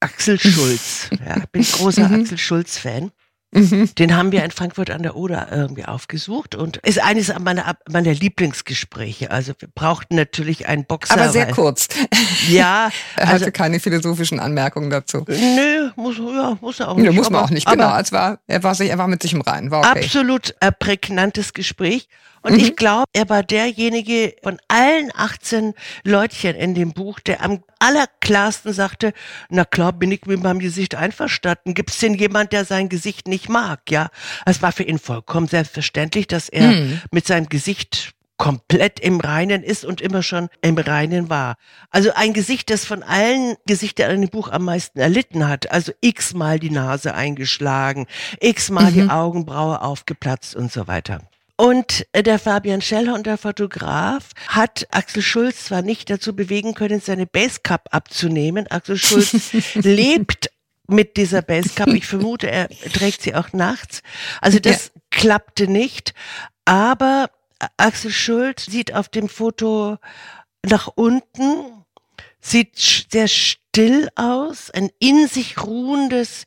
Axel 0.00 0.38
Schulz. 0.38 1.08
ja, 1.26 1.42
bin 1.50 1.62
großer 1.62 2.10
mhm. 2.10 2.20
Axel 2.20 2.36
Schulz-Fan. 2.36 3.10
Mhm. 3.50 3.94
Den 3.94 4.14
haben 4.14 4.30
wir 4.30 4.44
in 4.44 4.50
Frankfurt 4.50 4.90
an 4.90 5.02
der 5.02 5.16
Oder 5.16 5.48
irgendwie 5.50 5.86
aufgesucht 5.86 6.54
und 6.54 6.76
ist 6.78 7.02
eines 7.02 7.32
meiner, 7.38 7.76
meiner 7.90 8.12
Lieblingsgespräche. 8.12 9.30
Also 9.30 9.52
wir 9.58 9.68
brauchten 9.74 10.16
natürlich 10.16 10.68
einen 10.68 10.84
Boxer. 10.84 11.14
Aber 11.14 11.30
sehr 11.30 11.50
kurz. 11.50 11.88
Ja. 12.48 12.90
er 13.16 13.26
hatte 13.26 13.32
also, 13.32 13.50
keine 13.50 13.80
philosophischen 13.80 14.38
Anmerkungen 14.38 14.90
dazu. 14.90 15.24
Nö, 15.26 15.90
muss, 15.96 16.18
ja, 16.18 16.58
muss 16.60 16.80
er 16.80 16.90
auch 16.90 16.96
nicht. 16.96 17.06
Nö, 17.06 17.12
muss 17.12 17.30
man 17.30 17.44
auch 17.44 17.50
nicht, 17.50 17.66
genau. 17.66 17.96
Es 17.98 18.12
war, 18.12 18.38
er, 18.46 18.62
war 18.62 18.74
sich, 18.74 18.90
er 18.90 18.98
war 18.98 19.08
mit 19.08 19.22
sich 19.22 19.32
im 19.32 19.40
Reinen. 19.40 19.70
War 19.70 19.80
okay. 19.80 20.04
Absolut 20.04 20.54
äh, 20.60 20.70
prägnantes 20.70 21.54
Gespräch. 21.54 22.08
Und 22.42 22.54
mhm. 22.54 22.60
ich 22.60 22.76
glaube, 22.76 23.04
er 23.12 23.28
war 23.28 23.42
derjenige 23.42 24.34
von 24.42 24.58
allen 24.68 25.10
18 25.14 25.74
Leutchen 26.04 26.54
in 26.54 26.74
dem 26.74 26.92
Buch, 26.92 27.20
der 27.20 27.42
am 27.42 27.62
allerklarsten 27.78 28.72
sagte, 28.72 29.12
na 29.48 29.64
klar, 29.64 29.92
bin 29.92 30.12
ich 30.12 30.26
mit 30.26 30.42
meinem 30.42 30.58
Gesicht 30.58 30.94
einverstanden. 30.94 31.74
Gibt 31.74 31.90
es 31.90 31.98
denn 31.98 32.14
jemand, 32.14 32.52
der 32.52 32.64
sein 32.64 32.88
Gesicht 32.88 33.28
nicht 33.28 33.48
mag? 33.48 33.90
Ja, 33.90 34.08
es 34.46 34.62
war 34.62 34.72
für 34.72 34.82
ihn 34.82 34.98
vollkommen 34.98 35.48
selbstverständlich, 35.48 36.26
dass 36.26 36.48
er 36.48 36.68
mhm. 36.68 37.00
mit 37.10 37.26
seinem 37.26 37.48
Gesicht 37.48 38.14
komplett 38.38 39.00
im 39.00 39.20
Reinen 39.20 39.62
ist 39.62 39.84
und 39.84 40.00
immer 40.00 40.22
schon 40.22 40.48
im 40.62 40.78
Reinen 40.78 41.28
war. 41.28 41.56
Also 41.90 42.12
ein 42.14 42.32
Gesicht, 42.32 42.70
das 42.70 42.84
von 42.84 43.02
allen 43.02 43.56
Gesichtern 43.66 44.12
in 44.12 44.20
dem 44.22 44.30
Buch 44.30 44.50
am 44.50 44.64
meisten 44.64 44.98
erlitten 45.00 45.48
hat. 45.48 45.70
Also 45.72 45.92
x-mal 46.00 46.60
die 46.60 46.70
Nase 46.70 47.14
eingeschlagen, 47.14 48.06
x-mal 48.40 48.92
mhm. 48.92 48.94
die 48.94 49.10
Augenbraue 49.10 49.82
aufgeplatzt 49.82 50.54
und 50.54 50.72
so 50.72 50.86
weiter. 50.86 51.20
Und 51.60 52.06
äh, 52.12 52.22
der 52.22 52.38
Fabian 52.38 52.80
Scheller 52.80 53.14
und 53.14 53.26
der 53.26 53.36
Fotograf 53.36 54.30
hat 54.46 54.86
Axel 54.92 55.22
Schulz 55.22 55.64
zwar 55.64 55.82
nicht 55.82 56.08
dazu 56.08 56.36
bewegen 56.36 56.74
können, 56.74 57.00
seine 57.00 57.26
Basecap 57.26 57.88
abzunehmen. 57.90 58.68
Axel 58.68 58.96
Schulz 58.96 59.52
lebt 59.74 60.50
mit 60.86 61.16
dieser 61.16 61.42
Basecap. 61.42 61.88
Ich 61.88 62.06
vermute, 62.06 62.48
er 62.48 62.68
trägt 62.68 63.22
sie 63.22 63.34
auch 63.34 63.52
nachts. 63.52 64.02
Also 64.40 64.60
das 64.60 64.92
ja. 64.94 65.00
klappte 65.10 65.66
nicht. 65.66 66.14
Aber 66.64 67.28
Axel 67.76 68.12
Schulz 68.12 68.66
sieht 68.66 68.94
auf 68.94 69.08
dem 69.08 69.28
Foto 69.28 69.98
nach 70.64 70.86
unten, 70.94 71.84
sieht 72.40 72.78
sehr 73.10 73.26
still 73.26 74.08
aus, 74.14 74.70
ein 74.70 74.90
in 75.00 75.26
sich 75.26 75.60
ruhendes, 75.60 76.44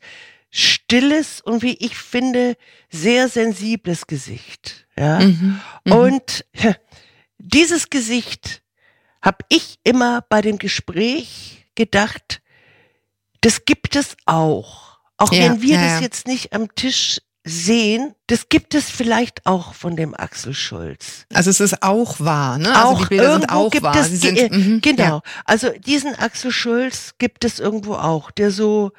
stilles 0.50 1.42
und 1.42 1.62
wie 1.62 1.76
ich 1.84 1.98
finde, 1.98 2.56
sehr 2.90 3.28
sensibles 3.28 4.06
Gesicht. 4.06 4.81
Ja. 4.96 5.20
Mhm, 5.20 5.60
mhm. 5.84 5.92
und 5.92 6.44
dieses 7.38 7.90
Gesicht 7.90 8.62
habe 9.22 9.44
ich 9.48 9.78
immer 9.84 10.22
bei 10.28 10.42
dem 10.42 10.58
Gespräch 10.58 11.66
gedacht, 11.74 12.42
das 13.40 13.64
gibt 13.64 13.96
es 13.96 14.16
auch. 14.26 14.98
Auch 15.16 15.32
ja, 15.32 15.44
wenn 15.44 15.62
wir 15.62 15.76
ja, 15.76 15.94
das 15.94 16.00
jetzt 16.00 16.26
nicht 16.26 16.52
am 16.52 16.74
Tisch 16.74 17.20
sehen, 17.44 18.14
das 18.28 18.48
gibt 18.48 18.74
es 18.74 18.88
vielleicht 18.88 19.46
auch 19.46 19.74
von 19.74 19.96
dem 19.96 20.14
Axel 20.14 20.54
Schulz. 20.54 21.26
Also 21.32 21.50
es 21.50 21.60
ist 21.60 21.82
auch 21.82 22.20
wahr, 22.20 22.58
ne? 22.58 22.74
Also 22.74 22.88
auch 22.88 23.02
die 23.02 23.08
Bilder 23.08 23.32
sind 23.32 23.50
auch 23.50 23.70
gibt 23.70 23.82
wahr. 23.82 23.96
Es, 23.96 24.08
sind, 24.20 24.36
äh, 24.36 24.48
mhm, 24.50 24.80
genau. 24.80 25.02
Ja. 25.02 25.22
Also 25.44 25.70
diesen 25.70 26.14
Axel 26.14 26.52
Schulz 26.52 27.14
gibt 27.18 27.44
es 27.44 27.58
irgendwo 27.58 27.94
auch, 27.94 28.30
der 28.30 28.50
so 28.50 28.92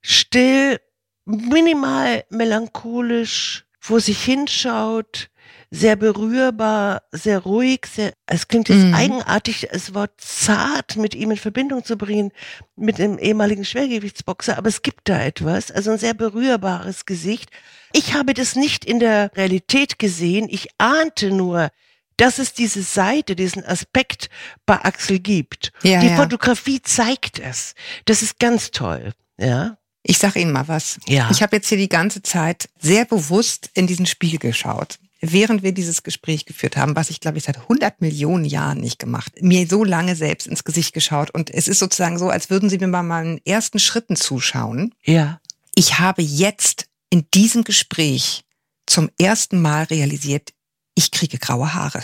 still, 0.00 0.80
minimal 1.24 2.24
melancholisch 2.30 3.65
vor 3.86 4.00
sich 4.00 4.24
hinschaut, 4.24 5.30
sehr 5.70 5.94
berührbar, 5.94 7.02
sehr 7.12 7.38
ruhig, 7.38 7.86
sehr, 7.86 8.12
es 8.26 8.48
klingt 8.48 8.68
jetzt 8.68 8.84
mhm. 8.84 8.94
eigenartig, 8.94 9.68
das 9.70 9.94
Wort 9.94 10.10
zart 10.18 10.96
mit 10.96 11.14
ihm 11.14 11.30
in 11.30 11.36
Verbindung 11.36 11.84
zu 11.84 11.96
bringen, 11.96 12.32
mit 12.74 12.98
dem 12.98 13.16
ehemaligen 13.16 13.64
Schwergewichtsboxer, 13.64 14.58
aber 14.58 14.68
es 14.68 14.82
gibt 14.82 15.08
da 15.08 15.22
etwas, 15.22 15.70
also 15.70 15.92
ein 15.92 15.98
sehr 15.98 16.14
berührbares 16.14 17.06
Gesicht. 17.06 17.50
Ich 17.92 18.14
habe 18.14 18.34
das 18.34 18.56
nicht 18.56 18.84
in 18.84 18.98
der 18.98 19.30
Realität 19.36 20.00
gesehen, 20.00 20.48
ich 20.50 20.66
ahnte 20.78 21.30
nur, 21.30 21.70
dass 22.16 22.40
es 22.40 22.54
diese 22.54 22.82
Seite, 22.82 23.36
diesen 23.36 23.64
Aspekt 23.64 24.30
bei 24.64 24.84
Axel 24.84 25.20
gibt. 25.20 25.72
Ja, 25.84 26.00
Die 26.00 26.08
ja. 26.08 26.16
Fotografie 26.16 26.82
zeigt 26.82 27.38
es. 27.38 27.76
Das 28.04 28.22
ist 28.22 28.40
ganz 28.40 28.72
toll, 28.72 29.12
ja. 29.38 29.78
Ich 30.08 30.18
sag 30.18 30.36
Ihnen 30.36 30.52
mal 30.52 30.68
was. 30.68 30.98
Ja. 31.08 31.28
Ich 31.32 31.42
habe 31.42 31.56
jetzt 31.56 31.68
hier 31.68 31.78
die 31.78 31.88
ganze 31.88 32.22
Zeit 32.22 32.68
sehr 32.78 33.04
bewusst 33.04 33.70
in 33.74 33.88
diesen 33.88 34.06
Spiegel 34.06 34.38
geschaut, 34.38 35.00
während 35.20 35.64
wir 35.64 35.72
dieses 35.72 36.04
Gespräch 36.04 36.46
geführt 36.46 36.76
haben, 36.76 36.94
was 36.94 37.10
ich 37.10 37.18
glaube 37.18 37.38
ich 37.38 37.44
seit 37.44 37.58
100 37.58 38.00
Millionen 38.00 38.44
Jahren 38.44 38.78
nicht 38.78 39.00
gemacht. 39.00 39.32
Mir 39.40 39.66
so 39.66 39.82
lange 39.82 40.14
selbst 40.14 40.46
ins 40.46 40.62
Gesicht 40.62 40.92
geschaut 40.92 41.30
und 41.30 41.50
es 41.50 41.66
ist 41.66 41.80
sozusagen 41.80 42.18
so, 42.18 42.28
als 42.28 42.50
würden 42.50 42.70
Sie 42.70 42.78
mir 42.78 42.88
bei 42.88 43.02
meinen 43.02 43.40
ersten 43.44 43.80
Schritten 43.80 44.14
zuschauen. 44.14 44.94
Ja. 45.02 45.40
Ich 45.74 45.98
habe 45.98 46.22
jetzt 46.22 46.86
in 47.10 47.26
diesem 47.34 47.64
Gespräch 47.64 48.44
zum 48.86 49.10
ersten 49.18 49.60
Mal 49.60 49.84
realisiert, 49.84 50.52
ich 50.94 51.10
kriege 51.10 51.38
graue 51.38 51.74
Haare. 51.74 52.02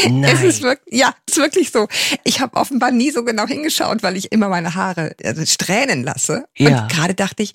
Nein. 0.08 0.24
Es 0.24 0.42
ist 0.42 0.62
wirklich, 0.62 0.98
ja, 0.98 1.14
es 1.26 1.36
ist 1.36 1.42
wirklich 1.42 1.70
so. 1.70 1.88
Ich 2.24 2.40
habe 2.40 2.56
offenbar 2.56 2.90
nie 2.90 3.10
so 3.10 3.24
genau 3.24 3.46
hingeschaut, 3.46 4.02
weil 4.02 4.16
ich 4.16 4.32
immer 4.32 4.48
meine 4.48 4.74
Haare 4.74 5.14
also 5.22 5.44
strähnen 5.44 6.02
lasse. 6.02 6.46
Ja. 6.56 6.82
Und 6.82 6.88
gerade 6.90 7.14
dachte 7.14 7.42
ich, 7.42 7.54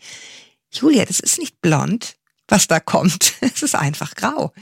Julia, 0.72 1.06
das 1.06 1.20
ist 1.20 1.40
nicht 1.40 1.62
blond, 1.62 2.16
was 2.48 2.68
da 2.68 2.80
kommt. 2.80 3.34
Es 3.42 3.64
ist 3.64 3.76
einfach 3.76 4.16
grau. 4.16 4.54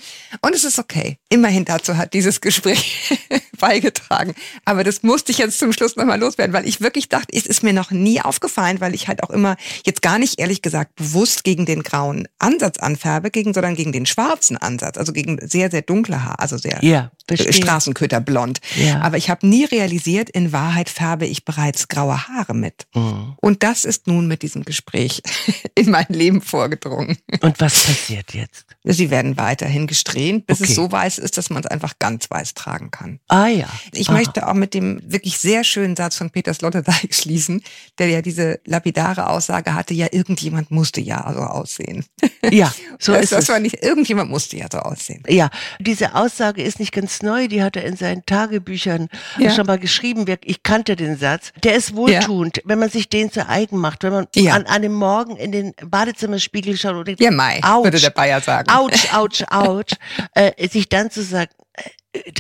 Und 0.42 0.56
es 0.56 0.64
ist 0.64 0.80
okay. 0.80 1.20
Immerhin 1.30 1.66
dazu 1.66 1.98
hat 1.98 2.14
dieses 2.14 2.42
Gespräch 2.42 3.20
beigetragen. 3.60 4.34
Aber 4.66 4.84
das 4.84 5.04
musste 5.04 5.32
ich 5.32 5.38
jetzt 5.38 5.60
zum 5.60 5.72
Schluss 5.72 5.96
nochmal 5.96 6.20
loswerden, 6.20 6.54
weil 6.54 6.68
ich 6.68 6.82
wirklich 6.82 7.10
dachte, 7.10 7.36
es 7.36 7.46
ist 7.46 7.64
mir 7.64 7.74
noch 7.74 7.92
nie 7.92 8.22
aufgefallen, 8.22 8.82
weil 8.82 8.96
ich 8.96 9.08
halt 9.08 9.22
auch 9.24 9.30
immer 9.30 9.56
jetzt 9.86 10.02
gar 10.02 10.18
nicht 10.18 10.40
ehrlich 10.40 10.64
gesagt 10.64 10.96
bewusst 10.96 11.44
gegen 11.44 11.66
den 11.66 11.84
grauen 11.84 12.28
Ansatz 12.40 12.80
anfärbe, 12.80 13.30
gegen, 13.30 13.54
sondern 13.54 13.76
gegen 13.76 13.92
den 13.92 14.08
schwarzen 14.08 14.58
Ansatz, 14.58 14.98
also 14.98 15.14
gegen 15.14 15.38
sehr, 15.48 15.70
sehr 15.70 15.84
dunkle 15.84 16.24
Haar, 16.24 16.40
also 16.40 16.58
sehr 16.58 16.82
ja, 17.30 17.52
Straßenköterblond. 17.52 18.60
Ja. 18.76 19.02
Aber 19.02 19.18
ich 19.18 19.30
habe 19.30 19.48
nie 19.48 19.66
realisiert, 19.66 20.30
in 20.30 20.52
Wahrheit 20.52 20.90
färbe 20.90 21.26
ich 21.26 21.46
bereits 21.46 21.88
graue 21.88 22.28
Haare 22.28 22.54
mit. 22.54 22.88
Mhm. 22.94 23.36
Und 23.42 23.64
das 23.64 23.86
ist 23.86 24.08
nun 24.08 24.28
mit 24.28 24.42
diesem 24.42 24.64
Gespräch 24.64 25.22
in 25.76 25.90
mein 25.90 26.08
Leben 26.10 26.42
vorgedrungen. 26.42 27.18
Und 27.42 27.60
was 27.60 27.84
passiert 27.84 28.34
jetzt? 28.34 28.66
Sie 28.84 29.10
werden 29.10 29.38
weiterhin 29.38 29.88
gesträhnt, 29.88 30.48
bis 30.48 30.62
okay. 30.62 30.70
es 30.70 30.76
so 30.76 30.92
weiß 30.92 31.18
ist, 31.18 31.38
dass 31.38 31.50
man 31.50 31.64
es 31.64 31.70
einfach 31.70 32.00
ganz 32.00 32.30
weiß 32.30 32.54
tragen 32.54 32.92
kann. 32.92 33.20
Ah 33.28 33.48
ja. 33.48 33.68
Ich 33.92 34.10
Aha. 34.10 34.18
möchte 34.18 34.48
auch 34.48 34.54
mit 34.54 34.74
dem 34.74 35.02
wirklich 35.06 35.38
sehr 35.38 35.64
schönen 35.64 35.96
Satz 35.96 36.18
von 36.18 36.30
Peter 36.30 36.54
Sloterdijk 36.54 37.14
schließen, 37.14 37.64
der 38.00 38.08
ja 38.08 38.22
diese 38.22 38.60
lapidare 38.66 39.30
Aussage 39.30 39.74
hatte, 39.74 39.94
ja, 39.94 40.08
irgendjemand 40.12 40.72
musste 40.72 41.02
ja 41.02 41.32
so 41.34 41.42
aussehen. 41.42 42.06
Ja, 42.50 42.74
so 43.00 43.12
das, 43.14 43.24
ist 43.24 43.32
das 43.34 43.44
es. 43.44 43.50
War 43.50 43.60
nicht, 43.60 43.84
irgendjemand 43.84 44.30
musste 44.30 44.58
ja 44.58 44.68
so 44.72 44.80
aussehen. 44.80 45.24
Ja, 45.28 45.50
diese 45.80 46.16
Aussage 46.16 46.62
ist 46.64 46.80
nicht 46.80 46.92
ganz 46.92 47.17
neu, 47.24 47.48
die 47.48 47.64
hat 47.64 47.76
er 47.76 47.84
in 47.84 47.96
seinen 47.96 48.26
Tagebüchern 48.26 49.10
ja. 49.38 49.52
schon 49.52 49.68
mal 49.68 49.80
geschrieben. 49.80 50.26
Ich 50.44 50.64
kannte 50.64 50.96
den 50.96 51.18
Satz. 51.18 51.52
Der 51.64 51.76
ist 51.76 51.96
wohltuend, 51.96 52.58
ja. 52.58 52.64
wenn 52.66 52.80
man 52.80 52.90
sich 52.90 53.10
den 53.10 53.32
zu 53.32 53.48
eigen 53.48 53.78
macht, 53.78 54.04
wenn 54.04 54.14
man 54.14 54.28
ja. 54.36 54.54
an 54.54 54.66
einem 54.66 54.94
Morgen 54.94 55.36
in 55.36 55.52
den 55.52 55.74
Badezimmerspiegel 55.86 56.78
schaut 56.78 56.96
und 56.96 57.08
denkt, 57.08 57.22
ja, 57.22 57.32
Mai, 57.32 57.60
ouch, 57.64 57.84
würde 57.84 58.00
der 58.00 58.10
Bayer 58.10 58.42
sagen. 58.42 58.70
Ouch, 58.72 59.14
ouch, 59.14 59.44
ouch, 59.50 59.98
äh, 60.34 60.68
sich 60.68 60.90
dann 60.90 61.12
zu 61.12 61.24
sagen, 61.24 61.52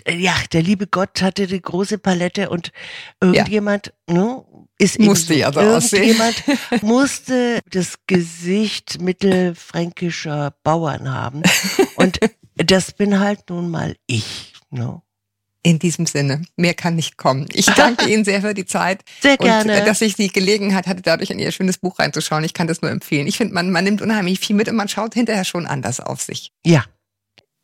äh, 0.05 0.15
ja, 0.15 0.33
der 0.51 0.63
liebe 0.63 0.87
Gott 0.87 1.21
hatte 1.21 1.47
die 1.47 1.61
große 1.61 1.97
Palette 1.97 2.49
und 2.49 2.71
irgendjemand, 3.21 3.93
ne, 4.07 4.43
ist 4.79 4.99
musste 4.99 5.33
so, 5.33 5.39
ja 5.39 5.51
so 5.51 5.59
irgendjemand 5.59 6.43
musste 6.83 7.61
das 7.69 7.97
Gesicht 8.05 9.01
mittelfränkischer 9.01 10.53
Bauern 10.63 11.11
haben 11.11 11.41
und 11.95 12.19
das 12.55 12.91
bin 12.91 13.19
halt 13.19 13.49
nun 13.49 13.69
mal 13.69 13.95
ich, 14.05 14.53
ne? 14.69 15.01
In 15.63 15.79
diesem 15.79 16.05
Sinne, 16.05 16.43
mehr 16.55 16.75
kann 16.75 16.95
nicht 16.95 17.17
kommen. 17.17 17.45
Ich 17.51 17.65
danke 17.65 18.07
Ihnen 18.09 18.23
sehr 18.23 18.41
für 18.41 18.53
die 18.53 18.65
Zeit. 18.65 19.03
Sehr 19.21 19.35
gerne. 19.35 19.73
Und, 19.73 19.79
äh, 19.79 19.85
dass 19.85 19.99
ich 19.99 20.15
die 20.15 20.29
Gelegenheit 20.29 20.87
hatte, 20.87 21.01
dadurch 21.01 21.29
in 21.29 21.39
Ihr 21.39 21.51
schönes 21.51 21.77
Buch 21.77 21.99
reinzuschauen. 21.99 22.43
Ich 22.45 22.53
kann 22.53 22.67
das 22.67 22.81
nur 22.81 22.89
empfehlen. 22.89 23.27
Ich 23.27 23.37
finde, 23.37 23.53
man, 23.53 23.71
man 23.71 23.83
nimmt 23.83 24.01
unheimlich 24.01 24.39
viel 24.39 24.55
mit 24.55 24.69
und 24.69 24.75
man 24.77 24.87
schaut 24.87 25.13
hinterher 25.13 25.43
schon 25.43 25.65
anders 25.67 25.99
auf 25.99 26.21
sich. 26.21 26.53
Ja, 26.65 26.85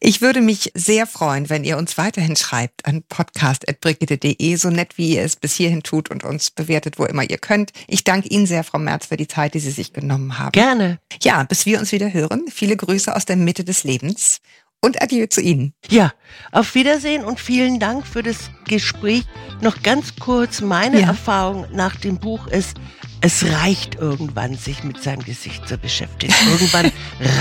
ich 0.06 0.20
würde 0.20 0.42
mich 0.42 0.70
sehr 0.76 1.08
freuen, 1.08 1.50
wenn 1.50 1.64
ihr 1.64 1.78
uns 1.78 1.98
weiterhin 1.98 2.36
schreibt 2.36 2.86
an 2.86 3.04
podcast.brigitte.de, 3.04 4.56
so 4.58 4.70
nett 4.70 4.98
wie 4.98 5.16
ihr 5.16 5.24
es 5.24 5.38
bis 5.38 5.56
hierhin 5.56 5.82
tut 5.82 6.12
und 6.12 6.26
uns 6.26 6.52
bewertet, 6.52 7.00
wo 7.00 7.06
immer 7.06 7.24
ihr 7.24 7.38
könnt. 7.38 7.72
Ich 7.88 8.04
danke 8.04 8.28
Ihnen 8.28 8.46
sehr, 8.46 8.66
Frau 8.66 8.80
Merz, 8.80 9.06
für 9.06 9.16
die 9.16 9.30
Zeit, 9.30 9.54
die 9.54 9.62
Sie 9.62 9.72
sich 9.72 9.94
genommen 9.94 10.38
haben. 10.38 10.52
Gerne. 10.52 11.00
Ja, 11.22 11.44
bis 11.44 11.66
wir 11.66 11.80
uns 11.80 11.94
wieder 11.94 12.12
hören. 12.12 12.44
Viele 12.52 12.76
Grüße 12.76 13.16
aus 13.16 13.24
der 13.24 13.38
Mitte 13.38 13.64
des 13.64 13.86
Lebens 13.86 14.42
und 14.84 15.02
Adieu 15.02 15.28
zu 15.28 15.42
Ihnen. 15.42 15.74
Ja, 15.90 16.12
auf 16.52 16.76
Wiedersehen 16.76 17.24
und 17.24 17.40
vielen 17.40 17.80
Dank 17.80 18.06
für 18.06 18.22
das 18.22 18.52
Gespräch. 18.68 19.24
Noch 19.62 19.82
ganz 19.82 20.16
kurz, 20.20 20.60
meine 20.60 21.00
ja. 21.00 21.08
Erfahrung 21.08 21.66
nach 21.72 21.96
dem 21.96 22.20
Buch 22.20 22.48
ist, 22.48 22.78
es 23.22 23.46
reicht 23.46 23.96
irgendwann, 23.96 24.56
sich 24.56 24.84
mit 24.84 25.02
seinem 25.02 25.24
Gesicht 25.24 25.66
zu 25.68 25.78
beschäftigen. 25.78 26.34
Irgendwann 26.52 26.92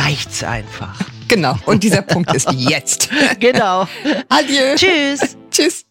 reicht's 0.05 0.45
einfach. 0.45 1.01
Genau. 1.27 1.59
Und 1.67 1.83
dieser 1.83 2.03
Punkt 2.03 2.33
ist 2.33 2.51
jetzt. 2.57 3.11
Genau. 3.41 3.89
Adieu. 4.29 4.77
Tschüss. 4.77 5.37
Tschüss. 5.51 5.85